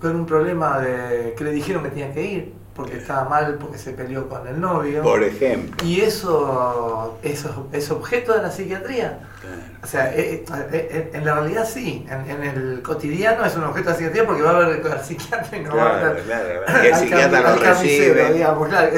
con 0.00 0.16
un 0.16 0.26
problema 0.26 0.80
de 0.80 1.34
que 1.38 1.44
le 1.44 1.52
dijeron 1.52 1.84
que 1.84 1.90
tenía 1.90 2.12
que 2.12 2.22
ir 2.22 2.54
porque 2.76 2.98
estaba 2.98 3.28
mal, 3.28 3.56
porque 3.58 3.78
se 3.78 3.92
peleó 3.92 4.28
con 4.28 4.46
el 4.46 4.60
novio. 4.60 5.02
Por 5.02 5.22
ejemplo. 5.22 5.84
Y 5.84 6.02
eso, 6.02 7.18
eso 7.22 7.68
es 7.72 7.90
objeto 7.90 8.34
de 8.34 8.42
la 8.42 8.50
psiquiatría. 8.50 9.18
O 9.82 9.86
sea, 9.86 10.12
eh, 10.14 10.44
eh, 10.44 10.68
eh, 10.72 11.10
en 11.14 11.24
la 11.24 11.34
realidad 11.34 11.66
sí, 11.66 12.04
en, 12.10 12.42
el 12.42 12.82
cotidiano 12.82 13.44
es 13.44 13.56
un 13.56 13.64
objeto 13.64 13.86
de 13.86 13.90
la 13.92 13.96
psiquiatría 13.96 14.26
porque 14.26 14.42
va 14.42 14.50
a 14.50 14.56
haber 14.56 14.92
al 14.92 15.04
psiquiatra 15.04 15.56
y 15.56 15.60
no 15.60 15.76
va 15.76 15.90
a 15.90 16.00
haber 16.00 16.22
claro, 16.24 16.66
el 16.82 16.94
psiquiatra 16.94 17.40
lo 17.40 17.56
recibe. 17.56 18.32
Digamos, 18.32 18.68
claro, 18.68 18.90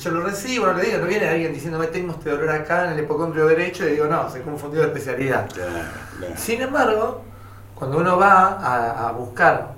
yo 0.00 0.10
lo 0.10 0.20
recibo, 0.22 0.66
no 0.66 0.74
le 0.74 0.84
digo, 0.84 0.98
no 0.98 1.06
viene 1.06 1.28
alguien 1.28 1.52
diciéndome 1.52 1.86
tengo 1.86 2.12
este 2.12 2.30
dolor 2.30 2.50
acá 2.50 2.86
en 2.86 2.92
el 2.92 3.04
hipocondrio 3.04 3.46
derecho 3.46 3.88
y 3.88 3.92
digo 3.92 4.06
no, 4.06 4.30
se 4.30 4.42
confundió 4.42 4.82
de 4.82 4.88
especialidad. 4.88 5.48
Sin 6.36 6.60
embargo, 6.60 7.24
cuando 7.74 7.98
uno 7.98 8.16
va 8.18 9.08
a, 9.08 9.12
buscar 9.12 9.73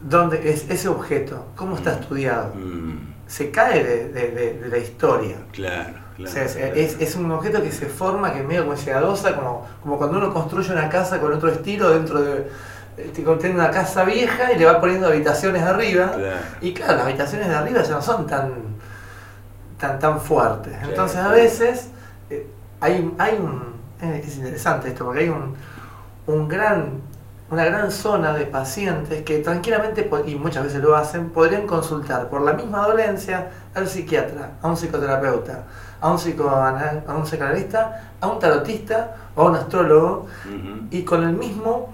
dónde 0.00 0.50
es 0.50 0.68
ese 0.68 0.88
objeto, 0.88 1.46
cómo 1.56 1.76
está 1.76 1.92
mm. 1.92 2.00
estudiado, 2.00 2.54
mm. 2.54 3.14
se 3.26 3.50
cae 3.50 3.84
de, 3.84 4.66
la 4.68 4.78
historia. 4.78 5.36
Claro. 5.52 5.94
es, 6.18 7.16
un 7.16 7.30
objeto 7.30 7.62
que 7.62 7.72
se 7.72 7.86
forma, 7.86 8.32
que 8.32 8.40
es 8.40 8.46
medio 8.46 8.64
como 8.66 8.76
como, 8.76 9.66
como 9.82 9.98
cuando 9.98 10.18
uno 10.18 10.32
construye 10.32 10.72
una 10.72 10.88
casa 10.88 11.20
con 11.20 11.32
otro 11.32 11.50
estilo 11.50 11.90
dentro 11.90 12.20
de. 12.22 12.46
Te 13.14 13.22
contiene 13.22 13.54
una 13.54 13.70
casa 13.70 14.04
vieja 14.04 14.52
y 14.52 14.58
le 14.58 14.66
va 14.66 14.78
poniendo 14.78 15.06
habitaciones 15.06 15.62
arriba. 15.62 16.12
Y 16.60 16.74
claro, 16.74 16.96
las 16.96 17.06
habitaciones 17.06 17.48
de 17.48 17.54
arriba 17.54 17.82
ya 17.82 17.92
no 17.92 18.02
son 18.02 18.26
tan 18.26 18.52
tan, 19.80 19.98
tan 19.98 20.20
fuertes. 20.20 20.74
Entonces 20.82 21.16
a 21.16 21.28
veces 21.28 21.88
eh, 22.28 22.46
hay, 22.80 23.12
hay 23.18 23.34
un. 23.36 23.74
es 24.00 24.36
interesante 24.36 24.88
esto, 24.88 25.04
porque 25.04 25.20
hay 25.20 25.28
un, 25.30 25.56
un 26.26 26.46
gran, 26.46 27.00
una 27.50 27.64
gran 27.64 27.90
zona 27.90 28.32
de 28.32 28.46
pacientes 28.46 29.22
que 29.22 29.38
tranquilamente, 29.38 30.08
y 30.26 30.36
muchas 30.36 30.64
veces 30.64 30.80
lo 30.80 30.94
hacen, 30.96 31.30
podrían 31.30 31.66
consultar 31.66 32.28
por 32.28 32.42
la 32.42 32.52
misma 32.52 32.86
dolencia 32.86 33.50
al 33.74 33.88
psiquiatra, 33.88 34.52
a 34.62 34.68
un 34.68 34.76
psicoterapeuta, 34.76 35.64
a 36.00 36.10
un, 36.10 36.18
psicoanal, 36.18 37.02
a 37.06 37.14
un 37.14 37.24
psicoanalista, 37.24 38.12
a 38.20 38.26
un 38.28 38.38
tarotista 38.38 39.16
o 39.34 39.42
a 39.42 39.44
un 39.46 39.56
astrólogo, 39.56 40.26
y 40.90 41.02
con 41.02 41.24
el 41.24 41.32
mismo 41.32 41.92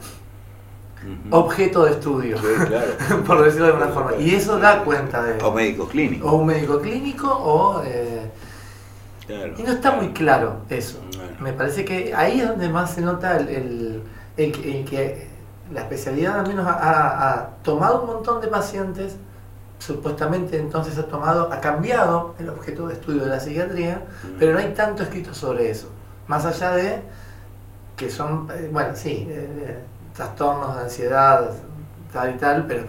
objeto 1.31 1.85
de 1.85 1.93
estudio, 1.93 2.37
por 3.27 3.43
decirlo 3.43 3.67
de 3.67 3.73
alguna 3.73 3.93
forma. 3.93 4.17
Y 4.17 4.35
eso 4.35 4.59
da 4.59 4.85
cuenta 4.85 5.23
de... 5.23 5.43
O 5.43 5.53
médico 5.53 5.89
clínico. 5.89 6.29
O 6.29 6.37
un 6.37 6.47
médico 6.47 6.81
clínico 6.81 7.29
o... 7.29 7.83
Eh, 7.85 8.31
y 9.57 9.63
no 9.63 9.73
está 9.73 9.91
muy 9.93 10.11
claro 10.11 10.59
eso. 10.69 11.01
Me 11.41 11.53
parece 11.53 11.85
que 11.85 12.15
ahí 12.15 12.41
es 12.41 12.49
donde 12.49 12.69
más 12.69 12.93
se 12.93 13.01
nota 13.01 13.37
el 13.37 14.03
en 14.37 14.85
que, 14.85 15.27
la 15.73 15.83
especialidad 15.83 16.41
al 16.41 16.49
menos 16.49 16.67
ha, 16.69 17.51
tomado 17.63 18.03
un 18.03 18.07
montón 18.07 18.41
de 18.41 18.49
pacientes, 18.49 19.17
supuestamente 19.79 20.59
entonces 20.59 20.99
ha 20.99 21.07
tomado, 21.07 21.53
ha 21.53 21.61
cambiado 21.61 22.35
el 22.39 22.49
objeto 22.49 22.87
de 22.89 22.95
estudio 22.95 23.25
de 23.25 23.31
la 23.31 23.41
psiquiatría, 23.41 24.03
pero 24.39 24.53
no 24.53 24.59
hay 24.59 24.73
tanto 24.75 25.03
escrito 25.03 25.35
sobre 25.35 25.71
eso. 25.71 25.89
Más 26.29 26.45
allá 26.45 26.73
de 26.73 27.03
que 27.97 28.11
son, 28.11 28.49
eh, 28.53 28.69
bueno, 28.73 28.95
sí, 28.95 29.27
eh, 29.29 29.49
eh, 29.59 29.79
trastornos 30.15 30.77
de 30.77 30.83
ansiedad, 30.83 31.51
tal 32.13 32.35
y 32.35 32.39
tal, 32.39 32.67
pero 32.67 32.85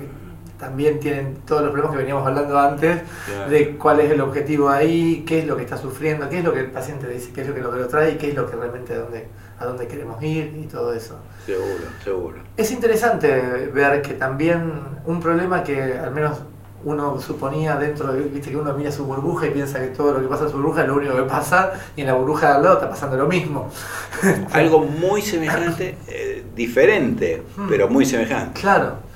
también 0.59 0.99
tienen 0.99 1.35
todos 1.45 1.61
los 1.61 1.71
problemas 1.71 1.95
que 1.95 1.99
veníamos 1.99 2.27
hablando 2.27 2.59
antes, 2.59 3.01
de 3.49 3.77
cuál 3.77 3.99
es 3.99 4.11
el 4.11 4.21
objetivo 4.21 4.69
ahí, 4.69 5.23
qué 5.25 5.39
es 5.39 5.45
lo 5.45 5.55
que 5.55 5.63
está 5.63 5.77
sufriendo, 5.77 6.27
qué 6.29 6.39
es 6.39 6.43
lo 6.43 6.53
que 6.53 6.61
el 6.61 6.71
paciente 6.71 7.07
dice, 7.07 7.31
qué 7.31 7.41
es 7.41 7.47
lo 7.47 7.53
que 7.53 7.61
lo, 7.61 7.87
trae 7.87 8.13
y 8.13 8.17
qué 8.17 8.29
es 8.29 8.35
lo 8.35 8.49
que 8.49 8.55
realmente 8.55 8.93
a 8.95 8.99
dónde, 8.99 9.27
a 9.59 9.65
dónde 9.65 9.87
queremos 9.87 10.21
ir 10.21 10.55
y 10.63 10.67
todo 10.67 10.93
eso. 10.93 11.17
Seguro, 11.45 11.85
seguro. 12.03 12.37
Es 12.55 12.71
interesante 12.71 13.27
ver 13.73 14.01
que 14.01 14.13
también 14.13 14.71
un 15.05 15.19
problema 15.19 15.63
que 15.63 15.97
al 15.97 16.11
menos 16.11 16.39
uno 16.83 17.19
suponía 17.19 17.75
dentro 17.75 18.13
de, 18.13 18.21
viste 18.21 18.51
que 18.51 18.57
uno 18.57 18.73
mira 18.73 18.91
su 18.91 19.05
burbuja 19.05 19.47
y 19.47 19.51
piensa 19.51 19.79
que 19.79 19.87
todo 19.87 20.13
lo 20.13 20.21
que 20.21 20.27
pasa 20.27 20.43
en 20.43 20.51
su 20.51 20.57
burbuja 20.57 20.81
es 20.83 20.87
lo 20.87 20.95
único 20.95 21.15
que 21.15 21.23
pasa 21.23 21.73
y 21.95 22.01
en 22.01 22.07
la 22.07 22.13
burbuja 22.13 22.49
de 22.49 22.55
al 22.55 22.63
lado 22.63 22.75
está 22.75 22.89
pasando 22.89 23.17
lo 23.17 23.27
mismo. 23.27 23.69
Algo 24.51 24.79
muy 24.79 25.21
semejante, 25.21 25.97
eh, 26.07 26.43
diferente, 26.55 27.43
hmm. 27.55 27.67
pero 27.67 27.89
muy 27.89 28.05
semejante. 28.05 28.61
Claro, 28.61 29.07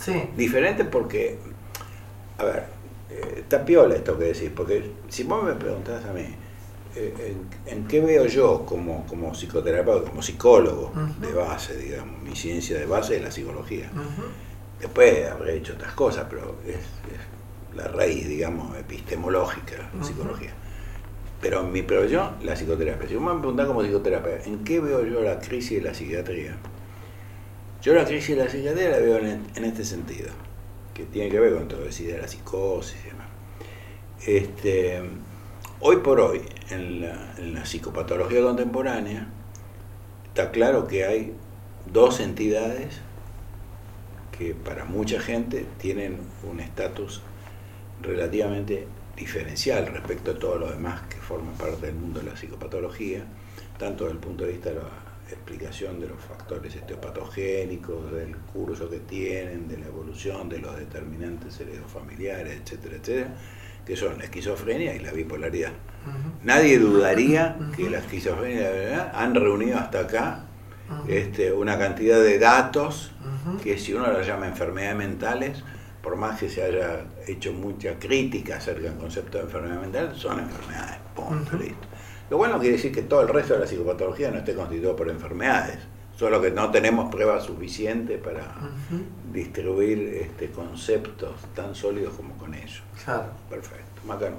Sí. 0.00 0.30
Diferente 0.34 0.84
porque, 0.84 1.38
a 2.38 2.44
ver, 2.44 2.64
eh, 3.10 3.40
está 3.40 3.64
piola 3.64 3.94
esto 3.94 4.18
que 4.18 4.24
decís, 4.24 4.50
porque 4.54 4.90
si 5.08 5.24
vos 5.24 5.44
me 5.44 5.52
preguntás 5.52 6.04
a 6.06 6.12
mí, 6.12 6.24
eh, 6.96 7.36
en, 7.66 7.86
qué 7.86 8.00
veo 8.00 8.26
yo 8.26 8.64
como, 8.66 9.06
como 9.06 9.32
psicoterapeuta, 9.32 10.10
como 10.10 10.22
psicólogo 10.22 10.92
de 11.20 11.32
base, 11.32 11.76
digamos, 11.76 12.20
mi 12.22 12.34
ciencia 12.34 12.78
de 12.78 12.86
base 12.86 13.16
es 13.16 13.22
la 13.22 13.30
psicología. 13.30 13.90
Después 14.80 15.30
habré 15.30 15.58
hecho 15.58 15.74
otras 15.74 15.92
cosas, 15.92 16.26
pero 16.28 16.56
es, 16.66 16.78
la 17.76 17.86
raíz, 17.86 18.26
digamos, 18.26 18.76
epistemológica, 18.76 19.90
la 19.96 20.04
psicología. 20.04 20.50
Pero 21.40 21.60
en 21.60 21.72
mi 21.72 21.82
profesión, 21.82 22.36
la 22.42 22.54
psicoterapia. 22.54 23.08
Si 23.08 23.14
vos 23.14 23.34
me 23.34 23.38
preguntás 23.38 23.66
como 23.66 23.82
psicoterapeuta, 23.82 24.44
¿en 24.44 24.64
qué 24.64 24.80
veo 24.80 25.06
yo 25.06 25.22
la 25.22 25.38
crisis 25.38 25.82
de 25.82 25.88
la 25.88 25.94
psiquiatría? 25.94 26.56
Yo 27.82 27.94
la 27.94 28.04
crisis 28.04 28.36
de 28.36 28.44
la 28.44 28.50
psiquiatría 28.50 28.90
la 28.90 28.98
veo 28.98 29.18
en, 29.18 29.64
este 29.64 29.84
sentido, 29.84 30.30
que 30.92 31.04
tiene 31.04 31.30
que 31.30 31.38
ver 31.38 31.54
con 31.54 31.68
todo, 31.68 31.82
decir, 31.82 32.12
de 32.12 32.18
la 32.18 32.26
psicosis 32.26 32.96
y 33.04 33.08
demás. 33.08 33.28
Este, 34.26 35.02
hoy 35.80 35.96
por 35.96 36.20
hoy, 36.20 36.42
en 36.70 37.00
la, 37.00 37.64
psicopatología 37.64 38.42
contemporánea, 38.42 39.28
está 40.26 40.50
claro 40.50 40.86
que 40.86 41.04
hay 41.04 41.34
dos 41.90 42.20
entidades 42.20 43.00
que 44.36 44.54
para 44.54 44.84
mucha 44.84 45.20
gente 45.20 45.66
tienen 45.78 46.18
un 46.50 46.60
estatus 46.60 47.22
relativamente 48.02 48.86
diferencial 49.16 49.86
respecto 49.86 50.32
a 50.32 50.38
todos 50.38 50.60
los 50.60 50.70
demás 50.70 51.02
que 51.08 51.16
forman 51.16 51.54
parte 51.54 51.86
del 51.86 51.94
mundo 51.94 52.20
de 52.20 52.26
la 52.26 52.36
psicopatología, 52.36 53.24
tanto 53.78 54.04
desde 54.04 54.16
el 54.16 54.22
punto 54.22 54.44
de 54.44 54.52
vista 54.52 54.70
de 54.70 54.76
la 54.76 54.88
explicación 55.30 56.00
de 56.00 56.08
los 56.08 56.20
factores 56.20 56.74
esteopatogénicos, 56.74 58.12
del 58.12 58.36
curso 58.36 58.88
que 58.90 59.00
tienen, 59.00 59.68
de 59.68 59.78
la 59.78 59.86
evolución, 59.86 60.48
de 60.48 60.58
los 60.58 60.76
determinantes 60.76 61.60
heredofamiliares, 61.60 62.60
etcétera, 62.60 62.96
etcétera, 62.96 63.34
que 63.84 63.96
son 63.96 64.18
la 64.18 64.24
esquizofrenia 64.24 64.94
y 64.94 65.00
la 65.00 65.12
bipolaridad. 65.12 65.72
Nadie 66.42 66.78
dudaría 66.78 67.56
que 67.76 67.90
la 67.90 67.98
esquizofrenia 67.98 68.60
y 68.60 68.62
la 68.62 68.70
bipolaridad 68.70 69.12
han 69.14 69.34
reunido 69.34 69.78
hasta 69.78 70.00
acá 70.00 70.44
este, 71.08 71.52
una 71.52 71.78
cantidad 71.78 72.20
de 72.20 72.38
datos 72.38 73.12
que 73.62 73.78
si 73.78 73.94
uno 73.94 74.12
las 74.12 74.26
llama 74.26 74.48
enfermedades 74.48 74.96
mentales, 74.96 75.62
por 76.02 76.16
más 76.16 76.38
que 76.38 76.48
se 76.48 76.62
haya 76.62 77.04
hecho 77.26 77.52
mucha 77.52 77.98
crítica 77.98 78.56
acerca 78.56 78.88
del 78.88 78.98
concepto 78.98 79.38
de 79.38 79.44
enfermedad 79.44 79.80
mental, 79.80 80.12
son 80.16 80.40
enfermedades. 80.40 80.98
Punto, 81.14 81.56
listo. 81.56 81.86
Lo 82.30 82.38
cual 82.38 82.52
no 82.52 82.58
quiere 82.58 82.76
decir 82.76 82.92
que 82.92 83.02
todo 83.02 83.22
el 83.22 83.28
resto 83.28 83.54
de 83.54 83.60
la 83.60 83.66
psicopatología 83.66 84.30
no 84.30 84.38
esté 84.38 84.54
constituido 84.54 84.96
por 84.96 85.08
enfermedades, 85.10 85.78
solo 86.20 86.38
que 86.42 86.50
no 86.50 86.70
tenemos 86.70 87.10
pruebas 87.10 87.44
suficientes 87.44 88.20
para 88.20 88.54
distribuir 89.32 90.18
este, 90.20 90.50
conceptos 90.50 91.32
tan 91.54 91.74
sólidos 91.74 92.12
como 92.12 92.36
con 92.36 92.52
ellos. 92.52 92.82
Claro. 93.02 93.30
Perfecto, 93.48 94.02
Macano. 94.06 94.36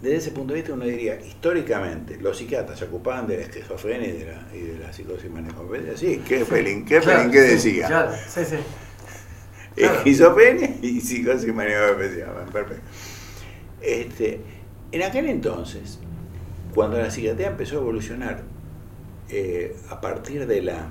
Desde 0.00 0.16
ese 0.16 0.30
punto 0.30 0.54
de 0.54 0.60
vista 0.60 0.72
uno 0.72 0.86
diría, 0.86 1.20
históricamente, 1.20 2.16
los 2.18 2.38
psiquiatras 2.38 2.78
se 2.78 2.86
ocupaban 2.86 3.26
de 3.26 3.36
la 3.36 3.42
esquizofrenia 3.42 4.08
y 4.08 4.12
de 4.12 4.24
la, 4.24 4.56
y 4.56 4.60
de 4.60 4.78
la 4.78 4.90
psicosis 4.90 5.30
manicompedia. 5.30 5.98
Sí, 5.98 6.22
qué 6.26 6.46
felín, 6.46 6.86
qué 6.86 6.98
decía. 6.98 7.86
Claro, 7.86 8.12
sí, 8.26 8.40
sí. 8.46 8.56
Claro. 9.74 9.96
Esquizofrenia 9.96 10.76
y 10.80 10.98
psicosis 11.02 11.54
manicompedia. 11.54 12.32
Perfecto. 12.50 12.86
Este, 13.82 14.40
en 14.92 15.02
aquel 15.02 15.26
entonces, 15.26 15.98
cuando 16.74 16.96
la 16.96 17.10
psiquiatría 17.10 17.48
empezó 17.48 17.76
a 17.76 17.80
evolucionar 17.80 18.53
eh, 19.36 19.76
a 19.90 20.00
partir 20.00 20.46
de 20.46 20.62
la 20.62 20.88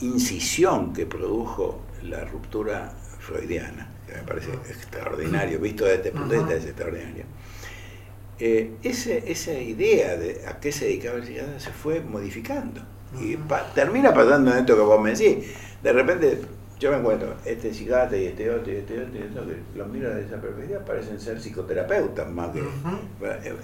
incisión 0.00 0.92
que 0.92 1.04
produjo 1.06 1.80
la 2.02 2.24
ruptura 2.24 2.92
freudiana, 3.20 3.90
que 4.06 4.14
me 4.14 4.22
parece 4.22 4.50
extraordinario, 4.68 5.58
visto 5.60 5.84
desde 5.84 5.96
este 5.98 6.10
punto 6.12 6.28
de 6.30 6.38
vista 6.38 6.54
es 6.54 6.64
extraordinario, 6.64 7.24
eh, 8.38 8.70
ese- 8.82 9.24
esa 9.30 9.52
idea 9.52 10.16
de 10.16 10.46
a 10.46 10.60
qué 10.60 10.70
se 10.72 10.84
dedicaba 10.86 11.16
el 11.18 11.24
psiquiatra 11.26 11.58
se 11.60 11.70
fue 11.72 12.00
modificando. 12.00 12.80
Y 13.20 13.36
pa- 13.36 13.72
termina 13.74 14.12
pasando 14.14 14.52
en 14.52 14.58
esto 14.58 14.76
que 14.76 14.82
vos 14.82 15.00
me 15.00 15.10
decís. 15.14 15.46
De 15.82 15.92
repente 15.92 16.40
yo 16.78 16.92
me 16.92 16.98
encuentro 16.98 17.34
este 17.44 17.74
psiquiatra 17.74 18.16
y 18.16 18.26
este 18.26 18.50
otro 18.50 18.72
y 18.72 18.76
este 18.76 19.02
otro 19.02 19.14
y 19.14 19.22
este 19.22 19.38
otro, 19.40 19.52
que 19.72 19.78
los 19.78 19.88
miro 19.88 20.08
desde 20.10 20.26
esa 20.28 20.40
perspectiva, 20.40 20.80
parecen 20.84 21.20
ser 21.20 21.40
psicoterapeutas 21.40 22.28
más 22.30 22.50
que... 22.50 22.62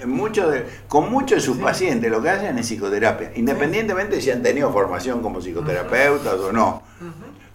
En 0.00 0.11
mucho 0.11 0.50
de- 0.50 0.64
con 0.88 1.11
muchos 1.11 1.37
de 1.38 1.40
sus 1.40 1.57
Sí. 1.57 1.62
pacientes 1.62 2.11
lo 2.11 2.20
que 2.22 2.31
hacen 2.31 2.59
es 2.59 2.66
psicoterapia, 2.66 3.31
independientemente 3.37 4.20
si 4.20 4.31
han 4.31 4.42
tenido 4.42 4.72
formación 4.72 5.22
como 5.22 5.40
psicoterapeutas 5.40 6.35
o 6.35 6.53
no. 6.53 6.83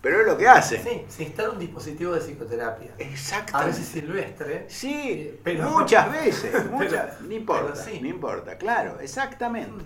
Pero 0.01 0.21
es 0.21 0.27
lo 0.27 0.37
que 0.37 0.47
hacen. 0.47 0.81
Sí, 0.81 1.01
se 1.09 1.23
instala 1.23 1.49
un 1.49 1.59
dispositivo 1.59 2.13
de 2.13 2.21
psicoterapia. 2.21 2.91
A 2.97 3.03
Exactamente. 3.03 3.71
veces 3.79 3.85
silvestre. 3.91 4.65
Sí, 4.69 4.93
Eh, 4.95 5.39
pero- 5.43 5.69
muchas 5.71 6.09
veces, 6.23 6.51
pero- 6.53 6.71
muchas, 6.71 7.19
no 7.21 7.33
importa, 7.33 7.73
pero 7.73 7.85
sí. 7.85 7.99
no 8.01 8.07
importa, 8.07 8.57
claro, 8.57 8.97
exactamente. 9.01 9.83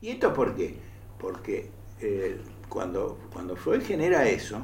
¿Y 0.00 0.10
esto 0.10 0.32
por 0.32 0.54
qué? 0.54 0.76
Porque 1.18 1.70
eh, 2.00 2.38
cuando, 2.68 3.18
cuando 3.32 3.56
Freud 3.56 3.82
genera 3.82 4.28
eso, 4.28 4.60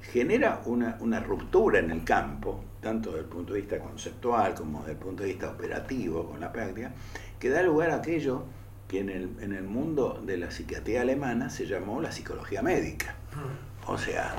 genera 0.00 0.62
una, 0.66 0.96
una 1.00 1.20
ruptura 1.20 1.78
en 1.78 1.90
el 1.90 2.04
campo, 2.04 2.64
tanto 2.80 3.10
desde 3.10 3.24
el 3.24 3.28
punto 3.28 3.52
de 3.52 3.60
vista 3.60 3.78
conceptual 3.78 4.54
como 4.54 4.80
desde 4.80 4.92
el 4.92 4.98
punto 4.98 5.22
de 5.22 5.30
vista 5.30 5.50
operativo 5.50 6.26
con 6.26 6.40
la 6.40 6.52
práctica, 6.52 6.92
que 7.38 7.50
da 7.50 7.62
lugar 7.62 7.90
a 7.90 7.96
aquello 7.96 8.44
que 8.88 9.00
en 9.00 9.10
el, 9.10 9.30
en 9.40 9.52
el 9.52 9.64
mundo 9.64 10.22
de 10.24 10.38
la 10.38 10.50
psiquiatría 10.50 11.02
alemana 11.02 11.50
se 11.50 11.66
llamó 11.66 12.00
la 12.00 12.10
psicología 12.10 12.62
médica. 12.62 13.14
O 13.86 13.96
sea, 13.96 14.34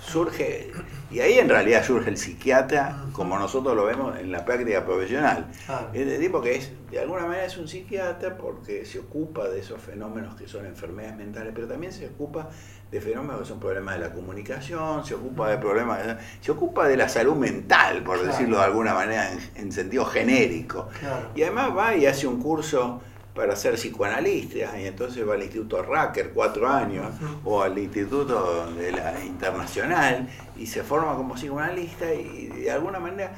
surge, 0.00 0.70
y 1.10 1.18
ahí 1.18 1.38
en 1.38 1.48
realidad 1.48 1.84
surge 1.84 2.10
el 2.10 2.16
psiquiatra 2.16 3.06
como 3.12 3.36
nosotros 3.36 3.74
lo 3.74 3.84
vemos 3.84 4.16
en 4.18 4.30
la 4.30 4.44
práctica 4.44 4.84
profesional. 4.84 5.50
Es 5.92 6.06
de 6.06 6.18
tipo 6.18 6.40
que 6.40 6.56
es, 6.56 6.72
de 6.90 7.00
alguna 7.00 7.26
manera 7.26 7.44
es 7.44 7.56
un 7.56 7.66
psiquiatra 7.66 8.36
porque 8.36 8.84
se 8.84 9.00
ocupa 9.00 9.48
de 9.48 9.60
esos 9.60 9.80
fenómenos 9.80 10.36
que 10.36 10.46
son 10.46 10.64
enfermedades 10.64 11.16
mentales, 11.16 11.52
pero 11.54 11.66
también 11.66 11.92
se 11.92 12.06
ocupa 12.06 12.50
de 12.90 13.00
fenómenos 13.00 13.40
que 13.40 13.46
son 13.46 13.60
problemas 13.60 13.96
de 13.98 14.00
la 14.08 14.12
comunicación, 14.14 15.04
se 15.04 15.14
ocupa 15.14 15.50
de 15.50 15.58
problemas, 15.58 16.06
de- 16.06 16.16
se 16.40 16.50
ocupa 16.50 16.88
de 16.88 16.96
la 16.96 17.08
salud 17.08 17.36
mental, 17.36 18.02
por 18.02 18.16
Claro. 18.16 18.32
decirlo 18.32 18.56
de 18.58 18.64
alguna 18.64 18.94
manera, 18.94 19.30
en, 19.32 19.38
en 19.56 19.72
sentido 19.72 20.04
genérico. 20.06 20.88
Claro. 20.98 21.28
Y 21.34 21.42
además 21.42 21.76
va 21.76 21.94
y 21.96 22.06
hace 22.06 22.26
un 22.26 22.40
curso 22.40 23.02
para 23.34 23.54
ser 23.54 23.74
psicoanalista, 23.74 24.80
y 24.80 24.86
entonces 24.86 25.28
va 25.28 25.34
al 25.34 25.42
Instituto 25.42 25.80
Racker 25.82 26.30
cuatro 26.30 26.66
años, 26.68 27.06
o 27.44 27.62
al 27.62 27.78
Instituto 27.78 28.72
de 28.72 28.90
la 28.90 29.22
Internacional, 29.24 30.26
y 30.56 30.66
se 30.66 30.82
forma 30.82 31.14
como 31.14 31.34
psicoanalista, 31.34 32.12
y 32.14 32.46
de 32.48 32.70
alguna 32.70 32.98
manera, 32.98 33.32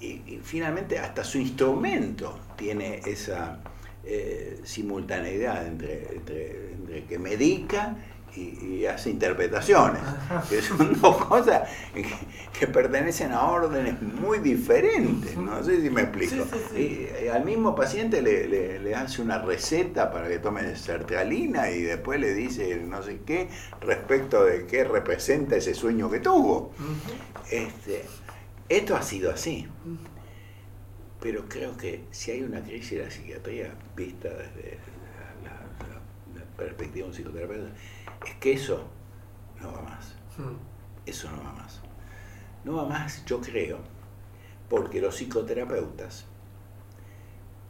y, 0.00 0.06
y 0.26 0.40
finalmente 0.42 0.98
hasta 0.98 1.22
su 1.24 1.38
instrumento 1.38 2.38
tiene 2.56 3.00
esa 3.04 3.58
eh, 4.04 4.60
simultaneidad 4.64 5.66
entre, 5.66 6.14
entre, 6.16 6.72
entre 6.72 7.04
que 7.04 7.18
medica 7.18 7.96
y, 8.36 8.64
y 8.64 8.86
hace 8.86 9.10
interpretaciones, 9.10 10.00
que 10.48 10.60
son 10.62 10.92
dos 11.00 11.24
cosas 11.26 11.68
que, 11.94 12.04
que 12.58 12.66
pertenecen 12.66 13.32
a 13.32 13.44
órdenes 13.48 14.00
muy 14.02 14.38
diferentes, 14.38 15.36
no 15.36 15.62
sé 15.64 15.80
si 15.80 15.90
me 15.90 16.02
explico. 16.02 16.34
Sí, 16.34 16.42
sí, 16.52 16.58
sí. 16.74 17.08
Y, 17.22 17.24
y 17.24 17.28
al 17.28 17.44
mismo 17.44 17.74
paciente 17.74 18.22
le, 18.22 18.46
le- 18.46 18.78
le 18.78 18.94
hace 18.94 19.22
una 19.22 19.38
receta 19.38 20.10
para 20.10 20.28
que 20.28 20.38
tome 20.38 20.76
sertralina 20.76 21.70
y 21.70 21.82
después 21.82 22.20
le 22.20 22.34
dice 22.34 22.76
no 22.76 23.02
sé 23.02 23.20
qué 23.26 23.48
respecto 23.80 24.44
de 24.44 24.66
qué 24.66 24.84
representa 24.84 25.56
ese 25.56 25.74
sueño 25.74 26.10
que 26.10 26.20
tuvo. 26.20 26.72
Este, 27.50 28.04
esto 28.68 28.94
ha 28.94 29.02
sido 29.02 29.30
así. 29.32 29.66
Pero 31.20 31.46
creo 31.48 31.76
que 31.76 32.04
si 32.12 32.30
hay 32.30 32.42
una 32.42 32.60
crisis 32.62 32.98
de 32.98 33.04
la 33.04 33.10
psiquiatría 33.10 33.74
vista 33.96 34.28
desde 34.28 34.78
la, 35.42 35.50
la- 35.50 35.88
la- 35.88 36.38
la 36.40 36.44
perspectiva 36.56 37.04
de 37.06 37.10
un 37.10 37.14
psicoterapeuta, 37.16 37.70
es 38.26 38.34
que 38.36 38.52
eso 38.52 38.84
no 39.60 39.72
va 39.72 39.82
más. 39.82 40.14
Mm. 40.38 40.56
Eso 41.06 41.30
no 41.30 41.42
va 41.42 41.52
más. 41.52 41.80
No 42.64 42.76
va 42.76 42.84
más, 42.86 43.24
yo 43.24 43.40
creo, 43.40 43.78
porque 44.68 45.00
los 45.00 45.16
psicoterapeutas 45.16 46.26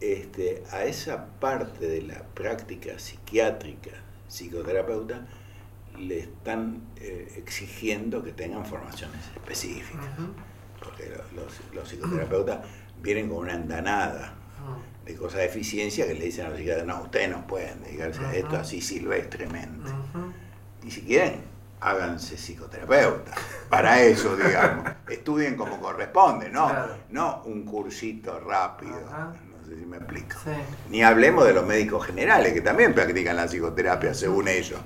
este, 0.00 0.62
a 0.70 0.84
esa 0.84 1.26
parte 1.40 1.86
de 1.88 2.02
la 2.02 2.22
práctica 2.22 2.98
psiquiátrica 2.98 3.90
psicoterapeuta 4.28 5.26
le 5.98 6.20
están 6.20 6.82
eh, 6.96 7.32
exigiendo 7.36 8.22
que 8.22 8.32
tengan 8.32 8.64
formaciones 8.64 9.20
específicas. 9.34 10.04
Porque 10.82 11.08
lo- 11.08 11.42
los, 11.42 11.60
los 11.74 11.88
psicoterapeutas 11.88 12.60
vienen 13.02 13.28
con 13.28 13.38
una 13.38 13.54
andanada 13.54 14.34
de 15.04 15.14
cosas 15.16 15.38
de 15.40 15.46
eficiencia 15.46 16.06
que 16.06 16.14
le 16.14 16.26
dicen 16.26 16.46
a 16.46 16.48
los 16.50 16.58
psiquiatras, 16.58 16.86
no, 16.86 17.02
ustedes 17.02 17.30
no 17.30 17.46
pueden 17.46 17.82
dedicarse 17.82 18.20
a 18.24 18.34
esto 18.34 18.56
así 18.56 18.80
silvestremente. 18.80 19.90
Y 20.88 20.90
si 20.90 21.02
quieren, 21.02 21.42
háganse 21.80 22.38
psicoterapeutas. 22.38 23.38
Para 23.68 24.00
eso, 24.00 24.34
digamos. 24.38 24.90
Estudien 25.10 25.54
como 25.54 25.78
corresponde, 25.78 26.48
¿no? 26.48 26.66
Claro. 26.66 26.96
No 27.10 27.42
un 27.44 27.66
cursito 27.66 28.40
rápido. 28.40 28.96
Ajá. 29.06 29.34
No 29.52 29.66
sé 29.66 29.78
si 29.78 29.84
me 29.84 29.98
explico. 29.98 30.38
Sí. 30.42 30.50
Ni 30.88 31.02
hablemos 31.02 31.44
de 31.44 31.52
los 31.52 31.66
médicos 31.66 32.06
generales, 32.06 32.54
que 32.54 32.62
también 32.62 32.94
practican 32.94 33.36
la 33.36 33.46
psicoterapia, 33.46 34.14
según 34.14 34.48
ellos. 34.48 34.80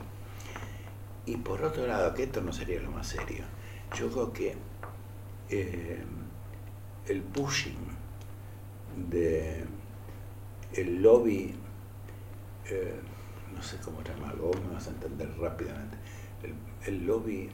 Y 1.24 1.36
por 1.36 1.62
otro 1.62 1.86
lado, 1.86 2.12
que 2.14 2.24
esto 2.24 2.40
no 2.40 2.52
sería 2.52 2.80
lo 2.80 2.90
más 2.90 3.06
serio, 3.06 3.44
yo 3.94 4.10
creo 4.10 4.32
que 4.32 4.56
eh, 5.50 6.02
el 7.06 7.22
pushing 7.22 7.78
de 9.08 9.64
el 10.74 11.00
lobby, 11.00 11.54
eh, 12.70 13.00
no 13.62 13.68
sé 13.68 13.76
cómo 13.84 14.02
llamarlo, 14.02 14.48
vos 14.48 14.56
me 14.66 14.74
vas 14.74 14.88
a 14.88 14.90
entender 14.90 15.30
rápidamente, 15.38 15.96
el, 16.42 16.54
el 16.84 17.06
lobby 17.06 17.48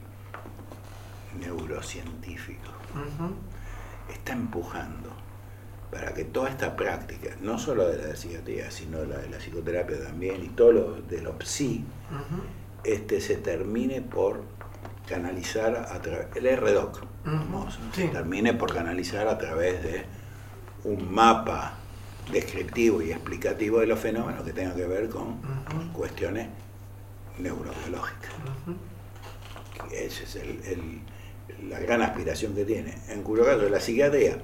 neurocientífico 1.39 2.71
está 4.11 4.33
empujando 4.33 5.11
para 5.91 6.15
que 6.15 6.23
toda 6.23 6.49
esta 6.49 6.75
práctica, 6.75 7.35
no 7.41 7.59
solo 7.59 7.87
de 7.87 8.07
la 8.07 8.15
psiquiatría, 8.15 8.71
sino 8.71 9.03
la 9.05 9.19
de 9.19 9.29
la 9.29 9.37
psicoterapia 9.37 10.03
también, 10.03 10.43
y 10.43 10.49
todo 10.49 10.71
lo 10.71 11.01
de 11.01 11.21
lo 11.21 11.35
psi, 11.39 11.85
este, 12.83 13.21
se 13.21 13.35
termine 13.35 14.01
por 14.01 14.41
canalizar 15.07 15.75
a 15.75 16.01
través, 16.01 16.35
el 16.35 16.57
RDoc, 16.57 17.03
famoso, 17.23 17.79
sí. 17.93 18.01
se 18.03 18.07
termine 18.07 18.55
por 18.55 18.73
canalizar 18.73 19.27
a 19.27 19.37
través 19.37 19.83
de 19.83 20.05
un 20.85 21.13
mapa 21.13 21.75
descriptivo 22.31 23.01
y 23.01 23.11
explicativo 23.11 23.79
de 23.79 23.87
los 23.87 23.99
fenómenos 23.99 24.43
que 24.43 24.53
tenga 24.53 24.75
que 24.75 24.85
ver 24.85 25.09
con 25.09 25.37
cuestiones 25.93 26.47
neurobiológicas. 27.39 28.31
Ujú. 28.67 29.95
esa 29.95 30.23
es 30.23 30.77
la 31.67 31.79
gran 31.79 32.01
aspiración 32.01 32.53
que 32.53 32.65
tiene, 32.65 32.95
en 33.09 33.23
cuyo 33.23 33.43
caso 33.43 33.67
la 33.69 33.79
psiquiatría, 33.79 34.37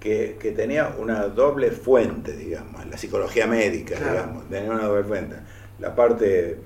que, 0.00 0.54
tenía 0.56 0.94
una 0.98 1.28
doble 1.28 1.70
fuente, 1.70 2.36
digamos, 2.36 2.84
la 2.86 2.96
psicología 2.96 3.46
médica, 3.46 3.96
digamos, 3.96 4.48
tenía 4.48 4.70
una 4.70 4.84
doble 4.84 5.04
fuente. 5.04 5.36
La 5.78 5.94
parte 5.94 6.58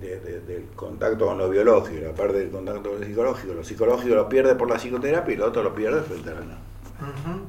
del 0.00 0.66
contacto 0.76 1.26
con 1.26 1.38
lo 1.38 1.48
biológico, 1.48 2.04
la 2.04 2.14
parte 2.14 2.38
del 2.38 2.50
contacto 2.50 2.90
con 2.90 3.00
lo 3.00 3.06
psicológico, 3.06 3.54
lo 3.54 3.64
psicológico 3.64 4.14
lo 4.14 4.28
pierde 4.28 4.54
por 4.54 4.68
la 4.68 4.78
psicología 4.78 5.24
y 5.26 5.36
lo 5.36 5.46
otro 5.46 5.62
lo 5.62 5.74
pierde 5.74 6.02
frente 6.02 6.30
a 6.30 6.34
la 6.34 6.40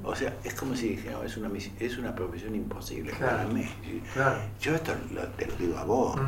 o 0.04 0.16
sea, 0.16 0.36
es 0.44 0.54
como 0.56 0.76
si 0.76 0.90
dije, 0.90 1.10
es 1.24 1.38
una, 1.38 1.50
es 1.80 1.98
una 1.98 2.16
profesión 2.16 2.56
imposible 2.56 3.14
para 3.20 3.46
mí. 3.46 3.66
Yo 4.60 4.76
esto 4.76 4.94
te 5.38 5.46
lo 5.46 5.56
digo 5.56 5.78
a 5.78 5.84
vos. 5.84 6.20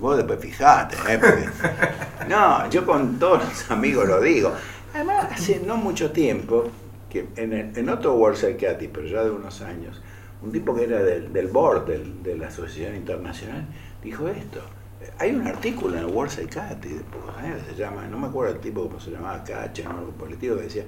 Vos 0.00 0.16
después 0.16 0.40
fijate. 0.40 0.96
¿eh? 1.08 1.20
no, 2.28 2.68
yo 2.70 2.84
con 2.86 3.18
todos 3.18 3.44
los 3.44 3.70
amigos 3.70 4.08
lo 4.08 4.20
digo. 4.20 4.52
Además, 4.94 5.28
hace 5.32 5.60
no 5.60 5.76
mucho 5.76 6.12
tiempo, 6.12 6.70
que 7.10 7.28
en, 7.36 7.76
en 7.76 7.88
otro 7.88 8.14
World 8.14 8.38
Psychiatric, 8.38 8.90
pero 8.90 9.06
ya 9.06 9.24
de 9.24 9.30
unos 9.30 9.60
años, 9.60 10.00
un 10.42 10.52
tipo 10.52 10.74
que 10.74 10.84
era 10.84 11.02
del, 11.02 11.32
del 11.32 11.48
board 11.48 11.86
de 11.86 12.36
la 12.36 12.48
Asociación 12.48 12.96
Internacional, 12.96 13.66
dijo 14.02 14.28
esto. 14.28 14.60
Hay 15.18 15.34
un 15.34 15.46
artículo 15.46 15.96
en 15.96 16.04
el 16.04 16.06
World 16.06 16.32
Psychiatric 16.32 16.94
de 16.94 17.04
pocos 17.04 17.36
años 17.36 17.60
se 17.68 17.74
llama, 17.74 18.06
no 18.06 18.18
me 18.18 18.28
acuerdo 18.28 18.54
el 18.54 18.60
tipo 18.60 18.84
cómo 18.84 18.98
se 18.98 19.10
llamaba, 19.10 19.44
Cacha, 19.44 19.84
no, 19.84 19.98
algo 19.98 20.12
político, 20.12 20.56
que 20.56 20.62
decía, 20.62 20.84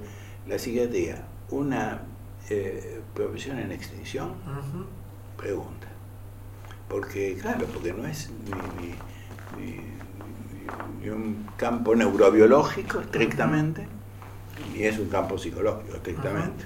la 0.47 0.57
psiquiatría, 0.57 1.25
una 1.49 2.01
eh, 2.49 3.01
profesión 3.13 3.59
en 3.59 3.71
extinción, 3.71 4.33
pregunta. 5.35 5.87
Porque, 6.87 7.37
claro, 7.39 7.65
porque 7.67 7.93
no 7.93 8.07
es 8.07 8.29
ni, 8.79 8.95
un 11.09 11.47
campo 11.55 11.95
neurobiológico 11.95 12.99
estrictamente, 12.99 13.87
ni 14.73 14.83
es 14.83 14.99
un 14.99 15.09
campo 15.09 15.37
psicológico 15.37 15.95
estrictamente. 15.95 16.65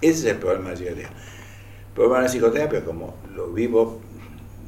Ese 0.00 0.28
es 0.28 0.34
el 0.34 0.38
problema 0.38 0.70
de 0.70 0.74
la 0.74 0.76
psicoterapia. 0.76 1.16
El 1.16 1.94
problema 1.94 2.16
de 2.16 2.22
la 2.22 2.28
psicoterapia, 2.28 2.84
como 2.84 3.14
lo 3.34 3.52
vivo 3.52 4.00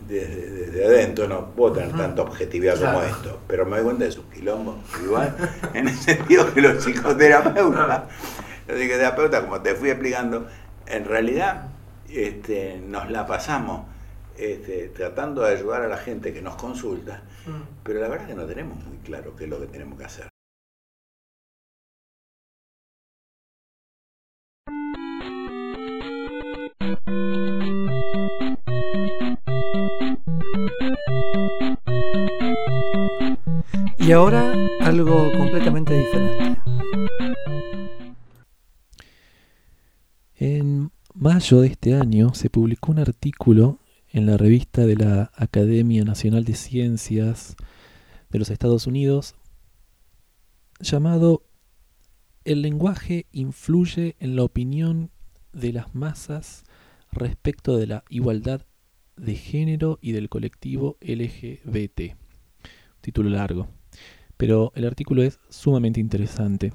desde, 0.08 0.84
adentro, 0.84 1.28
no 1.28 1.50
puedo 1.50 1.74
tener 1.74 1.96
tanta 1.96 2.22
objetividad 2.22 2.78
como 2.78 3.02
esto, 3.02 3.40
pero 3.46 3.64
me 3.64 3.76
doy 3.76 3.84
cuenta 3.84 4.04
de 4.04 4.12
sus 4.12 4.24
quilombos, 4.26 4.76
igual, 5.02 5.34
en 5.74 5.88
el 5.88 5.96
sentido 5.96 6.52
que 6.52 6.60
los 6.60 6.82
psicoterapeutas 6.82 8.04
los 8.68 8.78
psicoterapeutas, 8.78 9.44
como 9.44 9.60
te 9.60 9.74
fui 9.74 9.90
explicando, 9.90 10.46
en 10.86 11.04
realidad 11.04 11.68
este, 12.08 12.80
nos 12.84 13.10
la 13.10 13.26
pasamos 13.26 13.86
este, 14.36 14.88
tratando 14.88 15.42
de 15.42 15.54
ayudar 15.54 15.82
a 15.82 15.88
la 15.88 15.96
gente 15.96 16.32
que 16.32 16.42
nos 16.42 16.56
consulta, 16.56 17.22
mm. 17.46 17.82
pero 17.82 18.00
la 18.00 18.08
verdad 18.08 18.28
es 18.28 18.34
que 18.34 18.40
no 18.40 18.46
tenemos 18.46 18.84
muy 18.84 18.98
claro 18.98 19.34
qué 19.36 19.44
es 19.44 19.50
lo 19.50 19.60
que 19.60 19.66
tenemos 19.66 19.98
que 19.98 20.04
hacer. 20.04 20.35
Y 34.06 34.12
ahora 34.12 34.52
algo 34.82 35.32
completamente 35.32 35.98
diferente. 35.98 36.60
En 40.36 40.92
mayo 41.12 41.60
de 41.60 41.66
este 41.66 41.96
año 41.96 42.32
se 42.32 42.48
publicó 42.48 42.92
un 42.92 43.00
artículo 43.00 43.80
en 44.12 44.26
la 44.26 44.36
revista 44.36 44.86
de 44.86 44.94
la 44.94 45.32
Academia 45.34 46.04
Nacional 46.04 46.44
de 46.44 46.54
Ciencias 46.54 47.56
de 48.30 48.38
los 48.38 48.50
Estados 48.50 48.86
Unidos 48.86 49.34
llamado 50.78 51.42
El 52.44 52.62
lenguaje 52.62 53.26
influye 53.32 54.14
en 54.20 54.36
la 54.36 54.44
opinión 54.44 55.10
de 55.52 55.72
las 55.72 55.96
masas 55.96 56.62
respecto 57.10 57.76
de 57.76 57.88
la 57.88 58.04
igualdad 58.08 58.66
de 59.16 59.34
género 59.34 59.98
y 60.00 60.12
del 60.12 60.28
colectivo 60.28 60.96
LGBT. 61.00 62.14
Título 63.00 63.30
largo, 63.30 63.68
pero 64.36 64.72
el 64.74 64.84
artículo 64.86 65.22
es 65.22 65.38
sumamente 65.48 66.00
interesante. 66.00 66.72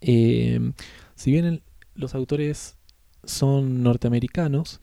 Eh, 0.00 0.72
si 1.14 1.30
bien 1.30 1.62
los 1.94 2.14
autores 2.14 2.76
son 3.24 3.82
norteamericanos, 3.82 4.80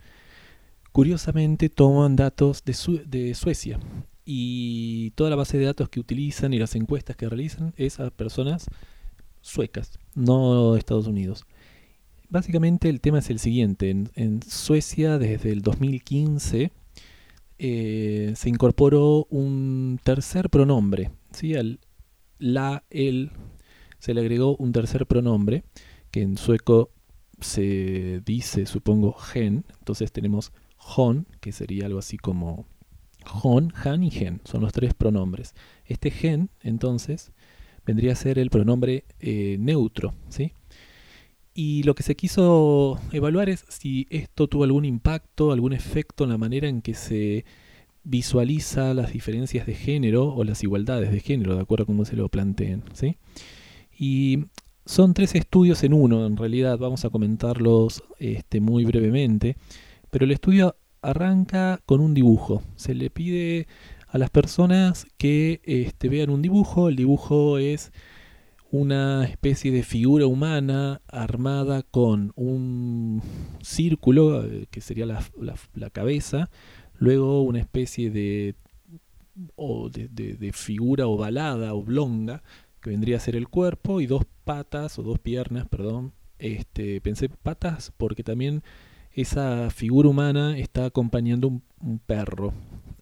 curiosamente 0.92 1.70
toman 1.70 2.16
datos 2.16 2.63
de, 2.63 3.34
Suecia 3.36 3.80
y 4.26 5.12
toda 5.12 5.30
la 5.30 5.36
base 5.36 5.58
de 5.58 5.66
datos 5.66 5.90
que 5.90 6.00
utilizan 6.00 6.54
y 6.54 6.60
las 6.60 6.76
encuestas 6.76 7.16
que 7.16 7.30
realizan 7.30 7.74
es 7.78 8.00
a 8.00 8.10
personas 8.10 8.66
suecas, 9.42 10.00
no 10.16 10.76
Estados 10.76 11.08
Unidos. 11.08 11.46
Básicamente 12.30 12.90
el 12.90 13.00
tema 13.00 13.20
es 13.20 13.30
el 13.30 13.40
siguiente, 13.40 13.90
en, 13.92 14.42
Suecia 14.42 15.18
desde 15.18 15.52
el 15.52 15.62
2015 15.62 16.72
eh, 17.60 18.34
se 18.36 18.50
incorporó 18.50 19.26
un 19.30 20.00
tercer 20.04 20.50
pronombre, 20.50 21.12
¿sí? 21.38 21.56
al 21.56 21.80
la, 22.39 22.84
el, 22.89 23.32
se 24.00 24.13
le 24.13 24.21
agregó 24.21 24.56
un 24.58 24.71
tercer 24.71 25.06
pronombre 25.06 25.63
que 26.12 26.21
en 26.21 26.38
sueco 26.38 26.91
se 27.39 28.21
dice, 28.26 28.65
supongo, 28.65 29.13
gen, 29.13 29.65
entonces 29.80 30.12
tenemos 30.12 30.52
hon, 30.95 31.28
que 31.39 31.52
sería 31.52 31.86
algo 31.86 32.00
así 32.00 32.17
como 32.17 32.65
hon, 33.43 33.73
han 33.76 34.04
y 34.04 34.12
gen, 34.12 34.41
son 34.45 34.62
los 34.62 34.73
tres 34.73 34.93
pronombres. 34.93 35.54
Este 35.86 36.12
gen, 36.12 36.50
entonces, 36.62 37.32
vendría 37.86 38.13
a 38.13 38.15
ser 38.15 38.39
el 38.39 38.50
pronombre 38.50 39.06
eh, 39.19 39.58
neutro, 39.60 40.13
¿sí? 40.30 40.54
Y 41.54 41.84
lo 41.84 41.95
que 41.95 42.04
se 42.04 42.15
quiso 42.15 43.00
evaluar 43.12 43.50
es 43.50 43.65
si 43.67 44.08
esto 44.10 44.47
tuvo 44.47 44.63
algún 44.63 44.86
impacto, 44.86 45.52
algún 45.52 45.73
efecto 45.73 46.23
en 46.23 46.30
la 46.30 46.38
manera 46.38 46.67
en 46.67 46.82
que 46.82 46.93
se 46.93 47.45
visualiza 48.08 48.93
las 48.93 49.12
diferencias 49.12 49.65
de 49.65 49.76
género 49.76 50.34
o 50.34 50.43
las 50.43 50.63
igualdades 50.63 51.12
de 51.12 51.20
género, 51.20 51.56
de 51.56 51.62
acuerdo 51.62 51.84
a 51.84 51.88
cómo 51.88 52.06
se 52.06 52.15
lo 52.15 52.30
planteen, 52.30 52.84
¿sí? 52.93 53.17
Y 54.00 54.46
son 54.86 55.13
tres 55.13 55.36
estudios 55.36 55.84
en 55.84 55.93
uno, 55.93 56.26
en 56.26 56.38
realidad 56.38 56.78
vamos 56.78 57.04
a 57.04 57.10
comentarlos 57.10 58.04
este, 58.20 58.62
muy 58.62 58.86
brevemente, 58.86 59.58
pero 60.10 60.24
el 60.24 60.32
estudio 60.32 60.78
arranca 61.02 61.82
con 61.86 62.00
un 62.00 62.13
dibujo. 62.13 62.63
Se 62.78 62.96
le 62.96 63.10
pide 63.10 63.67
a 64.08 64.17
las 64.17 64.30
personas 64.30 65.06
que 65.17 65.60
este, 65.65 66.08
vean 66.08 66.30
un 66.30 66.41
dibujo, 66.41 66.88
el 66.88 66.96
dibujo 66.96 67.58
es 67.58 67.91
una 68.72 69.26
especie 69.26 69.72
de 69.72 69.84
figura 69.84 70.28
humana 70.28 71.02
armada 71.08 71.84
con 71.84 72.34
un 72.36 73.22
círculo, 73.62 74.43
eh, 74.43 74.67
que 74.70 74.82
sería 74.82 75.06
la, 75.06 75.89
cabeza, 75.89 76.50
luego 76.98 77.42
una 77.42 77.60
especie 77.60 78.10
de, 78.10 78.56
de, 79.36 80.34
de 80.36 80.52
figura 80.54 81.08
ovalada, 81.08 81.74
oblonga, 81.74 82.44
que 82.82 82.90
vendría 82.90 83.18
a 83.18 83.22
ser 83.22 83.36
el 83.36 83.48
cuerpo, 83.48 84.02
y 84.02 84.08
dos 84.08 84.24
patas 84.44 84.98
o 85.00 85.04
dos 85.04 85.20
piernas, 85.20 85.68
perdón. 85.68 86.14
Este, 86.40 87.02
pensé 87.02 87.30
patas 87.30 87.92
porque 87.98 88.24
también 88.24 88.62
esa 89.12 89.72
figura 89.72 90.10
humana 90.10 90.58
está 90.58 90.86
acompañando 90.86 91.48
un, 91.48 92.00
perro. 92.06 92.54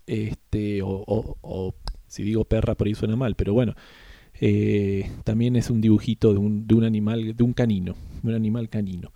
Este, 0.07 0.81
o, 0.81 1.03
o, 1.41 1.75
si 2.07 2.23
digo 2.23 2.45
perra 2.45 2.75
por 2.75 2.87
ahí 2.87 2.95
suena 2.95 3.15
mal, 3.15 3.35
pero 3.35 3.53
bueno, 3.53 3.75
eh, 4.39 5.09
también 5.23 5.55
es 5.55 5.69
un 5.69 5.81
dibujito 5.81 6.33
de 6.33 6.39
un, 6.39 6.67
de 6.67 6.75
un 6.75 6.83
animal, 6.83 7.35
de 7.35 7.43
un 7.43 7.53
canino, 7.53 7.95
un 8.23 8.33
animal 8.33 8.69
canino. 8.69 9.11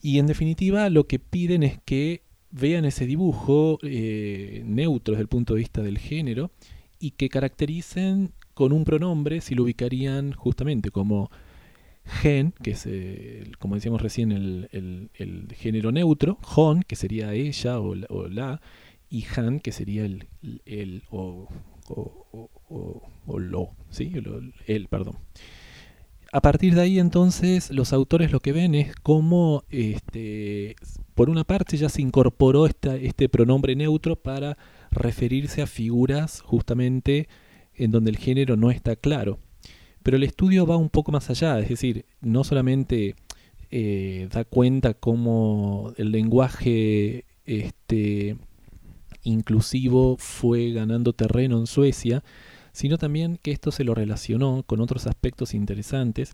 Y 0.00 0.18
en 0.18 0.26
definitiva 0.26 0.88
lo 0.90 1.06
que 1.06 1.18
piden 1.18 1.62
es 1.62 1.78
que 1.84 2.22
vean 2.50 2.84
ese 2.84 3.06
dibujo 3.06 3.78
eh, 3.82 4.62
neutro 4.64 5.12
desde 5.12 5.22
el 5.22 5.28
punto 5.28 5.54
de 5.54 5.60
vista 5.60 5.82
del 5.82 5.98
género 5.98 6.50
y 6.98 7.12
que 7.12 7.28
caractericen 7.28 8.32
con 8.54 8.72
un 8.72 8.84
pronombre 8.84 9.40
si 9.40 9.54
lo 9.54 9.64
ubicarían 9.64 10.32
justamente 10.32 10.90
como 10.90 11.30
gen, 12.04 12.52
que 12.62 12.72
es, 12.72 12.88
como 13.58 13.74
decíamos 13.74 14.00
recién, 14.02 14.32
el, 14.32 15.48
género 15.54 15.92
neutro, 15.92 16.38
hon, 16.56 16.82
que 16.82 16.96
sería 16.96 17.34
ella 17.34 17.78
o 17.78 17.94
la, 17.94 18.60
y 19.10 19.24
han, 19.36 19.60
que 19.60 19.72
sería 19.72 20.04
el, 20.04 21.02
o, 21.10 21.48
lo, 23.38 23.70
¿sí? 23.90 24.12
el, 24.66 24.88
perdón. 24.88 25.16
A 26.30 26.42
partir 26.42 26.74
de 26.74 26.82
ahí 26.82 26.98
entonces 26.98 27.70
los 27.70 27.94
autores 27.94 28.32
lo 28.32 28.40
que 28.40 28.52
ven 28.52 28.74
es 28.74 28.94
cómo 28.96 29.64
este, 29.70 30.76
por 31.18 31.30
una 31.30 31.42
parte 31.42 31.76
ya 31.76 31.88
se 31.88 32.00
incorporó 32.00 32.66
este 32.66 33.28
pronombre 33.28 33.74
neutro 33.74 34.14
para 34.14 34.56
referirse 34.92 35.60
a 35.60 35.66
figuras 35.66 36.42
justamente 36.42 37.28
en 37.74 37.90
donde 37.90 38.12
el 38.12 38.18
género 38.18 38.56
no 38.56 38.70
está 38.70 38.94
claro. 38.94 39.40
Pero 40.04 40.16
el 40.16 40.22
estudio 40.22 40.64
va 40.64 40.76
un 40.76 40.90
poco 40.90 41.10
más 41.10 41.28
allá, 41.28 41.58
es 41.58 41.70
decir, 41.70 42.06
no 42.20 42.44
solamente 42.44 43.16
eh, 43.72 44.28
da 44.30 44.44
cuenta 44.44 44.94
cómo 44.94 45.92
el 45.96 46.12
lenguaje 46.12 47.24
este, 47.46 48.36
inclusivo 49.24 50.18
fue 50.20 50.70
ganando 50.70 51.14
terreno 51.14 51.58
en 51.58 51.66
Suecia, 51.66 52.22
sino 52.70 52.96
también 52.96 53.40
que 53.42 53.50
esto 53.50 53.72
se 53.72 53.82
lo 53.82 53.92
relacionó 53.92 54.62
con 54.62 54.80
otros 54.80 55.08
aspectos 55.08 55.52
interesantes 55.52 56.32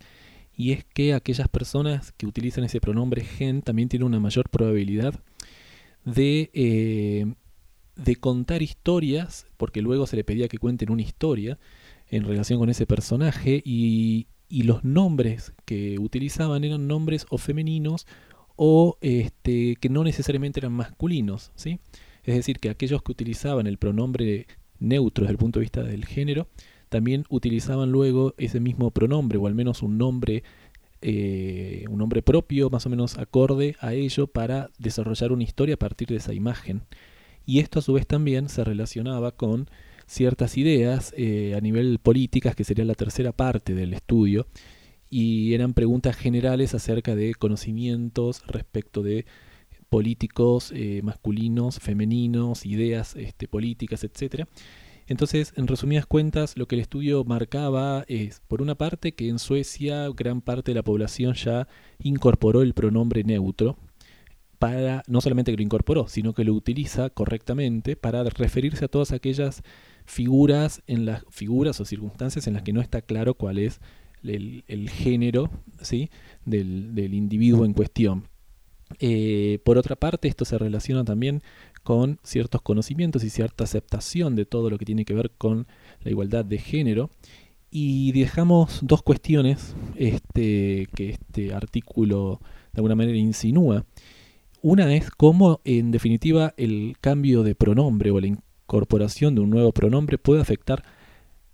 y 0.57 0.73
es 0.73 0.85
que 0.85 1.15
aquellas 1.15 1.49
personas 1.49 2.13
que 2.13 2.27
utilizan 2.27 2.65
ese 2.65 2.81
pronombre 2.81 3.25
gen 3.25 3.63
también 3.63 3.89
tienen 3.89 4.07
una 4.07 4.21
mayor 4.21 4.49
probabilidad 4.51 5.15
de, 6.05 6.51
eh, 6.55 7.27
de 7.97 8.17
contar 8.17 8.63
historias, 8.63 9.47
porque 9.57 9.83
luego 9.83 10.07
se 10.07 10.17
le 10.17 10.25
pedía 10.25 10.49
que 10.49 10.59
cuenten 10.59 10.91
una 10.91 11.03
historia 11.03 11.59
en 12.09 12.25
relación 12.25 12.59
con 12.59 12.71
ese 12.71 12.87
personaje 12.87 13.63
y, 13.65 14.29
y 14.49 14.63
los 14.63 14.85
nombres 14.85 15.53
que 15.65 15.99
utilizaban 15.99 16.65
eran 16.65 16.87
nombres 16.87 17.27
o 17.31 17.39
femeninos 17.39 18.07
o 18.57 18.99
este, 19.01 19.77
que 19.77 19.89
no 19.89 20.05
necesariamente 20.05 20.61
eran 20.61 20.73
masculinos, 20.73 21.51
¿sí? 21.57 21.81
Es 22.23 22.37
decir, 22.37 22.61
que 22.61 22.71
aquellos 22.71 23.03
que 23.03 23.13
utilizaban 23.13 23.67
el 23.67 23.79
pronombre 23.79 24.47
neutro 24.79 25.25
desde 25.25 25.33
el 25.33 25.39
punto 25.39 25.59
de 25.59 25.65
vista 25.65 25.83
del 25.83 26.05
género, 26.05 26.49
también 26.95 27.25
utilizaban 27.29 27.91
luego 27.91 28.35
ese 28.39 28.61
mismo 28.61 28.93
pronombre, 28.93 29.37
o 29.37 29.49
al 29.49 29.55
menos 29.57 29.83
un 29.83 29.99
nombre, 29.99 30.45
eh, 31.03 31.87
un 31.91 31.99
nombre 31.99 32.23
propio, 32.23 32.71
más 32.71 32.87
o 32.87 32.89
menos 32.89 33.19
acorde 33.19 33.75
a 33.81 33.95
ello, 33.95 34.29
para 34.29 34.71
desarrollar 34.79 35.33
una 35.33 35.43
historia 35.43 35.75
a 35.75 35.79
partir 35.79 36.07
de 36.07 36.19
esa 36.19 36.35
imagen. 36.35 36.83
Y 37.45 37.59
esto 37.59 37.81
a 37.81 37.83
su 37.83 37.95
vez 37.95 38.07
también 38.07 38.49
se 38.49 38.63
relacionaba 38.63 39.33
con 39.33 39.69
ciertas 40.07 40.57
ideas 40.57 41.13
eh, 41.17 41.57
a 41.57 41.61
nivel 41.61 41.99
políticas, 41.99 42.55
que 42.55 42.63
sería 42.63 42.85
la 42.85 42.95
tercera 42.95 43.33
parte 43.33 43.75
del 43.75 43.93
estudio, 43.93 44.47
y 45.11 45.53
eran 45.53 45.75
preguntas 45.75 46.15
generales 46.15 46.75
acerca 46.75 47.17
de 47.17 47.35
conocimientos 47.35 48.47
respecto 48.47 49.03
de 49.03 49.27
políticos 49.89 50.73
eh, 50.73 51.01
masculinos, 51.03 51.81
femeninos, 51.81 52.65
ideas 52.65 53.17
este, 53.17 53.49
políticas, 53.49 54.05
etc. 54.05 54.47
Entonces, 55.07 55.53
en 55.57 55.67
resumidas 55.67 56.07
cuentas, 56.07 56.57
lo 56.57 56.67
que 56.67 56.77
el 56.77 56.81
estudio 56.81 57.25
marcaba 57.25 58.05
es, 58.09 58.41
por 58.49 58.63
una 58.63 58.75
parte, 58.75 59.15
que 59.15 59.29
en 59.29 59.39
Suecia 59.39 60.09
gran 60.15 60.41
parte 60.41 60.71
de 60.71 60.77
la 60.77 60.83
población 60.83 61.35
ya 61.35 61.69
incorporó 61.99 62.63
el 62.63 62.75
pronombre 62.75 63.23
neutro, 63.25 63.77
para, 64.59 65.03
no 65.07 65.21
solamente 65.21 65.51
que 65.53 65.59
lo 65.59 65.63
incorporó, 65.63 66.09
sino 66.09 66.33
que 66.33 66.45
lo 66.45 66.55
utiliza 66.55 67.11
correctamente 67.11 67.97
para 67.97 68.25
referirse 68.25 68.87
a 68.87 68.89
todas 68.89 69.13
aquellas 69.13 69.63
figuras 70.07 70.83
en 70.87 71.05
las 71.05 71.25
figuras 71.31 71.81
o 71.81 71.85
circunstancias 71.85 72.47
en 72.47 72.55
las 72.55 72.63
que 72.63 72.73
no 72.73 72.81
está 72.81 73.03
claro 73.03 73.35
cuál 73.35 73.59
es 73.59 73.81
el, 74.23 74.89
género 74.91 75.51
del, 76.47 77.15
individuo 77.15 77.65
en 77.65 77.75
cuestión. 77.75 78.29
Eh, 79.01 79.59
por 79.65 79.77
otra 79.77 79.97
parte, 79.97 80.29
esto 80.29 80.45
se 80.45 80.57
relaciona 80.57 81.05
también 81.05 81.43
con 81.85 82.19
ciertos 82.25 82.63
conocimientos 82.63 83.23
y 83.23 83.31
cierta 83.31 83.65
aceptación 83.65 84.35
de 84.35 84.47
todo 84.47 84.71
lo 84.71 84.79
que 84.79 84.85
tiene 84.85 85.05
que 85.05 85.15
ver 85.15 85.31
con 85.39 85.69
la 86.03 86.11
igualdad 86.11 86.45
de 86.45 86.59
género. 86.59 87.11
Y 87.71 88.13
dejamos 88.13 88.81
dos 88.83 89.03
cuestiones 89.03 89.77
este, 89.97 90.89
que 90.95 91.11
este 91.11 91.55
artículo 91.55 92.41
de 92.73 92.81
alguna 92.81 92.95
manera 92.95 93.19
insinúa. 93.19 93.85
Una 94.63 94.95
es 94.95 95.11
cómo, 95.11 95.61
en 95.65 95.91
definitiva, 95.91 96.55
el 96.57 96.97
cambio 97.01 97.43
de 97.43 97.55
pronombre 97.55 98.11
o 98.11 98.21
la 98.21 98.29
incorporación 98.29 99.35
de 99.35 99.43
un 99.43 99.51
nuevo 99.51 99.73
pronombre 99.73 100.19
puede 100.19 100.41
afectar 100.41 100.83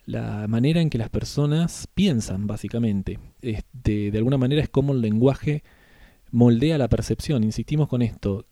la 0.07 0.47
manera 0.49 0.81
en 0.81 0.91
que 0.91 0.99
las 0.99 1.11
personas 1.11 1.89
piensan, 1.95 2.47
básicamente. 2.47 3.19
Este, 3.43 4.11
de 4.11 4.19
alguna 4.19 4.39
manera 4.39 4.63
es 4.63 4.69
como 4.69 4.93
el 4.93 5.01
lenguaje 5.01 5.63
moldea 6.31 6.79
la 6.79 6.89
percepción. 6.89 7.45
Insistimos 7.45 7.89
con 7.89 8.03
esto 8.03 8.47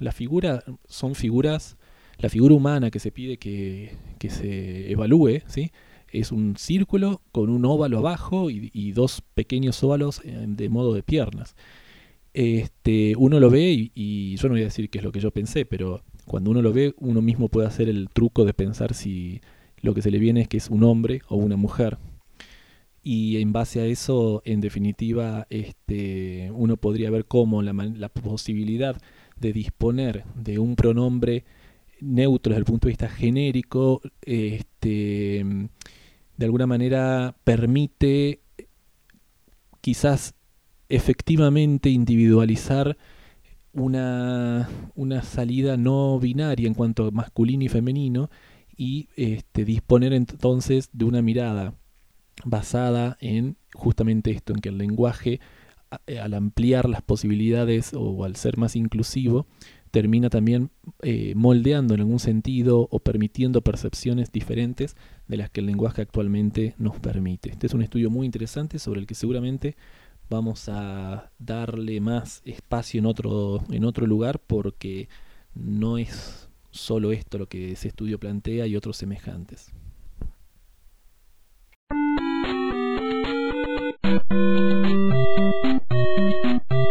la 0.00 0.12
figura 0.12 0.64
son 0.88 1.14
figuras, 1.14 1.76
la 2.18 2.28
figura 2.28 2.54
humana 2.54 2.90
que 2.90 2.98
se 2.98 3.10
pide 3.10 3.36
que, 3.36 3.90
se 4.28 4.90
evalúe, 4.90 5.42
¿sí? 5.46 5.70
es 6.08 6.32
un 6.32 6.56
círculo 6.56 7.20
con 7.32 7.50
un 7.50 7.64
óvalo 7.64 7.98
abajo 7.98 8.48
y, 8.50 8.92
dos 8.92 9.22
pequeños 9.34 9.82
óvalos 9.82 10.22
eh, 10.24 10.44
de 10.48 10.68
modo 10.68 10.94
de 10.94 11.02
piernas. 11.02 11.56
Este, 12.32 13.14
uno 13.16 13.38
lo 13.38 13.50
ve 13.50 13.90
y, 13.94 14.36
yo 14.36 14.48
no 14.48 14.54
voy 14.54 14.62
a 14.62 14.64
decir 14.64 14.88
qué 14.88 14.98
es 14.98 15.04
lo 15.04 15.12
que 15.12 15.20
yo 15.20 15.30
pensé, 15.30 15.66
pero 15.66 16.02
cuando 16.24 16.50
uno 16.50 16.62
lo 16.62 16.72
ve, 16.72 16.94
uno 16.98 17.20
mismo 17.20 17.48
puede 17.48 17.66
hacer 17.66 17.88
el 17.88 18.08
truco 18.08 18.44
de 18.44 18.54
pensar 18.54 18.94
si 18.94 19.40
lo 19.82 19.94
que 19.94 20.02
se 20.02 20.10
le 20.10 20.18
viene 20.18 20.42
es 20.42 20.48
que 20.48 20.56
es 20.56 20.70
un 20.70 20.84
hombre 20.84 21.22
o 21.28 21.36
una 21.36 21.56
mujer. 21.56 21.98
Y 23.02 23.36
en 23.36 23.52
base 23.52 23.80
a 23.80 23.84
eso, 23.84 24.40
en 24.46 24.62
definitiva, 24.62 25.46
este, 25.50 26.50
uno 26.54 26.78
podría 26.78 27.10
ver 27.10 27.26
cómo 27.26 27.60
la 27.60 28.08
posibilidad 28.08 28.96
de 29.36 29.52
disponer 29.52 30.24
de 30.34 30.58
un 30.58 30.76
pronombre 30.76 31.44
neutro 32.00 32.50
desde 32.50 32.60
el 32.60 32.64
punto 32.64 32.86
de 32.86 32.92
vista 32.92 33.08
genérico, 33.08 34.00
este, 34.22 35.44
de 36.36 36.44
alguna 36.44 36.66
manera 36.66 37.36
permite 37.44 38.40
quizás 39.80 40.34
efectivamente 40.88 41.90
individualizar 41.90 42.96
una, 43.72 44.68
una, 44.94 45.22
salida 45.22 45.76
no 45.76 46.18
binaria 46.20 46.68
en 46.68 46.74
cuanto 46.74 47.06
a 47.06 47.10
masculino 47.10 47.64
y 47.64 47.68
femenino 47.68 48.30
y 48.76 49.08
este, 49.16 49.64
disponer 49.64 50.12
entonces 50.12 50.90
de 50.92 51.04
una 51.04 51.22
mirada 51.22 51.74
basada 52.44 53.16
en 53.20 53.56
justamente 53.74 54.30
esto, 54.30 54.52
en 54.52 54.60
que 54.60 54.68
el 54.68 54.78
lenguaje 54.78 55.40
al 56.20 56.34
ampliar 56.34 56.88
las 56.88 57.02
posibilidades 57.02 57.92
o 57.94 58.24
al 58.24 58.36
ser 58.36 58.58
más 58.58 58.76
inclusivo, 58.76 59.46
termina 59.94 60.28
también 60.28 60.70
eh, 61.02 61.34
moldeando 61.36 61.94
en 61.94 62.00
algún 62.00 62.18
sentido 62.18 62.88
o 62.90 62.98
permitiendo 62.98 63.62
percepciones 63.62 64.32
diferentes 64.32 64.96
de 65.28 65.36
las 65.36 65.50
que 65.50 65.60
el 65.60 65.66
lenguaje 65.66 66.02
actualmente 66.02 66.74
nos 66.78 66.98
permite. 66.98 67.50
Este 67.50 67.68
es 67.68 67.74
un 67.74 67.82
estudio 67.82 68.10
muy 68.10 68.26
interesante 68.26 68.80
sobre 68.80 68.98
el 68.98 69.06
que 69.06 69.14
seguramente 69.14 69.76
vamos 70.28 70.68
a 70.68 71.30
darle 71.38 72.00
más 72.00 72.42
espacio 72.44 72.98
en 72.98 73.06
otro, 73.06 73.62
en 73.70 73.84
otro 73.84 74.06
lugar 74.06 74.40
porque 74.40 75.08
no 75.54 75.96
es 75.96 76.48
solo 76.72 77.12
esto 77.12 77.38
lo 77.38 77.48
que 77.48 77.70
ese 77.70 77.86
estudio 77.86 78.18
plantea 78.18 78.66
y 78.66 78.74
otros 78.74 78.96
semejantes. 78.96 79.72
Thank 84.04 84.22
you. 86.70 86.83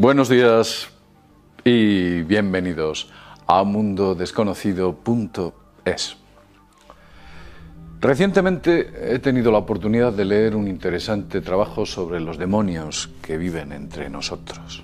Buenos 0.00 0.30
días 0.30 0.88
y 1.62 2.22
bienvenidos 2.22 3.12
a 3.46 3.62
mundodesconocido.es. 3.64 6.16
Recientemente 8.00 9.14
he 9.14 9.18
tenido 9.18 9.52
la 9.52 9.58
oportunidad 9.58 10.14
de 10.14 10.24
leer 10.24 10.56
un 10.56 10.68
interesante 10.68 11.42
trabajo 11.42 11.84
sobre 11.84 12.18
los 12.18 12.38
demonios 12.38 13.10
que 13.20 13.36
viven 13.36 13.72
entre 13.72 14.08
nosotros. 14.08 14.82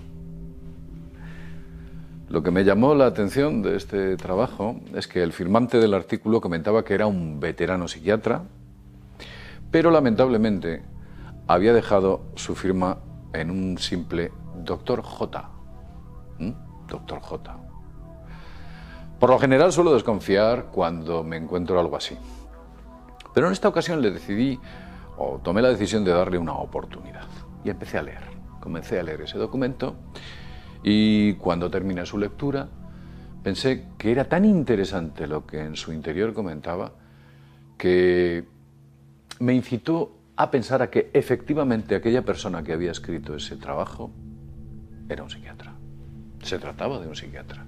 Lo 2.29 2.43
que 2.43 2.51
me 2.51 2.65
llamó 2.65 2.95
la 2.95 3.07
atención 3.07 3.63
de 3.63 3.77
este 3.77 4.19
trabajo 4.19 4.79
es 4.95 5.09
que 5.09 5.23
el 5.23 5.33
firmante 5.33 5.79
del 5.79 5.95
artículo 5.95 6.43
comentaba 6.43 6.85
que 6.85 6.93
era 6.93 7.07
un 7.07 7.41
veterano 7.41 7.89
psiquiatra 7.89 8.43
pero 9.71 9.91
lamentablemente 9.91 10.83
había 11.47 11.73
dejado 11.73 12.21
su 12.35 12.55
firma 12.55 12.99
en 13.33 13.51
un 13.51 13.79
simple 13.79 14.31
Doctor 14.67 15.03
J. 15.03 15.51
¿Mm? 16.39 16.53
Doctor 16.89 17.21
J. 17.21 17.57
Por 19.19 19.31
lo 19.31 19.39
general 19.39 19.73
suelo 19.73 19.95
desconfiar 19.95 20.67
cuando 20.67 21.25
me 21.25 21.37
encuentro 21.37 21.81
algo 21.81 21.97
así. 21.97 22.19
Pero 23.33 23.47
en 23.47 23.53
esta 23.53 23.69
ocasión 23.69 24.03
le 24.03 24.11
decidí, 24.11 24.61
o 25.17 25.41
tomé 25.43 25.63
la 25.63 25.71
decisión 25.71 26.05
de 26.05 26.13
darle 26.13 26.37
una 26.37 26.53
oportunidad. 26.53 27.27
Y 27.65 27.71
empecé 27.71 27.97
a 27.99 28.03
leer. 28.03 28.25
Comencé 28.61 29.01
a 29.01 29.03
leer 29.03 29.23
ese 29.23 29.39
documento 29.39 29.97
y 30.83 31.35
cuando 31.35 31.71
terminé 31.71 32.05
su 32.05 32.19
lectura 32.19 32.69
pensé 33.43 33.87
que 33.97 34.11
era 34.11 34.25
tan 34.25 34.45
interesante 34.45 35.27
lo 35.27 35.47
que 35.47 35.61
en 35.61 35.77
su 35.77 35.93
interior 35.93 36.35
comentaba 36.35 36.93
que 37.79 38.45
me 39.39 39.55
incitó 39.55 40.17
a 40.37 40.51
pensar 40.51 40.83
a 40.83 40.91
que 40.91 41.11
efectivamente 41.13 41.95
aquella 41.95 42.23
persona 42.23 42.63
que 42.63 42.73
había 42.73 42.91
escrito 42.91 43.35
ese 43.35 43.57
trabajo 43.57 44.11
era 45.09 45.23
un 45.23 45.31
psiquiatra. 45.31 45.75
Se 46.43 46.59
trataba 46.59 46.99
de 46.99 47.09
un 47.09 47.17
psiquiatra. 47.17 47.67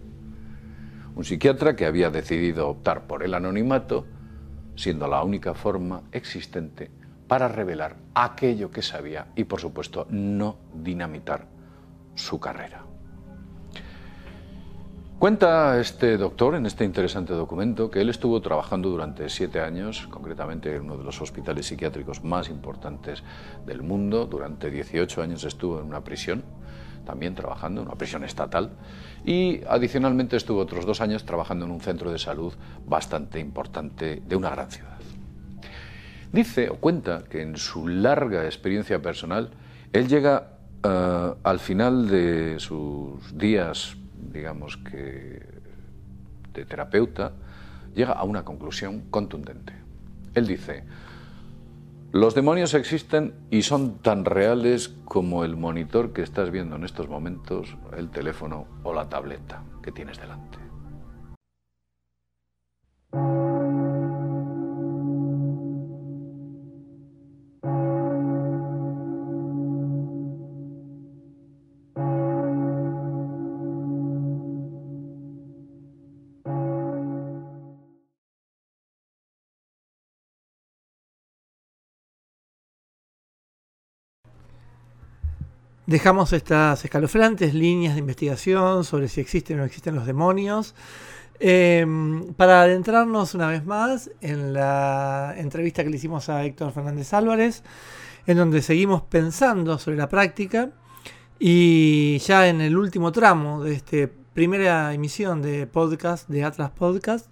Un 1.15 1.25
psiquiatra 1.25 1.75
que 1.75 1.87
había 1.87 2.11
decidido 2.11 2.69
optar 2.69 3.07
por 3.07 3.23
el 3.23 3.35
anonimato, 3.35 4.07
siendo 4.77 5.09
la 5.09 5.23
única 5.23 5.55
forma 5.55 6.03
existente 6.13 6.91
para 7.27 7.49
revelar 7.49 7.97
aquello 8.15 8.71
que 8.71 8.83
sabía 8.83 9.29
y, 9.37 9.45
por 9.45 9.61
supuesto, 9.61 10.07
no 10.11 10.57
dinamitar 10.75 11.47
su 12.15 12.41
carrera. 12.41 12.85
Cuenta 15.19 15.81
este 15.81 16.17
doctor 16.17 16.55
en 16.55 16.65
este 16.65 16.85
interesante 16.85 17.33
documento 17.33 17.91
que 17.91 18.01
él 18.01 18.09
estuvo 18.09 18.41
trabajando 18.41 18.89
durante 18.89 19.29
siete 19.29 19.61
años, 19.61 20.07
concretamente 20.07 20.77
en 20.77 20.83
uno 20.83 20.97
de 20.97 21.03
los 21.03 21.21
hospitales 21.21 21.67
psiquiátricos 21.67 22.23
más 22.23 22.49
importantes 22.49 23.25
del 23.67 23.83
mundo. 23.83 24.27
Durante 24.27 24.71
18 24.71 25.21
años 25.21 25.43
estuvo 25.43 25.81
en 25.81 25.87
una 25.87 26.05
prisión, 26.05 26.45
también 27.09 27.35
trabajando 27.35 27.81
en 27.81 27.89
una 27.89 27.97
prisión 27.97 28.23
estatal, 28.23 28.71
y 29.25 29.63
adicionalmente 29.69 30.37
estuvo 30.37 30.61
otros 30.61 30.85
dos 30.87 31.01
años 31.01 31.25
trabajando 31.25 31.65
en 31.65 31.73
un 31.73 31.81
centro 31.81 32.13
de 32.13 32.19
salud 32.19 32.53
bastante 32.87 33.41
importante 33.41 34.23
de 34.25 34.37
una 34.37 34.51
gran 34.51 34.71
ciudad. 34.71 34.99
Dice 36.33 36.69
o 36.69 36.77
cuenta 36.77 37.25
que 37.25 37.41
en 37.41 37.57
su 37.57 37.89
larga 37.89 38.45
experiencia 38.45 39.01
personal, 39.01 39.51
él 39.93 40.07
llega 40.07 40.59
eh, 40.85 41.35
al 41.43 41.59
final 41.59 42.09
de 42.09 42.61
sus 42.61 43.37
días 43.37 43.97
digamos 44.33 44.77
que 44.77 45.43
de 46.55 46.65
terapeuta, 46.65 47.33
llega 47.95 48.13
a 48.13 48.25
una 48.25 48.45
conclusión 48.45 49.03
contundente. 49.11 49.73
Él 50.35 50.47
dice, 50.47 50.85
los 52.13 52.35
demonios 52.35 52.73
existen 52.73 53.35
y 53.51 53.63
son 53.63 53.99
tan 53.99 54.25
reales 54.25 54.97
como 55.05 55.45
el 55.45 55.57
monitor 55.57 56.15
que 56.15 56.23
estás 56.23 56.51
viendo 56.51 56.77
en 56.77 56.85
estos 56.85 57.09
momentos, 57.09 57.77
el 57.97 58.09
teléfono 58.11 58.67
o 58.83 58.95
la 58.95 59.11
tableta 59.11 59.63
que 59.83 59.93
tienes 59.93 60.19
delante. 60.19 60.68
Dejamos 85.89 86.35
estas 86.35 86.85
escalofriantes 86.85 87.55
líneas 87.55 87.95
de 87.95 88.01
investigación 88.01 88.85
sobre 88.85 89.09
si 89.09 89.23
existen 89.23 89.57
o 89.57 89.61
no 89.61 89.65
existen 89.65 89.95
los 89.95 90.05
demonios. 90.05 90.75
Em, 91.41 92.35
para 92.35 92.61
adentrarnos 92.61 93.33
una 93.35 93.47
vez 93.47 93.65
más 93.65 94.11
en 94.21 94.53
la 94.53 95.35
entrevista 95.39 95.83
que 95.83 95.89
le 95.89 95.97
hicimos 95.97 96.29
a 96.29 96.45
Héctor 96.45 96.73
Fernández 96.73 97.15
Álvarez, 97.15 97.63
en 98.27 98.37
donde 98.37 98.61
seguimos 98.61 99.01
pensando 99.01 99.79
sobre 99.79 99.97
la 99.97 100.11
práctica 100.11 100.73
y 101.39 102.19
ya 102.19 102.49
en 102.49 102.61
el 102.61 102.77
último 102.77 103.11
tramo 103.11 103.65
de 103.65 103.73
esta 103.73 104.11
primera 104.35 104.93
emisión 104.93 105.41
de 105.41 105.67
podcast, 105.67 106.29
de 106.29 106.45
Atlas 106.45 106.71
Podcast, 106.73 107.29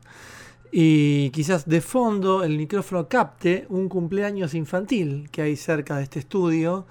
y 0.73 1.29
quizás 1.29 1.69
de 1.69 1.83
fondo 1.83 2.43
el 2.43 2.57
micrófono 2.57 3.07
capte 3.07 3.67
un 3.69 3.91
cumpleaños 3.91 4.55
infantil 4.55 5.29
que 5.31 5.43
hay 5.43 5.57
cerca 5.57 5.99
de 5.99 6.05
este 6.05 6.21
estudio 6.21 6.87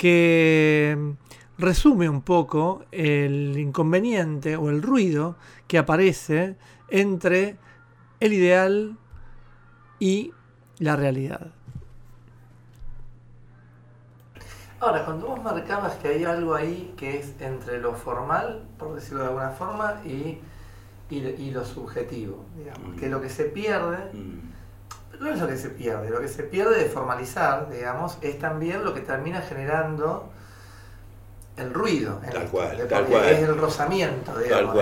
que 0.00 0.96
resume 1.58 2.08
un 2.08 2.22
poco 2.22 2.86
el 2.90 3.58
inconveniente 3.58 4.56
o 4.56 4.70
el 4.70 4.80
ruido 4.80 5.36
que 5.68 5.76
aparece 5.76 6.56
entre 6.88 7.58
el 8.18 8.32
ideal 8.32 8.96
y 9.98 10.32
la 10.78 10.96
realidad. 10.96 11.48
Ahora, 14.80 15.04
cuando 15.04 15.26
vos 15.26 15.42
marcabas 15.42 15.96
que 15.96 16.08
hay 16.08 16.24
algo 16.24 16.54
ahí 16.54 16.94
que 16.96 17.18
es 17.18 17.38
entre 17.38 17.78
lo 17.78 17.92
formal, 17.92 18.66
por 18.78 18.94
decirlo 18.94 19.20
de 19.20 19.26
alguna 19.26 19.50
forma, 19.50 20.00
y, 20.06 20.38
y, 21.10 21.50
lo 21.50 21.62
subjetivo, 21.62 22.46
digamos, 22.56 22.98
que 22.98 23.10
lo 23.10 23.20
que 23.20 23.28
se 23.28 23.44
pierde 23.44 23.98
mm 24.14 24.49
no 25.20 25.30
es 25.30 25.38
lo 25.38 25.46
que 25.46 25.56
se 25.56 25.68
pierde, 25.68 26.10
lo 26.10 26.20
que 26.20 26.28
se 26.28 26.42
pierde 26.42 26.82
de 26.82 26.88
formalizar, 26.88 27.70
digamos, 27.70 28.16
es 28.22 28.38
también 28.38 28.82
lo 28.84 28.94
que 28.94 29.00
termina 29.00 29.42
generando 29.42 30.30
el 31.58 31.74
ruido. 31.74 32.20
tal 32.32 32.48
cual, 32.48 32.88
tal 32.88 33.04
cual. 33.04 33.28
Es 33.28 33.40
el 33.40 33.56
rozamiento, 33.58 34.36
digamos. 34.38 34.74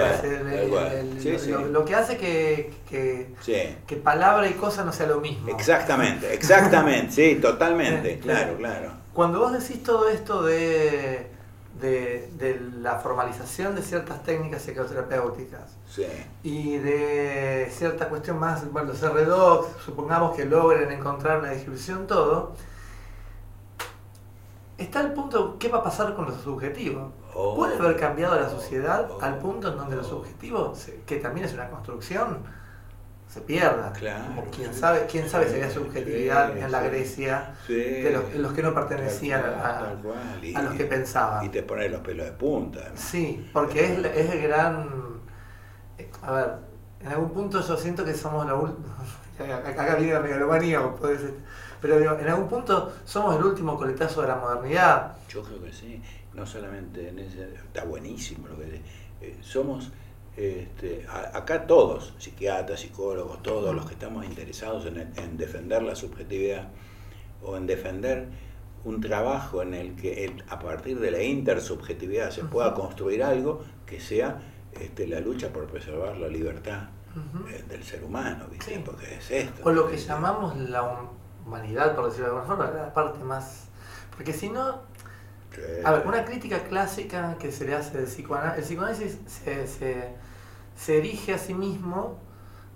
lo, 1.71 1.85
que 1.85 1.95
hace 1.95 2.17
que, 2.17 2.73
que, 2.89 3.97
palabra 3.97 4.49
y 4.49 4.53
cosa 4.53 4.85
no 4.85 4.93
sea 4.93 5.09
lo 5.09 5.21
mismo. 5.21 5.51
Exactamente, 5.51 6.33
exactamente, 6.33 7.13
sí, 7.13 7.35
totalmente, 7.43 8.21
claro, 8.21 8.57
claro. 8.57 8.93
Cuando 9.13 9.41
vos 9.41 9.53
decís 9.53 9.83
todo 9.83 10.09
esto 10.09 10.45
de 10.45 11.38
de, 11.81 12.61
la 12.81 12.97
formalización 12.97 13.75
de 13.75 13.83
ciertas 13.83 14.23
técnicas 14.23 14.63
psicoterapéuticas. 14.63 15.77
Y 16.43 16.79
de 16.79 17.69
cierta 17.71 18.09
cuestión 18.09 18.39
más, 18.39 18.71
bueno, 18.73 18.89
los 18.89 19.03
R2, 19.03 19.67
supongamos 19.85 20.37
que 20.37 20.45
logren 20.45 20.91
encontrar 20.93 21.41
una 21.41 21.51
descripción, 21.51 22.07
todo, 22.07 22.53
está 24.77 25.01
el 25.01 25.13
punto, 25.13 25.57
¿qué 25.59 25.69
va 25.69 25.79
a 25.79 25.83
pasar 25.83 26.15
con 26.15 26.27
los 26.27 26.41
subjetivos? 26.41 27.13
Oh. 27.35 27.55
¿Puede 27.57 27.77
haber 27.77 27.97
cambiado 27.97 28.39
la 28.41 28.49
sociedad 28.49 29.09
al 29.21 29.39
punto 29.39 29.69
en 29.69 29.77
donde 29.77 29.97
los 29.97 30.07
subjetivos, 30.07 30.87
que 31.07 31.17
también 31.17 31.47
es 31.47 31.55
una 31.55 31.69
construcción, 31.69 32.39
se 33.29 33.41
pierda. 33.43 33.93
Claro, 33.93 34.45
quién 34.55 34.73
sabe, 34.73 35.07
quién 35.11 35.29
sabe 35.29 35.49
si 35.49 35.55
había 35.57 35.71
subjetividad 35.71 36.57
en 36.57 36.73
la 36.73 36.83
Grecia 36.83 37.55
de 37.69 38.19
los, 38.37 38.53
que 38.53 38.63
no 38.63 38.75
pertenecían 38.75 39.43
a, 39.45 39.95
los 40.63 40.75
que 40.75 40.85
pensaban. 40.85 41.45
Y 41.45 41.51
te 41.51 41.63
pones 41.63 41.91
los 41.91 42.01
pelos 42.01 42.27
de 42.27 42.33
punta. 42.33 42.91
Sí, 42.95 43.49
porque 43.53 43.85
es, 43.85 44.05
es 44.05 44.31
el 44.31 44.43
gran. 44.43 44.89
A 46.23 46.33
ver, 46.33 46.51
en 47.01 47.09
algún 47.09 47.31
punto 47.31 47.61
yo 47.61 47.77
siento 47.77 48.05
que 48.05 48.15
somos 48.15 48.47
la 48.47 48.55
última. 48.55 48.97
Acá 49.67 49.97
viene 49.97 50.15
la 50.15 50.21
megalomanía, 50.21 50.81
ser. 51.01 51.35
Pero 51.81 51.99
digo, 51.99 52.19
en 52.19 52.29
algún 52.29 52.49
punto 52.49 52.93
somos 53.05 53.37
el 53.37 53.45
último 53.45 53.77
coletazo 53.77 54.23
de 54.23 54.29
la 54.29 54.37
modernidad. 54.37 55.17
Yo 55.29 55.43
creo 55.43 55.63
que 55.63 55.73
sí. 55.73 56.03
No 56.35 56.47
solamente 56.47 57.09
en 57.09 57.19
ese. 57.19 57.55
Está 57.55 57.85
buenísimo 57.85 58.49
lo 58.49 58.57
que. 58.57 58.81
Eh, 59.21 59.37
somos 59.41 59.91
este, 60.39 61.05
acá 61.09 61.67
todos, 61.67 62.15
psiquiatras, 62.19 62.79
psicólogos, 62.79 63.43
todos 63.43 63.75
los 63.75 63.87
que 63.87 63.95
estamos 63.95 64.25
interesados 64.25 64.87
en, 64.87 65.37
defender 65.37 65.83
la 65.83 65.97
subjetividad 65.97 66.69
o 67.43 67.57
en 67.57 67.67
defender 67.67 68.29
un 68.85 69.01
trabajo 69.01 69.63
en 69.63 69.75
el 69.75 69.97
que 69.97 70.37
a 70.49 70.61
partir 70.61 71.01
de 71.01 71.11
la 71.11 71.21
intersubjetividad 71.21 72.31
se 72.31 72.45
pueda 72.45 72.73
construir 72.73 73.25
algo 73.25 73.65
que 73.85 73.99
sea 73.99 74.39
este, 74.81 75.09
la 75.09 75.19
lucha 75.19 75.53
por 75.53 75.67
preservar 75.67 76.17
la 76.17 76.29
libertad 76.29 76.91
eh, 77.51 77.65
del 77.69 77.83
ser 77.83 78.05
humano, 78.05 78.45
porque 78.85 79.17
es 79.17 79.31
esto. 79.33 79.63
O 79.65 79.73
lo 79.73 79.91
que 79.91 79.97
llamamos 79.97 80.57
la 80.57 81.01
humanidad, 81.45 81.97
por 81.97 82.05
decirlo 82.05 82.27
de 82.27 82.39
alguna 82.39 82.57
forma, 82.57 82.71
la 82.71 82.95
parte 82.95 83.19
más... 83.25 83.65
Porque 84.17 84.33
si 84.33 84.51
no, 84.51 84.83
a 85.85 85.91
ver, 85.91 86.07
una 86.07 86.25
crítica 86.25 86.63
clásica 86.63 87.37
que 87.41 87.51
se 87.51 87.65
le 87.65 87.75
hace 87.75 87.99
del 87.99 88.07
psicoanálisis, 88.07 88.59
el 88.59 88.65
psicoanálisis 88.65 89.19
se, 89.27 89.67
se 89.67 90.28
erige 90.87 91.35
a 91.35 91.39
sí 91.39 91.55
mismo 91.55 92.19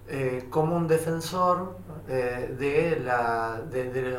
eh, 0.09 0.47
como 0.51 0.77
un 0.77 0.89
defensor 0.89 1.77
eh, 2.09 2.55
de 2.59 3.01
la, 3.01 3.61
de, 3.71 3.91
del 3.91 4.19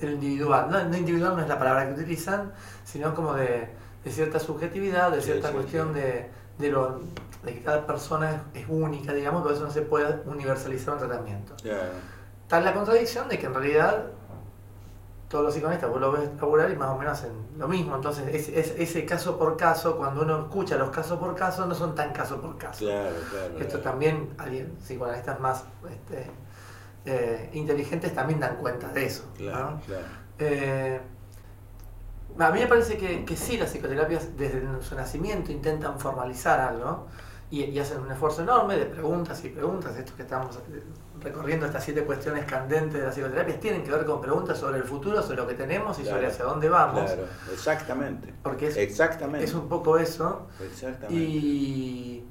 individual. 0.00 0.70
No, 0.70 0.96
individual 0.96 1.36
no 1.36 1.42
es 1.42 1.48
la 1.48 1.58
palabra 1.58 1.86
que 1.86 2.00
utilizan, 2.00 2.52
sino 2.84 3.14
como 3.14 3.34
de, 3.34 3.68
cierta 4.06 4.38
subjetividad, 4.38 5.10
de 5.12 5.22
cierta 5.22 5.52
cuestión 5.52 5.94
De, 5.94 6.30
de, 6.58 6.70
lo, 6.70 7.00
de 7.44 7.54
que 7.54 7.62
cada 7.62 7.86
persona 7.86 8.44
es, 8.54 8.64
única, 8.68 9.12
digamos, 9.12 9.42
por 9.42 9.52
eso 9.52 9.64
no 9.64 9.70
se 9.70 9.82
puede 9.82 10.22
universalizar 10.26 10.94
un 10.94 11.00
tratamiento. 11.00 11.54
Tal 12.48 12.64
la 12.64 12.74
contradicción 12.74 13.28
de 13.28 13.38
que 13.38 13.46
en 13.46 13.54
realidad 13.54 14.06
todos 15.34 15.46
los 15.46 15.54
psicoanalistas, 15.54 15.90
vos 15.90 16.00
lo 16.00 16.12
ves 16.12 16.30
laburar 16.40 16.70
y 16.70 16.76
más 16.76 16.90
o 16.90 16.96
menos 16.96 17.18
hacen 17.18 17.32
lo 17.58 17.66
mismo. 17.66 17.96
Entonces, 17.96 18.24
es, 18.32 18.48
es- 18.50 18.74
ese 18.78 19.04
caso 19.04 19.36
por 19.36 19.56
caso, 19.56 19.96
cuando 19.96 20.22
uno 20.22 20.42
escucha 20.42 20.76
los 20.76 20.90
casos 20.90 21.18
por 21.18 21.34
caso, 21.34 21.66
no 21.66 21.74
son 21.74 21.96
tan 21.96 22.12
caso 22.12 22.40
por 22.40 22.56
caso. 22.56 22.84
Claro, 22.84 23.16
claro. 23.32 23.58
Esto 23.58 23.80
también, 23.80 24.30
alguien, 24.38 24.76
psicoanalistas 24.80 25.40
más 25.40 25.64
este, 25.90 26.30
eh, 27.04 27.50
inteligentes 27.52 28.14
también 28.14 28.38
dan 28.38 28.56
cuenta 28.58 28.86
de 28.90 29.06
eso. 29.06 29.24
¿no? 29.40 29.80
Eh, 30.38 31.00
a 32.38 32.50
mí 32.52 32.60
me 32.60 32.66
parece 32.68 32.96
que, 32.96 33.24
que 33.24 33.36
sí, 33.36 33.56
las 33.56 33.70
psicoterapias 33.70 34.36
desde 34.36 34.62
su 34.82 34.94
nacimiento 34.94 35.50
intentan 35.50 35.98
formalizar 35.98 36.60
algo 36.60 37.08
y, 37.60 37.64
y 37.64 37.78
hacen 37.78 38.00
un 38.00 38.10
esfuerzo 38.10 38.42
enorme 38.42 38.76
de 38.76 38.86
preguntas 38.86 39.44
y 39.44 39.48
preguntas. 39.50 39.96
Esto 39.96 40.12
que 40.16 40.22
estamos 40.22 40.56
eh, 40.56 40.82
recorriendo, 41.20 41.66
estas 41.66 41.84
siete 41.84 42.02
cuestiones 42.04 42.44
candentes 42.46 42.94
de 42.94 43.06
las 43.06 43.14
psicoterapias, 43.14 43.60
tienen 43.60 43.84
que 43.84 43.90
ver 43.90 44.04
con 44.04 44.20
preguntas 44.20 44.58
sobre 44.58 44.78
el 44.78 44.84
futuro, 44.84 45.22
sobre 45.22 45.36
lo 45.36 45.46
que 45.46 45.54
tenemos 45.54 45.98
y 45.98 46.02
Claro, 46.02 46.16
sobre 46.16 46.26
hacia 46.28 46.44
dónde 46.44 46.68
vamos. 46.68 47.04
Claro, 47.10 47.26
exactamente. 47.52 48.34
Porque 48.42 48.68
es, 48.68 48.76
Exactamente. 48.76 49.44
es 49.44 49.54
un 49.54 49.68
poco 49.68 49.98
eso. 49.98 50.48
Exactamente. 50.60 51.14
Y 51.14 52.26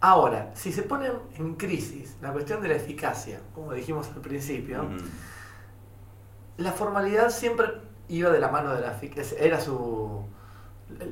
ahora, 0.00 0.50
si 0.54 0.72
se 0.72 0.82
pone 0.82 1.10
en 1.36 1.54
crisis 1.56 2.16
la 2.22 2.32
cuestión 2.32 2.62
de 2.62 2.68
la 2.68 2.74
eficacia, 2.74 3.40
como 3.54 3.72
dijimos 3.72 4.08
al 4.14 4.20
principio, 4.20 4.88
la 6.56 6.72
formalidad 6.72 7.30
siempre 7.30 7.66
iba 8.08 8.30
de 8.30 8.38
la 8.38 8.48
mano 8.48 8.74
de 8.74 8.80
la 8.80 8.92
eficacia, 8.92 9.38
era 9.38 9.60
su 9.60 10.24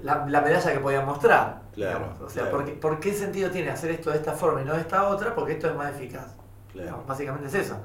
la, 0.02 0.26
la 0.28 0.40
medalla 0.40 0.72
que 0.72 0.80
podían 0.80 1.06
mostrar. 1.06 1.62
Claro, 1.74 1.98
digamos. 1.98 2.20
O 2.22 2.28
sea, 2.28 2.42
claro. 2.44 2.56
¿por, 2.58 2.66
qué, 2.66 2.72
por 2.72 3.00
qué 3.00 3.12
sentido 3.14 3.50
tiene 3.50 3.70
hacer 3.70 3.90
esto 3.90 4.10
de 4.10 4.16
esta 4.16 4.32
forma 4.32 4.62
y 4.62 4.64
no 4.64 4.74
de 4.74 4.80
esta 4.80 5.08
otra? 5.08 5.34
Porque 5.34 5.52
esto 5.52 5.68
es 5.68 5.74
más 5.76 5.94
eficaz. 5.94 6.34
Claro. 6.72 6.86
Digamos, 6.88 7.06
Básicamente 7.06 7.48
es 7.48 7.54
eso. 7.54 7.76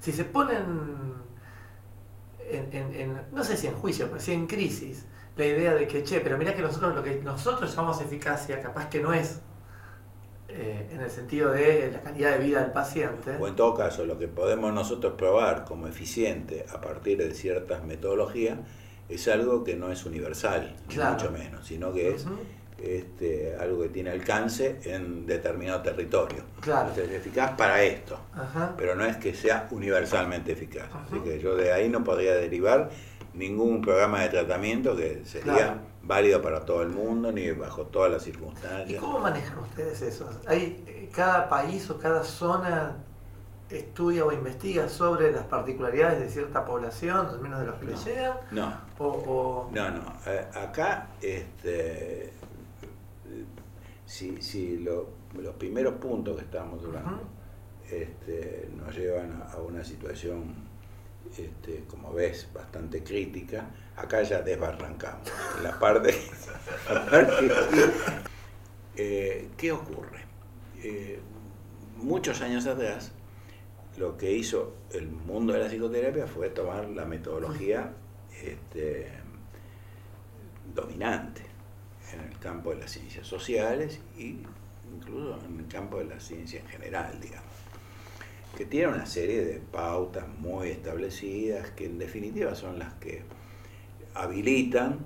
Si 0.00 0.12
se 0.12 0.24
ponen 0.24 0.64
en, 2.48 2.68
en- 2.72 2.94
en- 2.94 3.20
no 3.32 3.44
sé 3.44 3.56
si 3.56 3.66
en 3.66 3.74
juicio, 3.74 4.06
pero 4.08 4.20
sí 4.20 4.32
en 4.32 4.46
crisis, 4.46 5.06
la 5.36 5.46
idea 5.46 5.74
de 5.74 5.86
que, 5.86 6.02
che, 6.04 6.20
pero 6.20 6.36
mirá 6.36 6.54
que 6.54 6.62
nosotros 6.62 6.94
lo 6.94 7.02
que 7.02 7.20
nosotros 7.22 7.70
llamamos 7.74 8.00
eficacia, 8.00 8.60
capaz 8.60 8.88
que 8.88 9.00
no 9.00 9.12
es 9.12 9.40
eh, 10.48 10.88
en 10.92 11.00
el 11.00 11.10
sentido 11.10 11.52
de 11.52 11.90
la 11.92 12.00
calidad 12.02 12.32
de 12.32 12.38
vida 12.38 12.60
del 12.62 12.72
paciente. 12.72 13.36
O 13.38 13.46
en 13.46 13.54
todo 13.54 13.74
caso, 13.74 14.04
lo 14.04 14.18
que 14.18 14.26
podemos 14.28 14.72
nosotros 14.72 15.14
probar 15.16 15.64
como 15.64 15.86
eficiente 15.86 16.66
a 16.74 16.80
partir 16.80 17.18
de 17.18 17.32
ciertas 17.34 17.84
metodologías 17.84 18.58
es 19.10 19.28
algo 19.28 19.64
que 19.64 19.74
no 19.76 19.90
es 19.90 20.04
universal, 20.06 20.76
ni 20.88 20.94
Claro. 20.94 21.12
mucho 21.14 21.30
menos, 21.30 21.66
sino 21.66 21.92
que 21.92 22.10
es 22.14 22.26
este, 22.78 23.56
algo 23.60 23.82
que 23.82 23.88
tiene 23.90 24.10
alcance 24.10 24.80
en 24.84 25.26
determinado 25.26 25.82
territorio. 25.82 26.42
Claro. 26.60 26.88
Entonces, 26.88 27.10
es 27.10 27.16
eficaz 27.20 27.50
para 27.56 27.82
esto, 27.82 28.18
Ajá. 28.34 28.72
pero 28.76 28.94
no 28.94 29.04
es 29.04 29.16
que 29.18 29.34
sea 29.34 29.68
universalmente 29.70 30.52
eficaz. 30.52 30.88
Así 31.06 31.20
que 31.20 31.38
yo 31.40 31.56
de 31.56 31.72
ahí 31.72 31.88
no 31.90 32.02
podría 32.02 32.34
derivar 32.34 32.88
ningún 33.34 33.82
programa 33.82 34.22
de 34.22 34.30
tratamiento 34.30 34.96
que 34.96 35.22
sería 35.26 35.54
Claro. 35.54 35.74
válido 36.02 36.40
para 36.40 36.64
todo 36.64 36.82
el 36.82 36.88
mundo 36.88 37.30
ni 37.32 37.50
bajo 37.50 37.82
todas 37.86 38.10
las 38.10 38.22
¿Y 38.22 38.30
circunstancias. 38.32 38.98
cómo 39.00 39.18
manejan 39.18 39.58
ustedes 39.58 40.00
eso? 40.02 40.28
¿Hay, 40.46 40.82
eh, 40.86 41.10
¿Cada 41.14 41.48
país 41.50 41.88
o 41.90 41.98
cada 41.98 42.24
zona 42.24 42.96
estudia 43.68 44.24
o 44.24 44.32
investiga 44.32 44.88
sobre 44.88 45.30
las 45.30 45.44
particularidades 45.44 46.18
de 46.18 46.28
cierta 46.28 46.64
población, 46.64 47.26
al 47.26 47.40
menos 47.40 47.60
de 47.60 47.66
los 47.66 47.74
que 47.76 47.86
No. 47.86 48.04
llegan? 48.04 48.32
No, 48.50 48.72
O, 49.00 49.06
o- 49.06 49.70
No, 49.72 49.90
no. 49.90 50.12
acá, 50.60 51.08
este, 51.22 52.32
si, 54.04 54.40
si 54.42 54.76
lo- 54.78 55.08
los 55.38 55.54
primeros 55.54 55.94
puntos 55.94 56.36
que 56.36 56.42
estamos 56.44 56.84
Ujú. 56.84 56.92
este, 57.90 58.68
nos 58.76 58.94
llevan 58.94 59.32
a, 59.42 59.52
a 59.52 59.56
una 59.62 59.82
situación, 59.82 60.54
este, 61.36 61.84
como 61.88 62.12
ves, 62.12 62.48
bastante 62.52 63.02
crítica, 63.02 63.70
acá 63.96 64.22
ya 64.22 64.42
desbarrancamos. 64.42 65.26
En 65.56 65.64
la 65.64 65.78
parte, 65.78 66.14
la 66.92 67.06
parte- 67.10 67.50
Eh, 68.96 69.48
¿Qué 69.56 69.72
ocurre? 69.72 70.26
Eh, 70.82 71.18
muchos 71.96 72.42
años 72.42 72.66
atrás, 72.66 73.12
lo 73.96 74.16
que 74.18 74.30
hizo 74.32 74.74
el 74.92 75.08
mundo 75.08 75.54
de 75.54 75.60
la 75.60 75.68
psicoterapia 75.68 76.26
fue 76.26 76.50
tomar 76.50 76.86
la 76.90 77.06
metodología 77.06 77.92
este, 78.42 79.08
dominante 80.74 81.42
en 82.12 82.20
el 82.20 82.38
campo 82.38 82.70
de 82.70 82.76
las 82.76 82.90
ciencias 82.90 83.26
sociales 83.26 84.00
y 84.16 84.38
incluso 84.92 85.38
en 85.44 85.60
el 85.60 85.66
campo 85.68 85.98
de 85.98 86.04
la 86.04 86.20
ciencia 86.20 86.60
en 86.60 86.66
general, 86.66 87.20
digamos, 87.20 87.48
que 88.56 88.64
tiene 88.64 88.88
una 88.88 89.06
serie 89.06 89.44
de 89.44 89.60
pautas 89.60 90.26
muy 90.38 90.70
establecidas 90.70 91.70
que 91.70 91.86
en 91.86 91.98
definitiva 91.98 92.54
son 92.54 92.78
las 92.78 92.94
que 92.94 93.22
habilitan 94.14 94.98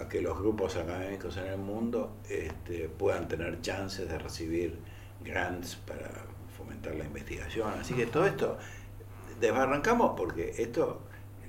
a 0.00 0.08
que 0.08 0.20
los 0.20 0.38
grupos 0.38 0.76
académicos 0.76 1.36
en 1.36 1.46
el 1.46 1.58
mundo 1.58 2.16
este, 2.28 2.88
puedan 2.88 3.28
tener 3.28 3.60
chances 3.60 4.08
de 4.08 4.18
recibir 4.18 4.78
grants 5.22 5.76
para 5.76 6.10
fomentar 6.56 6.94
la 6.94 7.04
investigación. 7.04 7.72
Así 7.78 7.94
que 7.94 8.06
todo 8.06 8.26
esto 8.26 8.56
desbarrancamos 9.40 10.14
porque 10.16 10.54
esto 10.58 11.02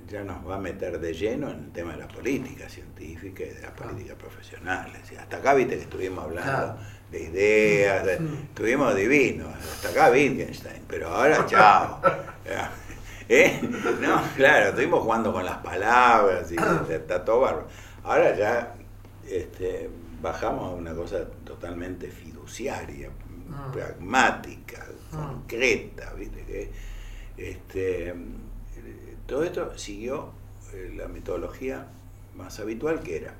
ya 0.08 0.22
nos 0.24 0.46
va 0.48 0.56
a 0.56 0.58
meter 0.58 0.98
de 1.00 1.12
lleno 1.14 1.50
en 1.50 1.58
el 1.64 1.72
tema 1.72 1.92
de 1.92 1.98
la 1.98 2.08
política 2.08 2.68
científica 2.68 3.42
y 3.44 3.48
de 3.48 3.60
la 3.62 3.72
Claro. 3.72 3.92
política 3.92 4.14
profesional. 4.16 4.90
Es 4.94 5.02
decir, 5.02 5.18
hasta 5.18 5.36
acá 5.38 5.54
viste 5.54 5.76
que 5.76 5.82
estuvimos 5.82 6.24
hablando 6.24 6.78
de 7.10 7.22
ideas, 7.22 8.04
de- 8.04 8.14
estuvimos 8.44 8.94
divinos, 8.94 9.48
hasta 9.54 9.88
acá 9.90 10.10
Wittgenstein, 10.10 10.82
pero 10.88 11.08
ahora 11.08 11.46
chao. 11.46 12.00
¿Eh? 13.28 13.60
No, 14.00 14.22
claro, 14.36 14.68
estuvimos 14.68 15.00
jugando 15.02 15.32
con 15.32 15.44
las 15.44 15.56
palabras 15.58 16.52
y 16.52 16.56
está 16.92 17.24
todo 17.24 17.40
bárbaro. 17.40 17.68
Ahora 18.02 18.36
ya 18.36 18.74
este, 19.26 19.88
bajamos 20.20 20.64
a 20.72 20.74
una 20.74 20.94
cosa 20.94 21.24
totalmente 21.44 22.08
fiduciaria, 22.10 23.08
Mm. 23.46 23.72
pragmática, 23.72 24.86
Mm. 25.12 25.16
concreta, 25.16 26.12
¿viste? 26.14 26.44
Que, 26.44 26.70
este, 27.36 28.14
todo 29.26 29.44
esto 29.44 29.76
siguió 29.78 30.30
eh, 30.72 30.92
la 30.96 31.08
metodología 31.08 31.86
más 32.34 32.58
habitual 32.60 33.00
que 33.00 33.16
era 33.16 33.34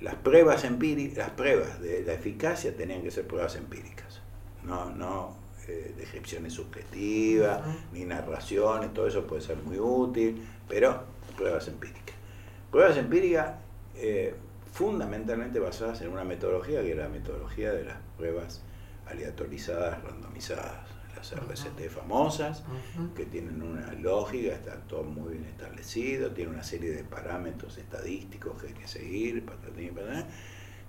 las 0.00 0.16
pruebas 0.16 0.64
empíricas, 0.64 1.16
las 1.16 1.30
pruebas 1.30 1.80
de 1.80 2.02
la 2.02 2.12
eficacia 2.12 2.76
tenían 2.76 3.02
que 3.02 3.10
ser 3.10 3.26
pruebas 3.26 3.56
empíricas, 3.56 4.20
no, 4.62 4.90
no 4.90 5.36
eh, 5.66 5.94
descripciones 5.96 6.52
subjetivas, 6.52 7.62
ni 7.92 8.04
narraciones, 8.04 8.92
todo 8.92 9.06
eso 9.06 9.26
puede 9.26 9.40
ser 9.40 9.56
muy 9.56 9.78
útil, 9.78 10.46
pero 10.68 11.04
pruebas 11.36 11.68
empíricas. 11.68 12.14
Pruebas 12.70 12.96
empíricas 12.98 13.54
eh, 13.94 14.34
fundamentalmente 14.72 15.58
basadas 15.58 16.02
en 16.02 16.08
una 16.08 16.24
metodología 16.24 16.82
que 16.82 16.90
es 16.90 16.98
la 16.98 17.08
metodología 17.08 17.72
de 17.72 17.84
las 17.84 17.96
pruebas 18.18 18.62
aleatorizadas, 19.06 20.02
randomizadas, 20.02 20.86
las 21.16 21.32
RCT 21.32 21.88
famosas, 21.88 22.62
que 23.16 23.26
tienen 23.26 23.62
una 23.62 23.92
lógica, 23.94 24.54
está 24.54 24.76
todo 24.88 25.04
muy 25.04 25.34
bien 25.34 25.44
establecido, 25.44 26.30
tiene 26.30 26.50
una 26.50 26.62
serie 26.62 26.90
de 26.90 27.04
parámetros 27.04 27.78
estadísticos 27.78 28.60
que 28.60 28.68
hay 28.68 28.74
que 28.74 28.88
seguir, 28.88 29.44
patatín 29.44 29.86
y 29.86 29.90
patatán, 29.90 30.26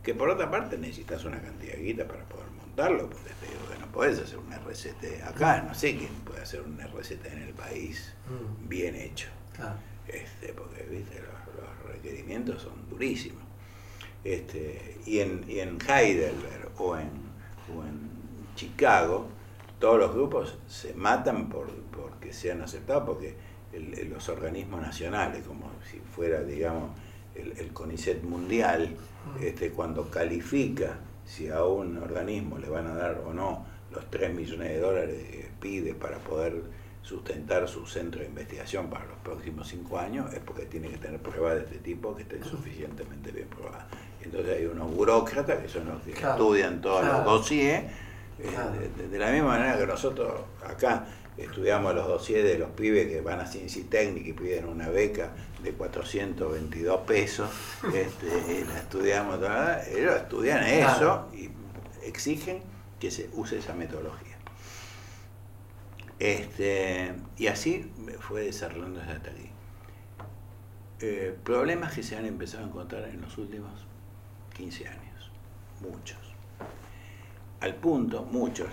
que 0.03 0.13
por 0.13 0.29
otra 0.29 0.49
parte 0.51 0.77
necesitas 0.77 1.23
una 1.25 1.41
cantidad 1.41 1.73
de 1.73 1.81
guita 1.81 2.07
para 2.07 2.23
poder 2.25 2.47
montarlo, 2.51 3.09
porque 3.09 3.31
te 3.39 3.47
digo 3.47 3.69
que 3.71 3.79
no 3.79 3.87
podés 3.91 4.19
hacer 4.19 4.37
un 4.37 4.51
RCT 4.53 5.23
acá, 5.27 5.61
no 5.61 5.73
sé 5.73 5.95
quién 5.97 6.13
puede 6.25 6.41
hacer 6.41 6.61
un 6.61 6.79
RCT 6.79 7.25
en 7.25 7.41
el 7.41 7.53
país 7.53 8.13
Mm, 8.27 8.67
bien 8.67 8.95
hecho, 8.95 9.27
este, 10.07 10.51
porque 10.53 10.81
¿viste? 10.83 11.15
Los, 11.21 11.55
los 11.55 11.93
requerimientos 11.93 12.63
son 12.63 12.89
durísimos. 12.89 13.43
Este, 14.23 14.97
y, 15.05 15.19
en, 15.19 15.45
y 15.47 15.59
en 15.59 15.77
Heidelberg 15.79 16.71
o 16.77 16.97
en, 16.97 17.09
o 17.75 17.83
en 17.83 17.99
Chicago, 18.55 19.27
todos 19.85 19.99
los 19.99 20.15
grupos 20.15 20.57
se 20.67 20.95
matan 20.95 21.47
por 21.47 21.67
porque 21.91 22.33
sean 22.33 22.59
aceptados, 22.63 23.03
porque 23.05 23.35
el- 23.71 24.09
los 24.09 24.27
organismos 24.29 24.81
nacionales, 24.81 25.43
como 25.45 25.69
si 25.91 25.99
fuera, 25.99 26.41
digamos, 26.41 26.89
el, 27.35 27.51
el 27.59 27.71
CONICET 27.71 28.23
mundial, 28.23 28.89
este, 29.39 29.69
cuando 29.69 30.09
califica 30.09 30.97
si 31.23 31.49
a 31.49 31.63
un 31.65 31.99
organismo 31.99 32.57
le 32.57 32.67
van 32.67 32.87
a 32.87 32.95
dar 32.95 33.21
o 33.27 33.31
no 33.31 33.63
los 33.91 34.09
3 34.09 34.33
millones 34.33 34.69
de 34.69 34.79
dólares 34.79 35.23
que 35.29 35.49
pide 35.61 35.93
para 35.93 36.17
poder 36.17 36.63
sustentar 37.03 37.67
su 37.67 37.85
centro 37.85 38.21
de 38.21 38.25
investigación 38.27 38.89
para 38.89 39.05
los 39.05 39.17
próximos 39.19 39.67
5 39.67 39.99
años, 39.99 40.33
es 40.33 40.39
porque 40.39 40.65
tiene 40.65 40.89
que 40.89 40.97
tener 40.97 41.19
pruebas 41.21 41.53
de 41.57 41.59
este 41.61 41.77
tipo 41.77 42.15
que 42.15 42.23
estén 42.23 42.43
suficientemente 42.43 43.31
bien 43.31 43.47
probadas. 43.49 43.85
Entonces 44.23 44.57
hay 44.57 44.65
unos 44.65 44.91
burócratas 44.95 45.59
que 45.61 45.69
son 45.69 45.87
los 45.87 46.01
que 46.01 46.13
Claro, 46.13 46.33
estudian 46.33 46.81
todos 46.81 47.01
claro. 47.01 47.17
los 47.17 47.25
dossiers, 47.25 47.83
eh, 48.39 48.47
Claro. 48.49 48.71
de, 49.09 49.17
la 49.19 49.31
misma 49.31 49.49
manera 49.49 49.77
que 49.77 49.85
nosotros 49.87 50.41
acá 50.65 51.05
estudiamos 51.37 51.93
los 51.95 52.07
dossiers 52.07 52.43
de 52.47 52.57
los 52.57 52.69
pibes 52.71 53.07
que 53.07 53.21
van 53.21 53.39
a 53.39 53.45
ciencia 53.45 53.81
y 53.81 53.85
técnica 53.85 54.29
y 54.29 54.33
piden 54.33 54.65
una 54.67 54.89
beca 54.89 55.31
de 55.63 55.71
422 55.73 57.01
pesos, 57.01 57.49
este, 57.93 58.65
la 58.65 58.77
estudiamos, 58.79 59.39
ellos 59.87 60.15
estudian 60.15 60.63
eso 60.63 61.27
y 61.33 61.49
exigen 62.03 62.61
que 62.99 63.11
se 63.11 63.29
use 63.33 63.57
esa 63.59 63.73
metodología. 63.73 64.35
Este, 66.19 67.13
y 67.37 67.47
así 67.47 67.91
fue 68.21 68.43
desarrollándose 68.45 69.11
hasta 69.11 69.31
aquí. 69.31 69.49
eh, 71.01 71.37
problemas 71.43 71.93
que 71.93 72.03
se 72.03 72.15
han 72.15 72.25
empezado 72.25 72.63
a 72.63 72.67
encontrar 72.67 73.03
en 73.09 73.21
los 73.21 73.37
últimos 73.37 73.71
15 74.55 74.87
años, 74.87 75.31
muchos. 75.81 76.24
Al 77.61 77.75
punto, 77.75 78.23
muchos, 78.23 78.67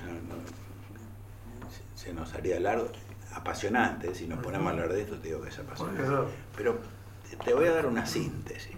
se 1.95 2.13
nos 2.13 2.35
haría 2.35 2.59
largo, 2.61 2.89
apasionante, 3.35 4.15
si 4.15 4.27
nos 4.27 4.43
ponemos 4.43 4.69
a 4.69 4.71
hablar 4.71 4.93
de 4.93 5.03
esto 5.03 5.17
te 5.19 5.29
digo 5.29 5.41
que 5.41 5.49
es 5.49 5.59
apasionante. 5.59 6.03
Pero 6.57 6.81
te 7.45 7.55
voy 7.55 7.67
a 7.67 7.73
dar 7.73 7.87
una 7.87 8.07
síntesis. 8.07 8.77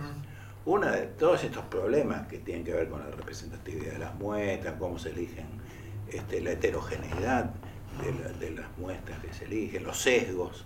Uno 0.66 0.90
de 0.90 1.02
todos 1.02 1.44
estos 1.44 1.64
problemas 1.66 2.26
que 2.26 2.38
tienen 2.38 2.64
que 2.64 2.72
ver 2.72 2.88
con 2.88 3.00
la 3.00 3.10
representatividad 3.10 3.92
de 3.92 3.98
las 3.98 4.14
muestras, 4.14 4.74
cómo 4.78 4.98
se 4.98 5.10
eligen, 5.10 5.46
este, 6.08 6.40
la 6.40 6.52
heterogeneidad 6.52 7.50
de, 8.40 8.50
las 8.50 8.66
muestras 8.78 9.20
que 9.20 9.32
se 9.32 9.44
eligen, 9.44 9.84
los 9.84 10.00
sesgos 10.00 10.64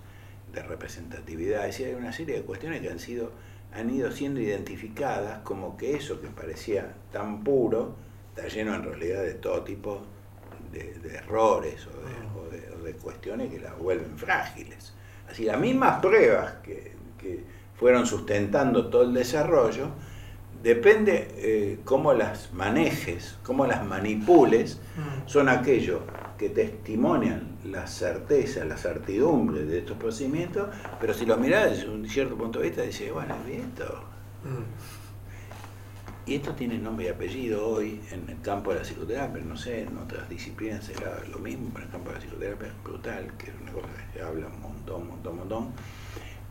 de 0.52 0.62
representatividad, 0.62 1.66
es 1.66 1.78
decir, 1.78 1.86
hay 1.88 1.94
una 1.94 2.12
serie 2.12 2.36
de 2.36 2.42
cuestiones 2.42 2.80
que 2.80 2.90
han 2.90 2.98
sido 2.98 3.32
han 3.72 3.90
ido 3.90 4.10
siendo 4.10 4.40
identificadas 4.40 5.40
como 5.40 5.76
que 5.76 5.94
eso 5.94 6.20
que 6.20 6.28
parecía 6.28 6.94
tan 7.12 7.44
puro 7.44 7.96
está 8.38 8.48
lleno 8.48 8.74
en 8.74 8.84
realidad 8.84 9.22
de 9.22 9.34
todo 9.34 9.62
tipo 9.62 10.02
de, 10.72 10.94
errores 11.14 11.86
o 11.86 12.84
de, 12.84 12.92
cuestiones 12.94 13.50
que 13.50 13.60
las 13.60 13.76
vuelven 13.78 14.16
frágiles. 14.16 14.94
Así, 15.30 15.44
las 15.44 15.60
mismas 15.60 16.00
pruebas 16.00 16.54
que, 16.62 16.92
que 17.18 17.44
fueron 17.78 18.06
sustentando 18.06 18.88
todo 18.88 19.02
el 19.02 19.12
desarrollo, 19.12 19.88
depende 20.62 21.28
eh, 21.36 21.78
cómo 21.84 22.12
las 22.14 22.52
manejes, 22.52 23.36
cómo 23.42 23.66
las 23.66 23.84
manipules, 23.84 24.80
mm. 24.96 25.28
son 25.28 25.48
aquellos 25.48 26.00
que 26.38 26.48
testimonian 26.48 27.58
la 27.64 27.86
certeza, 27.86 28.64
la 28.64 28.76
certidumbre 28.76 29.64
de 29.64 29.78
estos 29.78 29.98
procedimientos, 29.98 30.68
pero 31.00 31.12
si 31.12 31.26
lo 31.26 31.36
miras 31.36 31.70
desde 31.70 31.88
un 31.90 32.08
cierto 32.08 32.36
punto 32.36 32.60
de 32.60 32.68
vista, 32.68 32.82
dices, 32.82 33.12
bueno, 33.12 33.34
es 33.48 33.58
esto. 33.58 34.02
Y 36.28 36.34
esto 36.34 36.52
tiene 36.52 36.76
nombre 36.76 37.06
y 37.06 37.08
apellido 37.08 37.66
hoy 37.66 38.02
en 38.12 38.28
el 38.28 38.38
campo 38.42 38.74
de 38.74 38.80
la 38.80 38.84
psicoterapia, 38.84 39.42
no 39.42 39.56
sé, 39.56 39.84
en 39.84 39.96
otras 39.96 40.28
disciplinas 40.28 40.84
será 40.84 41.22
lo 41.32 41.38
mismo, 41.38 41.70
pero 41.72 41.86
en 41.86 41.86
el 41.86 41.90
campo 41.90 42.10
de 42.10 42.16
la 42.16 42.20
psicoterapia 42.20 42.68
es 42.68 42.84
brutal, 42.84 43.32
que 43.38 43.46
es 43.46 43.52
una 43.62 43.72
cosa 43.72 43.86
que 43.86 44.18
se 44.18 44.22
habla 44.22 44.46
un 44.48 44.60
montón, 44.60 45.02
un 45.02 45.08
montón, 45.08 45.32
un 45.32 45.38
montón 45.38 45.68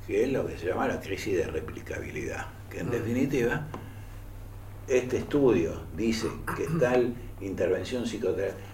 que 0.07 0.23
es 0.23 0.31
lo 0.31 0.47
que 0.47 0.57
se 0.57 0.65
llama 0.65 0.87
la 0.87 0.99
crisis 0.99 1.37
de 1.37 1.45
replicabilidad, 1.45 2.47
que 2.71 2.79
en 2.79 2.87
mm. 2.87 2.89
definitiva 2.89 3.67
este 4.87 5.17
estudio 5.17 5.83
dice 5.95 6.27
que 6.55 6.65
tal 6.79 7.13
intervención 7.41 8.05
psicoterapéutica, 8.05 8.65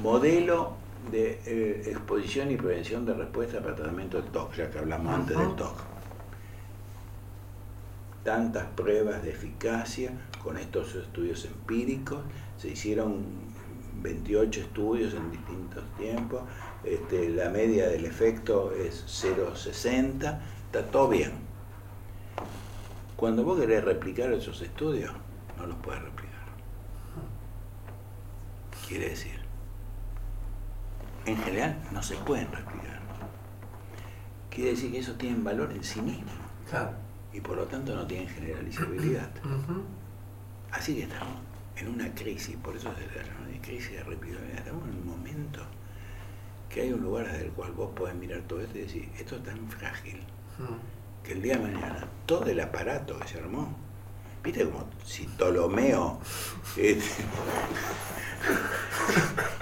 modelo 0.00 0.76
de 1.10 1.40
eh, 1.44 1.82
exposición 1.90 2.50
y 2.50 2.56
prevención 2.56 3.04
de 3.04 3.12
respuesta 3.12 3.60
para 3.60 3.74
tratamiento 3.74 4.16
del 4.22 4.30
TOC, 4.30 4.54
ya 4.54 4.70
que 4.70 4.78
hablamos 4.78 5.12
antes 5.14 5.36
del 5.36 5.54
TOC. 5.56 5.92
Tantas 8.24 8.66
pruebas 8.76 9.22
de 9.22 9.30
eficacia 9.30 10.12
con 10.42 10.56
estos 10.58 10.94
estudios 10.94 11.44
empíricos, 11.44 12.20
se 12.56 12.68
hicieron 12.68 13.24
28 14.02 14.60
estudios 14.60 15.14
en 15.14 15.30
distintos 15.30 15.84
tiempos, 15.96 16.42
este, 16.84 17.30
la 17.30 17.48
media 17.50 17.88
del 17.88 18.04
efecto 18.04 18.72
es 18.72 19.04
0,60, 19.06 20.40
está 20.66 20.84
todo 20.90 21.08
bien. 21.08 21.32
Cuando 23.16 23.44
vos 23.44 23.60
querés 23.60 23.84
replicar 23.84 24.32
esos 24.32 24.60
estudios, 24.62 25.12
no 25.56 25.66
los 25.66 25.76
puedes 25.78 26.02
replicar. 26.02 26.32
Quiere 28.88 29.10
decir, 29.10 29.40
en 31.24 31.36
general 31.36 31.78
no 31.92 32.02
se 32.02 32.16
pueden 32.16 32.50
replicar. 32.50 33.00
Quiere 34.50 34.70
decir 34.70 34.92
que 34.92 34.98
eso 34.98 35.14
tienen 35.14 35.44
valor 35.44 35.72
en 35.72 35.84
sí 35.84 36.02
mismo. 36.02 36.30
Y 37.32 37.40
por 37.40 37.56
lo 37.56 37.64
tanto 37.66 37.94
no 37.94 38.06
tienen 38.06 38.28
generalizabilidad. 38.28 39.30
Así 40.70 40.94
que 40.96 41.02
estamos 41.02 41.36
en 41.76 41.88
una 41.88 42.14
crisis, 42.14 42.56
por 42.56 42.76
eso 42.76 42.92
se 42.94 43.00
llama 43.06 43.42
crisis 43.62 43.92
de 43.92 44.02
replicabilidad. 44.02 44.58
Estamos 44.58 44.88
en 44.88 44.96
un 44.96 45.06
momento 45.06 45.60
que 46.68 46.82
hay 46.82 46.92
un 46.92 47.02
lugar 47.02 47.26
desde 47.30 47.46
el 47.46 47.52
cual 47.52 47.72
vos 47.72 47.90
podés 47.94 48.14
mirar 48.14 48.40
todo 48.42 48.60
esto 48.60 48.78
y 48.78 48.82
decir, 48.82 49.08
esto 49.18 49.36
es 49.36 49.42
tan 49.42 49.68
frágil, 49.68 50.20
que 51.22 51.32
el 51.32 51.42
día 51.42 51.58
de 51.58 51.64
mañana 51.64 52.08
todo 52.26 52.46
el 52.46 52.60
aparato 52.60 53.18
que 53.20 53.28
se 53.28 53.38
armó, 53.38 53.76
viste 54.42 54.64
como 54.64 54.86
si 55.04 55.26
Ptolomeo, 55.26 56.18
este, 56.76 57.22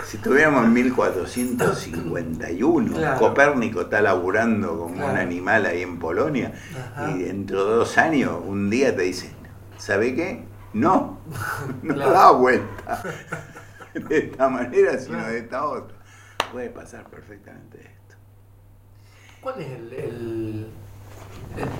si 0.06 0.16
estuviéramos 0.16 0.64
en 0.64 0.72
1451, 0.72 3.18
Copérnico 3.18 3.82
está 3.82 4.00
laburando 4.00 4.78
como 4.78 5.06
un 5.06 5.16
animal 5.16 5.66
ahí 5.66 5.82
en 5.82 5.98
Polonia, 5.98 6.54
y 7.10 7.24
dentro 7.24 7.66
de 7.66 7.74
dos 7.76 7.98
años, 7.98 8.40
un 8.44 8.70
día 8.70 8.96
te 8.96 9.02
dicen, 9.02 9.34
¿sabe 9.76 10.14
qué? 10.14 10.46
No, 10.72 11.18
no 11.82 11.96
da 11.96 12.30
vuelta. 12.32 13.02
De 13.92 14.18
esta 14.18 14.48
manera, 14.48 14.96
sino 14.98 15.26
de 15.26 15.38
esta 15.38 15.66
otra. 15.66 15.98
Puede 16.52 16.70
pasar 16.70 17.10
perfectamente 17.10 17.80
esto. 17.80 18.14
¿Cuál 19.40 19.60
es 19.60 19.72
el, 19.72 19.92
el, 19.92 20.68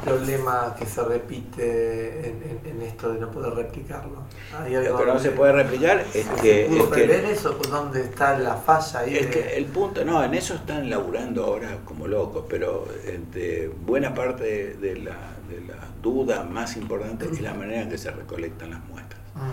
problema 0.04 0.74
que 0.78 0.86
se 0.86 1.02
repite 1.02 2.34
en, 2.64 2.82
esto 2.82 3.12
de 3.12 3.20
no 3.20 3.30
poder 3.30 3.54
replicarlo? 3.54 4.22
Lo 4.68 4.98
que 4.98 5.06
no 5.06 5.18
se 5.18 5.30
puede 5.30 5.52
replicar 5.52 6.04
es 6.14 6.26
que... 6.40 6.66
¿Pudo 6.68 6.90
prever 6.90 7.24
eso? 7.26 7.50
¿Dónde 7.68 8.02
está 8.02 8.38
la 8.38 8.56
falla 8.56 9.00
ahí? 9.00 9.16
Es 9.16 9.26
que 9.26 9.56
el 9.56 9.66
punto, 9.66 10.04
no, 10.04 10.22
en 10.22 10.34
eso 10.34 10.54
están 10.54 10.88
laburando 10.90 11.44
ahora 11.44 11.78
como 11.84 12.06
locos, 12.06 12.44
pero 12.48 12.86
este, 13.06 13.68
buena 13.68 14.14
parte 14.14 14.74
de, 14.74 14.96
la, 14.96 15.16
de 15.48 15.60
la 15.66 15.78
duda 16.02 16.44
más 16.44 16.76
importante 16.76 17.26
es 17.26 17.40
la 17.40 17.54
manera 17.54 17.82
en 17.82 17.90
que 17.90 17.98
se 17.98 18.10
recolectan 18.10 18.70
las 18.70 18.84
muestras. 18.84 19.20
Ah. 19.36 19.52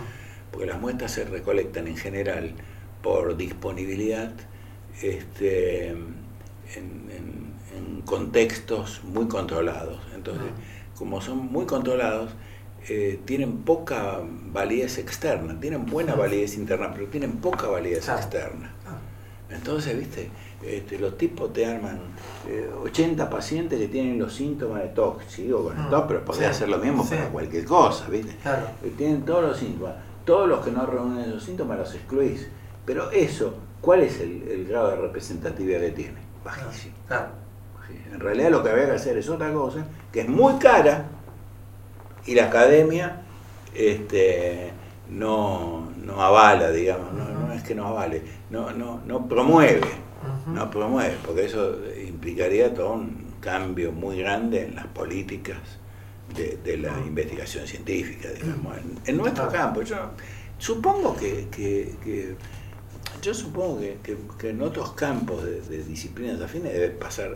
Porque 0.52 0.66
las 0.66 0.80
muestras 0.80 1.12
se 1.12 1.26
recolectan 1.26 1.88
en 1.88 1.98
general 1.98 2.54
por 3.02 3.38
disponibilidad 3.38 4.32
este, 5.02 5.90
en, 5.90 7.47
contextos 8.06 9.02
muy 9.04 9.28
controlados. 9.28 10.00
Entonces, 10.16 10.48
ah. 10.50 10.94
como 10.98 11.22
son 11.22 11.52
muy 11.52 11.66
controlados, 11.66 12.32
eh, 12.90 13.20
tienen 13.26 13.60
poca 13.60 14.20
validez 14.52 14.98
externa, 14.98 15.60
tienen 15.60 15.86
buena 15.86 16.16
validez 16.16 16.56
interna, 16.56 16.94
pero 16.94 17.08
tienen 17.08 17.34
poca 17.38 17.68
validez 17.68 18.08
externa. 18.10 18.74
Entonces, 19.50 19.98
viste, 19.98 20.30
este, 20.62 21.00
los 21.00 21.18
tipos 21.18 21.54
te 21.54 21.66
arman 21.66 22.00
80 22.84 23.24
eh, 23.24 23.28
pacientes 23.28 23.80
que 23.80 23.88
tienen 23.88 24.20
los 24.20 24.34
síntomas 24.34 24.82
de 24.82 24.90
TOC, 24.90 25.22
sigo 25.28 25.64
con 25.64 25.78
el 25.78 25.84
ah. 25.84 25.90
TOC, 25.90 26.08
pero 26.08 26.26
podría 26.26 26.50
hacer 26.50 26.70
lo 26.70 26.78
mismo 26.78 27.08
para 27.08 27.30
cualquier 27.30 27.66
cosa, 27.66 28.08
viste. 28.10 28.32
Eh, 28.84 28.94
tienen 28.98 29.24
todos 29.24 29.44
los 29.44 29.58
síntomas. 29.58 29.96
Todos 30.26 30.50
los 30.50 30.66
que 30.66 30.72
no 30.72 30.86
reúnen 30.86 31.30
esos 31.30 31.44
síntomas 31.44 31.78
los 31.78 31.96
excluís. 31.96 32.50
Pero 32.86 33.12
eso 33.12 33.54
¿Cuál 33.82 34.02
es 34.02 34.20
el, 34.20 34.66
grado 34.68 34.90
de 34.90 34.96
representatividad 34.98 35.80
que 35.80 35.92
tiene? 35.92 36.18
Bajísimo. 36.44 36.96
Ah. 37.90 38.14
En 38.14 38.20
realidad 38.20 38.52
lo 38.52 38.64
que 38.64 38.70
había 38.70 38.86
que 38.86 38.92
hacer 38.94 39.18
es 39.18 39.30
otra 39.30 39.52
cosa, 39.52 39.86
que 40.12 40.22
es 40.22 40.30
muy 40.30 40.56
cara, 40.56 41.06
y 42.26 42.36
la 42.36 42.46
academia 42.46 43.22
este, 43.74 44.72
no, 45.10 45.90
avala, 46.18 46.72
digamos, 46.72 47.14
no, 47.14 47.54
es 47.54 47.64
que 47.64 47.76
no 47.76 47.88
avale, 47.88 48.22
no, 48.50 48.72
no, 48.72 49.02
no 49.06 49.28
promueve, 49.28 49.88
no 50.48 50.70
promueve, 50.70 51.16
porque 51.26 51.46
eso 51.46 51.78
implicaría 52.06 52.74
todo 52.74 52.94
un 52.94 53.36
cambio 53.40 53.92
muy 53.92 54.20
grande 54.20 54.66
en 54.66 54.76
las 54.76 54.88
políticas 54.88 55.60
de, 56.36 56.78
la 56.78 57.00
investigación 57.00 57.66
científica, 57.66 58.30
digamos, 58.30 58.76
en, 59.06 59.18
nuestro 59.18 59.48
campo. 59.50 59.82
Yo 59.84 60.12
supongo 60.58 61.16
que 61.16 61.48
yo 63.22 63.34
supongo 63.34 63.80
que, 63.80 64.50
en 64.50 64.62
otros 64.62 64.92
campos 64.94 65.44
de, 65.44 65.84
disciplinas 65.84 66.42
afines 66.42 66.74
debe 66.74 66.90
pasar, 66.90 67.36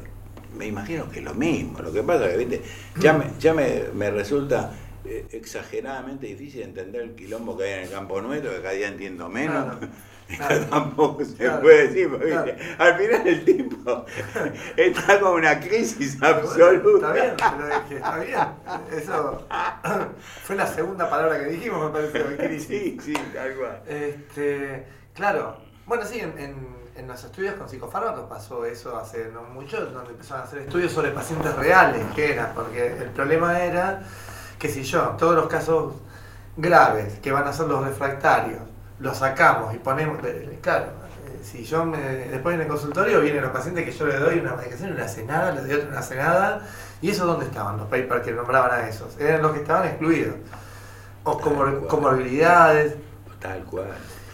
me 0.57 0.67
imagino 0.67 1.09
que 1.09 1.19
es 1.19 1.25
lo 1.25 1.33
mismo. 1.33 1.79
Lo 1.79 1.91
que 1.91 2.03
pasa 2.03 2.25
es 2.25 2.31
que, 2.31 2.45
¿viste? 2.45 2.61
ya, 2.99 3.13
me, 3.13 3.25
ya 3.39 3.53
me, 3.53 4.11
resulta 4.11 4.73
eh, 5.05 5.25
exageradamente 5.31 6.27
difícil 6.27 6.61
entender 6.63 7.01
el 7.01 7.15
quilombo 7.15 7.57
que 7.57 7.63
hay 7.65 7.73
en 7.73 7.79
el 7.83 7.89
campo 7.89 8.21
nuestro, 8.21 8.51
que 8.51 8.61
cada 8.61 8.73
día 8.73 8.87
entiendo 8.87 9.29
menos. 9.29 9.77
tampoco 10.69 11.25
se 11.25 11.49
puede 11.49 11.87
decir, 11.87 12.09
al 12.77 12.97
final 12.97 13.27
el 13.27 13.45
tipo 13.45 14.05
está 14.77 15.19
con 15.19 15.33
una 15.33 15.59
crisis 15.59 16.21
absoluta. 16.21 17.13
Está 17.13 17.13
bien, 17.13 17.35
pero 17.37 17.97
está 17.97 18.17
bien. 18.17 18.39
Eso 18.97 19.47
fue 20.43 20.55
la 20.55 20.67
segunda 20.67 21.09
palabra 21.09 21.39
que 21.39 21.51
dijimos, 21.51 21.91
me 21.91 21.99
parece, 21.99 22.37
crisis. 22.37 22.67
Sí, 22.67 22.97
sí, 23.01 23.13
tal 23.33 23.55
cual. 23.55 23.81
Este, 23.87 24.85
claro, 25.13 25.57
bueno, 25.85 26.05
sí, 26.05 26.19
en, 26.19 26.80
los 27.07 27.23
estudios 27.23 27.55
con 27.55 27.67
psicofármacos 27.69 28.29
pasó 28.29 28.65
eso 28.65 28.97
hace 28.97 29.29
no 29.33 29.41
mucho, 29.43 29.85
donde 29.85 30.11
empezaron 30.11 30.41
a 30.43 30.45
hacer 30.45 30.59
estudios 30.59 30.91
sobre 30.91 31.11
pacientes 31.11 31.53
reales, 31.55 32.03
que 32.15 32.33
era, 32.33 32.53
porque 32.53 32.87
el 32.87 33.09
problema 33.09 33.59
era 33.61 34.01
que 34.59 34.69
si 34.69 34.83
yo, 34.83 35.15
todos 35.17 35.35
los 35.35 35.47
casos 35.47 35.93
graves 36.57 37.19
que 37.19 37.31
van 37.31 37.47
a 37.47 37.53
ser 37.53 37.67
los 37.67 37.83
refractarios, 37.85 38.59
los 38.99 39.17
sacamos 39.17 39.73
y 39.73 39.77
ponemos, 39.77 40.19
claro, 40.61 40.85
Eh, 41.27 41.39
Si 41.43 41.63
yo 41.63 41.85
me, 41.85 41.97
después 41.97 42.53
en 42.55 42.61
el 42.61 42.67
consultorio 42.67 43.19
vienen 43.21 43.41
los 43.41 43.51
pacientes 43.51 43.83
que 43.85 43.91
yo 43.91 44.05
le 44.05 44.17
doy 44.19 44.39
una 44.39 44.55
medicación 44.55 44.91
y 44.91 44.93
no 44.97 45.03
hace 45.03 45.23
nada, 45.25 45.51
les 45.51 45.63
doy 45.65 45.73
otra 45.73 45.87
y 45.89 45.91
no 45.91 45.97
hace 45.99 46.15
nada. 46.15 46.61
¿Y 47.01 47.09
eso 47.09 47.25
dónde 47.25 47.45
estaban 47.45 47.77
los 47.77 47.87
papers 47.87 48.21
que 48.23 48.31
nombraban 48.31 48.71
a 48.71 48.87
esos? 48.87 49.17
Eran 49.19 49.41
los 49.41 49.51
que 49.53 49.59
estaban 49.61 49.87
excluidos. 49.87 50.35
O 51.23 51.39
comor- 51.39 51.87
comorbilidades. 51.87 52.95
Tal 53.39 53.63
cual. 53.63 53.87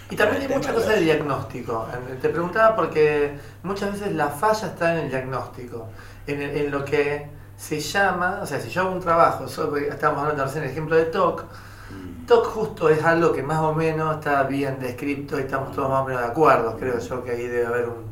Y 0.09 0.15
también 0.15 0.41
hay 0.41 0.47
El 0.47 0.53
mucha 0.55 0.69
tema 0.69 0.81
cosa 0.81 0.93
de 0.95 1.01
diagnóstico. 1.01 1.87
Te 2.21 2.29
preguntaba 2.29 2.75
porque 2.75 3.33
muchas 3.63 3.91
veces 3.93 4.13
la 4.15 4.29
falla 4.29 4.67
está 4.67 4.93
en 4.93 4.99
el 5.05 5.09
diagnóstico, 5.09 5.87
en, 6.27 6.41
el- 6.41 6.55
en 6.57 6.71
lo 6.71 6.85
que 6.85 7.27
se 7.57 7.79
llama, 7.79 8.39
o 8.41 8.45
sea, 8.45 8.59
si 8.59 8.69
yo 8.69 8.81
hago 8.81 8.91
un 8.91 9.01
trabajo, 9.01 9.47
sobre, 9.47 9.87
estábamos 9.89 10.21
hablando 10.23 10.45
recién 10.45 10.63
el 10.63 10.69
ejemplo 10.69 10.95
de 10.95 11.05
TOC, 11.05 11.43
Mm. 11.89 12.25
TOC 12.25 12.45
justo 12.47 12.89
es 12.89 13.01
algo 13.03 13.31
que 13.31 13.41
más 13.41 13.59
o 13.59 13.73
menos 13.73 14.17
está 14.17 14.43
bien 14.43 14.77
descrito 14.77 15.39
y 15.39 15.43
estamos 15.43 15.73
todos 15.73 15.89
más 15.89 16.01
o 16.01 16.05
menos 16.05 16.21
de 16.21 16.27
acuerdo. 16.27 16.75
Creo 16.77 16.99
yo 16.99 17.23
que 17.23 17.31
ahí 17.31 17.47
debe 17.47 17.65
haber 17.65 17.85
un, 17.87 18.11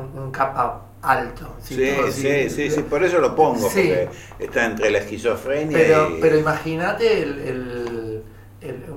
un, 0.00 0.18
un 0.22 0.30
capa 0.30 0.80
alto. 1.02 1.54
Sí, 1.60 1.92
todo 1.98 2.10
sí, 2.10 2.48
sí, 2.48 2.70
sí, 2.70 2.80
por 2.82 3.04
eso 3.04 3.18
lo 3.18 3.36
pongo, 3.36 3.68
Sí. 3.68 3.92
porque 3.92 4.08
está 4.38 4.64
entre 4.64 4.90
la 4.90 4.98
esquizofrenia 5.00 5.76
Pero, 5.76 6.16
y... 6.16 6.20
pero 6.22 6.38
imagínate 6.38 7.22
el- 7.22 7.38
el- 7.40 8.13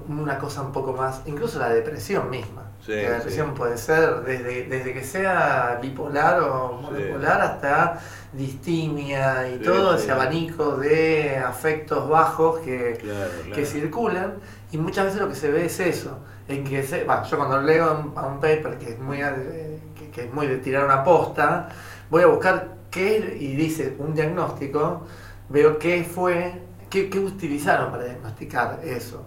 una 0.07 0.38
cosa 0.38 0.61
un 0.61 0.72
poco 0.72 0.93
más, 0.93 1.22
incluso 1.26 1.59
la 1.59 1.70
depresión 1.70 2.30
misma. 2.30 2.63
Sí, 2.86 2.93
la 2.93 3.11
depresión 3.11 3.47
sí. 3.47 3.53
puede 3.57 3.78
ser 3.78 4.22
desde, 4.22 4.63
desde 4.65 4.93
que 4.93 5.03
sea 5.03 5.80
bipolar 5.82 6.41
o 6.41 6.80
Sí. 6.80 6.93
monopolar 6.93 7.41
hasta 7.41 7.99
distimia 8.34 9.49
y 9.49 9.57
todo 9.57 9.95
ese 9.95 10.11
abanico 10.11 10.78
de 10.78 11.38
afectos 11.38 12.07
bajos 12.07 12.59
que, 12.59 12.97
Claro, 13.01 13.32
que 13.53 13.65
circulan 13.65 14.36
y 14.72 14.78
muchas 14.78 15.05
veces 15.05 15.20
lo 15.20 15.28
que 15.30 15.36
se 15.36 15.51
ve 15.51 15.65
es 15.65 15.80
eso 15.80 16.20
en 16.47 16.63
que 16.63 16.84
se, 16.84 17.03
bueno, 17.03 17.24
yo 17.26 17.38
cuando 17.38 17.61
leo 17.61 18.13
a 18.15 18.26
un, 18.28 18.39
paper 18.39 18.78
que 18.78 18.91
es 18.91 18.99
muy 18.99 19.22
eh, 19.22 19.80
que, 19.97 20.09
que 20.09 20.26
es 20.26 20.34
muy 20.34 20.47
de 20.47 20.57
tirar 20.57 20.86
una 20.86 21.03
posta 21.03 21.70
voy 22.09 22.24
a 22.24 22.28
buscar 22.28 22.70
qué 22.91 23.38
y 23.39 23.55
dice 23.55 23.95
un 23.97 24.13
diagnóstico 24.13 25.05
veo 25.49 25.78
qué 25.78 26.03
fue 26.03 26.61
qué, 26.89 27.09
qué 27.09 27.20
utilizaron 27.20 27.91
para 27.91 28.05
diagnosticar 28.05 28.80
eso 28.84 29.26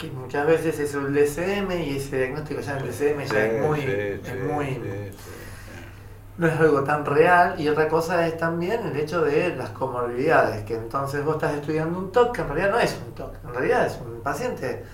que 0.00 0.10
muchas 0.10 0.46
veces 0.46 0.78
es 0.78 0.94
el 0.94 1.12
DSM 1.12 1.70
y 1.72 1.96
ese 1.96 2.16
diagnóstico 2.16 2.60
ya 2.60 2.78
en 2.78 2.84
el 2.84 2.90
DSM 2.90 3.32
ya 3.32 3.44
es 3.44 3.66
muy, 3.66 3.80
es 3.80 4.44
muy 4.44 4.80
no 6.38 6.46
es 6.46 6.58
algo 6.58 6.82
tan 6.84 7.04
real 7.04 7.60
y 7.60 7.68
otra 7.68 7.86
cosa 7.86 8.26
es 8.26 8.38
también 8.38 8.80
el 8.86 8.96
hecho 8.96 9.20
de 9.20 9.54
las 9.56 9.70
comorbilidades, 9.70 10.64
que 10.64 10.74
entonces 10.74 11.22
vos 11.22 11.34
estás 11.34 11.54
estudiando 11.54 11.98
un 11.98 12.10
TOC 12.10 12.34
que 12.34 12.40
en 12.40 12.48
realidad 12.48 12.70
no 12.70 12.78
es 12.78 12.98
un 13.06 13.14
TOC, 13.14 13.34
en 13.44 13.54
realidad 13.54 13.86
es 13.86 13.98
un 14.00 14.22
paciente 14.22 14.84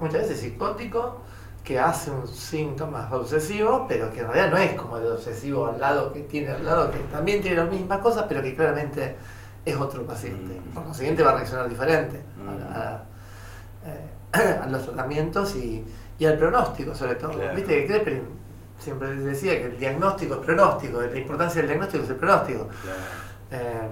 muchas 0.00 0.22
veces 0.22 0.40
psicótico 0.40 1.20
que 1.62 1.78
hace 1.78 2.10
un 2.10 2.26
síntoma 2.26 3.08
obsesivo, 3.12 3.86
pero 3.88 4.12
que 4.12 4.20
en 4.20 4.26
realidad 4.32 4.50
no 4.50 4.56
es 4.56 4.72
como 4.72 4.96
el 4.96 5.06
obsesivo 5.06 5.66
al 5.68 5.78
lado 5.80 6.12
que 6.12 6.20
tiene 6.22 6.48
al 6.48 6.64
lado, 6.64 6.90
que 6.90 6.98
también 7.12 7.40
tiene 7.40 7.58
las 7.58 7.70
mismas 7.70 8.00
cosas, 8.00 8.24
pero 8.28 8.42
que 8.42 8.56
claramente 8.56 9.14
es 9.64 9.76
otro 9.76 10.04
paciente. 10.04 10.58
Mm. 10.58 10.74
Por 10.74 10.84
consiguiente 10.84 11.22
va 11.22 11.30
a 11.30 11.34
reaccionar 11.36 11.68
diferente 11.68 12.20
Mm. 12.36 12.48
a, 12.74 13.02
eh, 13.86 14.19
a 14.32 14.66
los 14.68 14.84
tratamientos 14.84 15.56
y, 15.56 15.84
y 16.18 16.24
al 16.26 16.38
pronóstico 16.38 16.94
sobre 16.94 17.14
todo. 17.16 17.32
Claro. 17.32 17.54
Viste 17.56 17.80
que 17.80 17.86
Kreperin 17.86 18.22
siempre 18.78 19.14
decía 19.14 19.58
que 19.58 19.66
el 19.66 19.78
diagnóstico 19.78 20.34
es 20.34 20.40
pronóstico, 20.40 21.00
la 21.02 21.18
importancia 21.18 21.60
del 21.60 21.68
diagnóstico 21.68 22.04
es 22.04 22.10
el 22.10 22.16
pronóstico. 22.16 22.68
Claro. 22.82 22.98
Eh, 23.50 23.88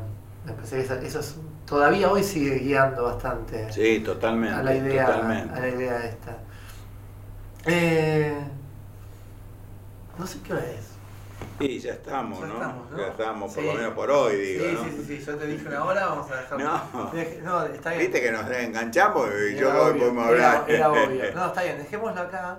me 0.46 0.52
parece 0.52 0.76
que 0.76 0.82
eso, 0.82 0.94
eso 0.94 1.20
es- 1.20 1.36
todavía 1.66 2.10
hoy 2.10 2.22
sigue 2.24 2.54
guiando 2.60 3.04
bastante 3.04 3.70
Sí, 3.72 4.00
totalmente. 4.00 4.54
a 4.54 4.62
la 4.62 4.74
idea, 4.74 5.06
totalmente. 5.06 5.54
a 5.54 5.60
la 5.60 5.68
idea 5.68 6.04
esta. 6.06 6.36
Eh, 7.66 8.34
no 10.18 10.26
sé 10.26 10.38
qué 10.42 10.52
hora 10.54 10.62
es. 10.64 10.86
Y 11.60 11.78
ya 11.80 11.92
estamos, 11.92 12.40
Ya 12.40 12.46
¿no? 12.46 12.54
estamos, 12.54 12.90
¿no? 12.90 12.98
Ya 12.98 13.06
estamos, 13.08 13.52
por 13.54 13.62
Sí. 13.62 13.68
lo 13.68 13.74
menos 13.74 13.92
por 13.94 14.10
hoy, 14.10 14.36
digo, 14.36 14.64
sí, 14.64 14.74
¿no? 14.74 14.84
sí, 14.84 14.90
sí, 14.90 15.04
sí, 15.18 15.24
yo 15.26 15.36
te 15.36 15.46
dije 15.46 15.68
una 15.68 15.84
hora, 15.84 16.06
vamos 16.06 16.30
a 16.30 16.36
dejar. 16.36 16.58
No. 16.60 16.82
No, 17.42 17.64
está 17.66 17.90
bien. 17.90 18.00
Viste 18.02 18.20
que 18.22 18.30
nos 18.32 18.50
enganchamos 18.50 19.28
y 19.28 19.56
yo 19.56 19.68
Era 19.68 19.74
que 19.74 19.80
obvio, 19.90 19.98
podemos 20.00 20.30
era- 20.30 20.52
hablar. 20.58 20.70
Era, 20.70 20.90
obvio. 20.92 21.22
No, 21.34 21.46
está 21.46 21.62
bien, 21.64 21.78
dejémoslo 21.78 22.20
acá. 22.20 22.58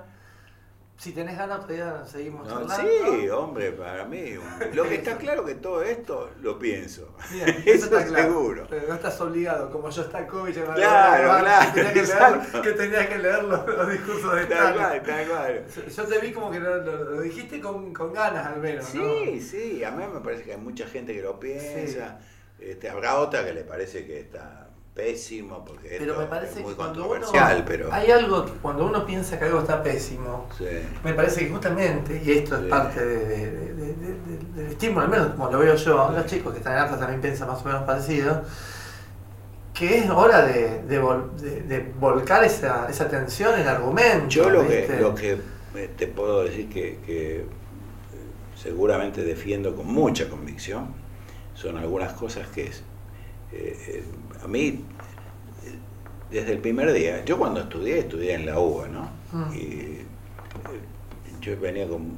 Si 0.99 1.13
tenés 1.13 1.37
ganas, 1.37 1.61
todavía 1.61 2.05
seguimos 2.05 2.45
No, 2.45 2.67
charlando. 2.67 2.91
sí, 3.21 3.29
hombre, 3.29 3.71
para 3.71 4.03
mí. 4.03 4.33
Lo 4.73 4.83
que 4.83 4.95
está 4.95 5.17
claro 5.17 5.45
que 5.45 5.55
todo 5.55 5.81
esto 5.81 6.29
lo 6.41 6.59
pienso. 6.59 7.15
Bien, 7.31 7.47
Eso 7.65 7.85
está 7.85 8.01
es 8.01 8.07
claro. 8.07 8.23
seguro. 8.25 8.67
Pero 8.69 8.87
no 8.89 8.95
estás 8.95 9.21
obligado, 9.21 9.71
como 9.71 9.89
yo 9.89 10.01
está 10.01 10.27
COVID, 10.27 10.53
Claro, 10.53 11.39
claro, 11.39 11.73
que 11.73 11.81
tenías 11.83 11.93
que, 11.93 12.03
leer, 12.03 12.61
que 12.63 12.71
tenías 12.73 13.07
que 13.07 13.17
leer 13.17 13.43
los, 13.45 13.65
los 13.65 13.89
discursos 13.91 14.35
de 14.35 14.45
cual, 14.47 15.01
tal 15.05 15.27
cual. 15.29 15.65
Yo 15.95 16.03
te 16.03 16.19
vi 16.19 16.31
como 16.33 16.51
que 16.51 16.59
lo, 16.59 16.77
lo- 16.83 17.21
dijiste 17.21 17.61
con, 17.61 17.93
con 17.93 18.11
ganas 18.11 18.45
al 18.47 18.59
menos, 18.59 18.83
Sí, 18.85 19.39
sí, 19.41 19.81
a 19.85 19.91
mí 19.91 20.03
me 20.13 20.19
parece 20.19 20.43
que 20.43 20.51
hay 20.51 20.59
mucha 20.59 20.85
gente 20.85 21.13
que 21.13 21.21
lo 21.21 21.39
piensa. 21.39 22.19
Este, 22.59 22.89
habrá 22.89 23.19
otra 23.19 23.45
que 23.45 23.53
le 23.53 23.63
parece 23.63 24.05
que 24.05 24.19
está 24.19 24.68
pésimo 24.93 25.63
porque 25.65 25.95
Pero 25.97 26.11
esto 26.11 26.19
me 26.21 26.27
parece 26.27 26.59
es 26.59 26.65
muy 26.65 26.73
que 26.73 26.77
controversial, 26.77 27.55
uno, 27.57 27.65
pero 27.65 27.93
hay 27.93 28.11
algo 28.11 28.45
que 28.45 28.51
cuando 28.53 28.85
uno 28.85 29.05
piensa 29.05 29.39
que 29.39 29.45
algo 29.45 29.59
está 29.61 29.81
pésimo, 29.81 30.47
sí. 30.57 30.65
me 31.03 31.13
parece 31.13 31.45
que 31.45 31.51
justamente, 31.51 32.21
y 32.23 32.31
esto 32.31 32.55
es 32.57 32.63
Sí. 32.63 32.69
parte 32.69 33.05
de- 33.05 33.25
de- 33.25 33.73
de- 33.73 33.93
de- 33.93 34.13
de- 34.13 34.53
del 34.63 34.67
estímulo, 34.71 35.01
al 35.05 35.09
menos 35.09 35.27
como 35.29 35.49
lo 35.51 35.59
veo 35.59 35.75
yo, 35.75 36.11
los 36.11 36.25
chicos 36.25 36.51
que 36.51 36.57
están 36.59 36.73
en 36.73 36.79
Atlas 36.79 36.99
también 36.99 37.21
piensan 37.21 37.47
más 37.47 37.61
o 37.61 37.65
menos 37.65 37.83
parecido, 37.83 38.43
que 39.73 39.99
es 39.99 40.09
hora 40.09 40.41
de, 40.45 40.81
de 40.83 41.01
vol- 41.01 41.31
de- 41.35 41.61
de 41.61 41.79
volcar 41.99 42.43
esa, 42.43 42.89
esa 42.89 43.07
tensión 43.07 43.57
en 43.57 43.67
argumentos. 43.67 44.33
Yo 44.33 44.49
lo 44.49 44.67
que, 44.67 44.97
lo 44.99 45.15
que 45.15 45.39
eh, 45.75 45.89
te 45.95 46.07
puedo 46.07 46.43
decir 46.43 46.67
que, 46.67 46.99
que, 47.05 47.35
eh, 47.41 47.45
seguramente 48.61 49.23
defiendo 49.23 49.75
con 49.75 49.87
mucha 49.87 50.27
convicción 50.27 50.87
son 51.53 51.77
algunas 51.77 52.11
cosas 52.13 52.47
que 52.49 52.63
es, 52.67 52.83
eh, 53.53 54.03
a 54.43 54.47
mí, 54.47 54.83
desde 56.31 56.51
el 56.53 56.59
primer 56.59 56.91
día, 56.93 57.23
yo 57.25 57.37
cuando 57.37 57.61
estudié, 57.61 57.99
estudié 57.99 58.33
en 58.35 58.45
la 58.45 58.59
UBA, 58.59 58.87
¿no? 58.87 59.09
Mm. 59.31 59.53
Y 59.53 59.97
yo 61.41 61.59
venía 61.59 61.87
con, 61.87 62.11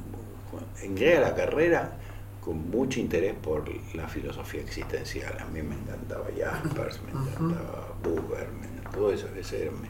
entré 0.82 1.18
a 1.18 1.22
la 1.22 1.36
carrera 1.36 1.94
con 2.42 2.70
mucho 2.70 3.00
interés 3.00 3.36
por 3.42 3.64
la 3.94 4.08
filosofía 4.08 4.62
existencial. 4.62 5.38
A 5.40 5.46
mí 5.46 5.62
me 5.62 5.76
encantaba 5.76 6.26
Jaspers, 6.38 7.00
me 7.04 7.12
encantaba 7.12 7.88
Buber, 8.04 8.48
me- 8.60 8.92
todo 8.92 9.14
eso. 9.14 9.28
ese 9.40 9.64
era- 9.64 9.72
me- 9.72 9.90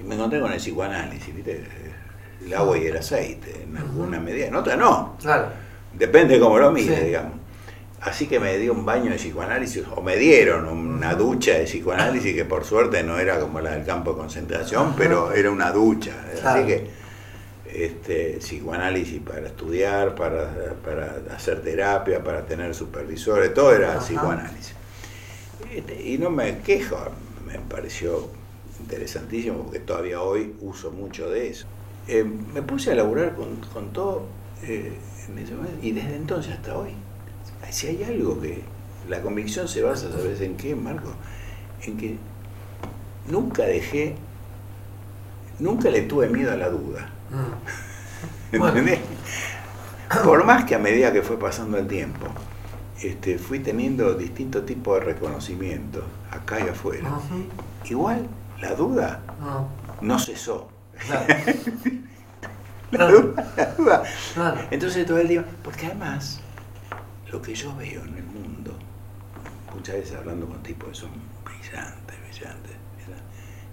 y 0.00 0.04
me 0.06 0.14
encontré 0.14 0.40
con 0.40 0.52
el 0.52 0.58
psicoanálisis, 0.58 1.34
¿viste? 1.34 1.64
El 2.44 2.54
agua 2.54 2.78
y 2.78 2.86
el 2.86 2.96
aceite, 2.96 3.64
en 3.64 3.76
alguna 3.76 4.20
medida, 4.20 4.46
en 4.46 4.54
otra 4.54 4.76
no. 4.76 5.16
Claro. 5.20 5.48
Depende 5.92 6.34
de 6.34 6.40
cómo 6.40 6.56
lo 6.58 6.70
mires, 6.70 6.98
Sí. 7.00 7.04
digamos. 7.06 7.32
Así 8.00 8.28
que 8.28 8.38
me 8.38 8.56
dio 8.58 8.72
un 8.72 8.84
baño 8.86 9.10
de 9.10 9.16
psicoanálisis, 9.16 9.82
o 9.94 10.00
me 10.02 10.16
dieron 10.16 10.68
una 10.68 11.14
ducha 11.14 11.54
de 11.58 11.64
psicoanálisis 11.64 12.32
que 12.34 12.44
por 12.44 12.64
suerte 12.64 13.02
no 13.02 13.18
era 13.18 13.40
como 13.40 13.60
la 13.60 13.72
del 13.72 13.84
campo 13.84 14.12
de 14.12 14.18
concentración, 14.18 14.94
pero 14.96 15.32
era 15.32 15.50
una 15.50 15.72
ducha. 15.72 16.12
Claro. 16.40 16.60
Así 16.60 16.66
que 16.68 16.90
este, 17.66 18.38
psicoanálisis 18.38 19.20
para 19.20 19.48
estudiar, 19.48 20.14
para, 20.14 20.74
para 20.84 21.16
hacer 21.34 21.60
terapia, 21.60 22.22
para 22.22 22.46
tener 22.46 22.74
supervisores, 22.74 23.52
todo 23.52 23.74
era 23.74 23.92
Ajá. 23.94 24.00
psicoanálisis. 24.00 24.74
Este, 25.74 26.00
Y 26.08 26.18
no 26.18 26.30
me 26.30 26.58
quejo, 26.58 26.96
me 27.46 27.58
pareció 27.58 28.28
interesantísimo 28.80 29.64
porque 29.64 29.80
todavía 29.80 30.22
hoy 30.22 30.54
uso 30.60 30.92
mucho 30.92 31.28
de 31.30 31.48
eso. 31.48 31.66
Eh, 32.06 32.24
me 32.24 32.62
puse 32.62 32.92
a 32.92 32.94
laburar 32.94 33.34
con, 33.34 33.56
con 33.72 33.92
todo 33.92 34.22
eh, 34.62 34.92
en 35.28 35.38
ese 35.38 35.54
momento 35.54 35.78
y 35.82 35.92
desde 35.92 36.14
entonces 36.14 36.54
hasta 36.54 36.76
hoy. 36.78 36.90
Si 37.70 37.86
hay 37.88 38.04
algo 38.04 38.40
que 38.40 38.62
la 39.08 39.20
convicción 39.20 39.68
se 39.68 39.82
basa, 39.82 40.10
¿sabes 40.10 40.40
en 40.40 40.56
qué, 40.56 40.74
Marco? 40.74 41.12
En 41.82 41.96
que 41.96 42.16
nunca 43.28 43.62
dejé, 43.64 44.16
nunca 45.58 45.90
le 45.90 46.02
tuve 46.02 46.28
miedo 46.28 46.52
a 46.52 46.56
la 46.56 46.68
duda. 46.70 47.10
Mm. 47.30 48.56
¿Entendés? 48.56 49.00
Por 50.24 50.44
más 50.44 50.64
que 50.64 50.74
a 50.74 50.78
medida 50.78 51.12
que 51.12 51.22
fue 51.22 51.38
pasando 51.38 51.76
el 51.78 51.86
tiempo, 51.86 52.26
este, 53.02 53.38
fui 53.38 53.58
teniendo 53.60 54.14
distintos 54.14 54.64
tipos 54.64 54.98
de 54.98 55.04
reconocimientos, 55.06 56.04
acá 56.30 56.58
y 56.64 56.68
afuera. 56.68 57.10
Igual, 57.84 58.26
la 58.60 58.74
duda 58.74 59.20
No. 59.40 59.68
no 60.00 60.18
cesó. 60.18 60.68
Claro. 61.06 61.26
La 62.90 62.98
Claro. 62.98 63.20
duda, 63.20 63.52
la 63.56 63.64
duda. 63.74 64.02
Claro. 64.34 64.60
Entonces 64.70 65.06
todo 65.06 65.18
el 65.18 65.28
día, 65.28 65.44
porque 65.62 65.86
además, 65.86 66.40
lo 67.30 67.42
que 67.42 67.54
yo 67.54 67.74
veo 67.76 68.02
en 68.04 68.16
el 68.16 68.24
mundo, 68.24 68.72
muchas 69.74 69.96
veces 69.96 70.16
hablando 70.16 70.46
con 70.46 70.62
tipos 70.62 70.88
que 70.90 70.94
son 70.94 71.10
brillantes, 71.44 72.16
brillantes, 72.22 72.72
brillantes, 72.96 73.24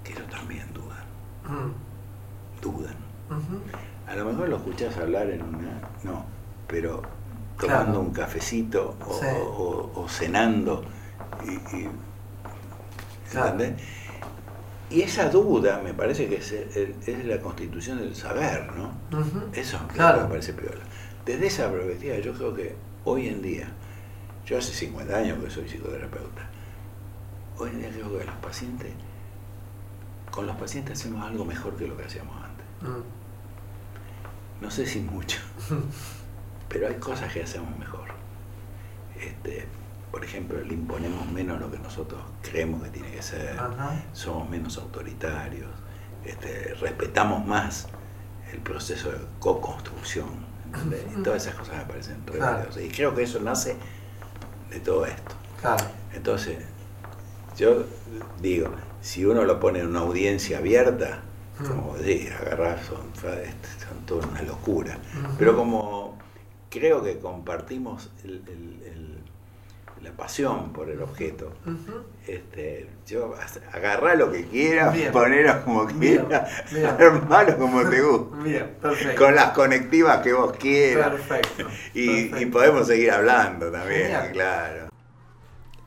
que 0.03 0.14
ellos 0.14 0.28
también 0.30 0.66
dudan, 0.74 1.06
Mm. 1.45 2.62
dudan. 2.62 2.95
A 4.08 4.16
lo 4.16 4.26
mejor 4.26 4.49
lo 4.49 4.58
escuchás 4.58 4.95
hablar 4.97 5.30
en 5.30 5.41
una. 5.41 5.80
No, 6.03 6.26
pero 6.68 7.01
tomando 7.60 7.86
Claro. 7.86 7.99
un 8.01 8.12
cafecito 8.12 8.95
o, 9.08 9.14
Sí. 9.20 9.26
o- 9.36 9.91
o 9.95 10.08
cenando. 10.10 10.84
Y, 11.43 11.51
y- 11.78 11.89
Claro. 13.32 13.49
¿Entendés? 13.51 13.84
y 14.91 15.01
esa 15.01 15.30
duda 15.30 15.82
me 15.84 15.93
parece 15.95 16.28
que 16.30 16.36
es, 16.36 16.51
el- 16.51 16.95
es 17.06 17.26
la 17.26 17.39
constitución 17.39 17.97
del 17.97 18.16
saber, 18.16 18.72
¿no? 18.76 18.91
Eso 19.53 19.80
Claro. 19.93 20.22
me 20.24 20.28
parece 20.30 20.53
piola. 20.53 20.82
Desde 21.26 21.47
esa 21.47 21.72
perspectiva, 21.72 22.18
yo 22.20 22.34
creo 22.34 22.53
que 22.53 22.76
hoy 23.06 23.28
en 23.28 23.41
día, 23.41 23.68
yo 24.45 24.58
hace 24.58 24.74
50 24.74 25.16
años 25.16 25.43
que 25.43 25.49
soy 25.49 25.68
psicoterapeuta, 25.68 26.49
hoy 27.58 27.70
en 27.70 27.80
día 27.80 27.89
creo 27.91 28.18
que 28.18 28.26
los 28.26 28.36
pacientes, 28.36 28.91
con 30.32 30.45
los 30.47 30.56
pacientes 30.58 30.99
hacemos 30.99 31.26
algo 31.26 31.45
mejor 31.45 31.76
que 31.78 31.88
lo 31.88 31.95
que 31.95 32.03
hacíamos 32.03 32.36
antes. 32.43 32.66
Mm. 32.82 34.64
No 34.64 34.72
sé 34.72 34.86
si 34.86 34.99
mucho, 34.99 35.39
pero 36.70 36.88
hay 36.88 36.95
cosas 36.95 37.32
que 37.32 37.43
hacemos 37.43 37.78
mejor. 37.78 38.10
Este, 39.20 39.66
por 40.12 40.24
ejemplo, 40.24 40.62
le 40.62 40.74
imponemos 40.74 41.30
menos 41.32 41.60
lo 41.60 41.72
que 41.72 41.78
nosotros 41.80 42.22
creemos 42.41 42.84
que 42.84 42.89
tiene 42.89 43.12
que 43.12 43.22
ser, 43.22 43.58
Ajá. 43.60 44.03
somos 44.14 44.49
menos 44.49 44.78
autoritarios, 44.78 45.70
este, 46.24 46.74
respetamos 46.76 47.45
más 47.45 47.88
el 48.51 48.60
proceso 48.60 49.12
de 49.12 49.20
co-construcción. 49.39 50.55
Todas 51.23 51.43
esas 51.43 51.55
cosas 51.55 51.78
me 51.78 51.86
parecen 51.86 52.17
re 52.28 52.34
Claro. 52.38 52.57
valiosas. 52.57 52.84
Y 52.84 52.89
creo 52.89 53.13
que 53.15 53.23
eso 53.23 53.39
nace 53.39 53.76
de 54.69 54.80
todo 54.80 55.05
esto. 55.05 55.36
Claro. 55.61 55.84
Entonces, 56.13 56.57
yo 57.57 57.86
digo, 58.41 58.69
si 59.01 59.26
uno 59.26 59.43
lo 59.43 59.59
pone 59.59 59.80
en 59.80 59.88
una 59.88 59.99
audiencia 60.01 60.57
abierta, 60.59 61.19
Mm. 61.59 61.65
como 61.67 61.95
decís, 61.97 62.32
agarrar 62.32 62.84
son, 62.84 62.97
son 63.15 64.05
toda 64.05 64.28
una 64.28 64.41
locura. 64.41 64.97
Pero 65.39 65.55
como 65.55 66.17
creo 66.69 67.01
que 67.03 67.17
compartimos 67.19 68.09
el- 68.26 68.41
el- 68.47 68.82
el- 68.86 69.05
la 70.06 70.12
pasión 70.12 70.72
por 70.72 70.89
el 70.89 71.01
objeto, 71.01 71.51
Ujú. 71.66 72.03
este, 72.28 72.88
yo 73.08 73.34
agarrá 73.74 74.16
lo 74.16 74.32
que 74.32 74.45
quieras, 74.45 74.95
ponelo 75.12 75.64
como 75.66 75.86
quieras, 75.88 76.49
armalo 76.99 77.58
como 77.58 77.89
te 77.89 78.01
guste, 78.01 78.43
Bien, 78.43 78.78
perfecto. 78.82 79.26
con 79.26 79.36
las 79.36 79.49
conectivas 79.51 80.20
que 80.20 80.34
vos 80.34 80.53
quieras. 80.58 81.10
Perfecto. 81.10 81.68
Y, 81.93 82.45
podemos 82.45 82.88
seguir 82.88 83.12
hablando 83.12 83.72
también, 83.72 84.03
Genial. 84.03 84.32
claro. 84.32 84.89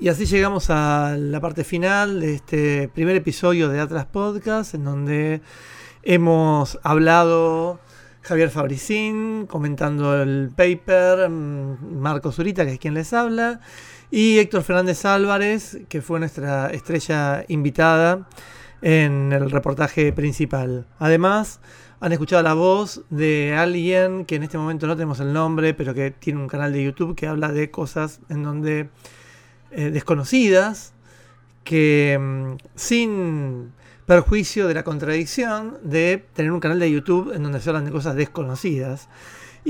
Y 0.01 0.09
así 0.09 0.27
llegamos 0.27 0.71
a 0.71 1.16
la 1.16 1.41
parte 1.41 1.64
final 1.64 2.21
de 2.21 2.35
este 2.35 2.89
primer 2.89 3.16
episodio 3.16 3.69
de 3.69 3.81
Atlas 3.81 4.07
Podcast, 4.07 4.75
en 4.75 4.85
donde 4.85 5.41
hemos 6.03 6.79
hablado 6.83 7.81
Javier 8.23 8.51
Fabricín 8.51 9.47
comentando 9.47 10.21
el 10.23 10.51
paper, 10.55 11.29
mm, 11.31 11.99
Marco 12.01 12.31
Zurita, 12.31 12.64
que 12.64 12.75
es 12.75 12.79
quien 12.79 12.95
les 12.95 13.12
habla, 13.12 13.61
y 14.11 14.38
Héctor 14.38 14.62
Fernández 14.62 15.04
Álvarez, 15.04 15.78
que 15.88 16.00
fue 16.00 16.18
nuestra 16.18 16.70
estrella 16.70 17.44
invitada 17.48 18.28
en 18.80 19.32
el 19.32 19.50
reportaje 19.50 20.12
principal. 20.12 20.86
Además, 20.98 21.61
han 22.00 22.12
escuchado 22.12 22.42
la 22.42 22.54
voz 22.54 23.02
de 23.11 23.54
alguien 23.56 24.24
que 24.24 24.36
en 24.36 24.44
este 24.44 24.56
momento 24.56 24.86
no 24.86 24.96
tenemos 24.96 25.20
el 25.20 25.32
nombre, 25.32 25.74
pero 25.74 25.94
que 25.94 26.11
tiene 26.11 26.40
un 26.40 26.48
canal 26.48 26.72
de 26.72 26.84
YouTube 26.84 27.16
que 27.16 27.26
habla 27.26 27.48
de 27.48 27.70
cosas 27.70 28.20
en 28.28 28.42
donde 28.42 28.88
eh, 29.70 29.90
desconocidas 29.90 30.94
que 31.64 32.16
mm, 32.18 32.52
sin 32.76 33.72
perjuicio 34.06 34.68
de 34.68 34.74
la 34.74 34.84
contradicción 34.84 35.76
de 35.82 36.24
tener 36.32 36.50
un 36.52 36.61
canal 36.61 36.78
de 36.78 36.90
YouTube 36.90 37.34
en 37.34 37.42
donde 37.42 37.61
se 37.61 37.68
hablan 37.68 37.84
de 37.84 37.90
cosas 37.90 38.14
desconocidas 38.14 39.09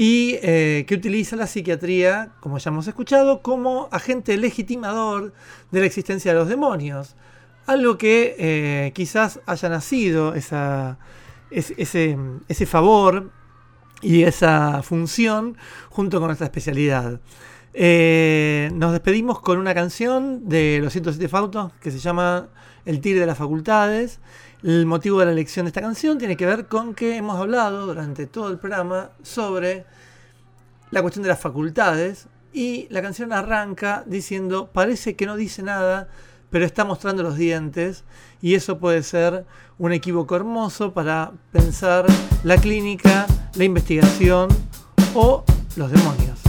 y 0.00 0.38
eh, 0.42 0.84
que 0.86 0.94
utiliza 0.94 1.34
la 1.34 1.48
psiquiatría, 1.48 2.30
como 2.38 2.58
ya 2.58 2.70
hemos 2.70 2.86
escuchado, 2.86 3.42
como 3.42 3.88
agente 3.90 4.36
legitimador 4.36 5.32
de 5.72 5.80
la 5.80 5.86
existencia 5.86 6.32
de 6.32 6.38
los 6.38 6.48
demonios. 6.48 7.16
Algo 7.66 7.98
que 7.98 8.36
eh, 8.38 8.92
quizás 8.94 9.40
haya 9.44 9.68
nacido 9.68 10.34
esa, 10.34 10.98
es- 11.50 11.74
ese, 11.78 12.16
ese 12.46 12.64
favor 12.66 13.32
y 14.00 14.22
esa 14.22 14.84
función 14.84 15.56
junto 15.90 16.20
con 16.20 16.28
nuestra 16.28 16.46
especialidad. 16.46 17.20
Eh, 17.74 18.70
nos 18.74 18.92
despedimos 18.92 19.40
con 19.40 19.58
una 19.58 19.74
canción 19.74 20.48
de 20.48 20.78
los 20.80 20.92
107 20.92 21.28
Fautos 21.28 21.72
que 21.80 21.90
se 21.90 21.98
llama 21.98 22.50
El 22.84 23.00
Tigre 23.00 23.18
de 23.20 23.26
las 23.26 23.38
Facultades. 23.38 24.20
El 24.62 24.86
motivo 24.86 25.20
de 25.20 25.26
la 25.26 25.32
elección 25.32 25.66
de 25.66 25.68
esta 25.68 25.80
canción 25.80 26.18
tiene 26.18 26.36
que 26.36 26.44
ver 26.44 26.66
con 26.66 26.92
que 26.92 27.16
hemos 27.16 27.38
hablado 27.38 27.86
durante 27.86 28.26
todo 28.26 28.50
el 28.50 28.58
programa 28.58 29.10
sobre 29.22 29.86
la 30.90 31.00
cuestión 31.00 31.22
de 31.22 31.28
las 31.28 31.38
facultades 31.38 32.26
y 32.52 32.88
la 32.90 33.00
canción 33.00 33.32
arranca 33.32 34.02
diciendo 34.06 34.68
parece 34.72 35.14
que 35.14 35.26
no 35.26 35.36
dice 35.36 35.62
nada 35.62 36.08
pero 36.50 36.64
está 36.64 36.84
mostrando 36.84 37.22
los 37.22 37.36
dientes 37.36 38.02
y 38.42 38.54
eso 38.54 38.78
puede 38.78 39.04
ser 39.04 39.44
un 39.78 39.92
equívoco 39.92 40.34
hermoso 40.34 40.92
para 40.92 41.32
pensar 41.52 42.06
la 42.42 42.56
clínica, 42.56 43.26
la 43.54 43.64
investigación 43.64 44.48
o 45.14 45.44
los 45.76 45.90
demonios. 45.92 46.47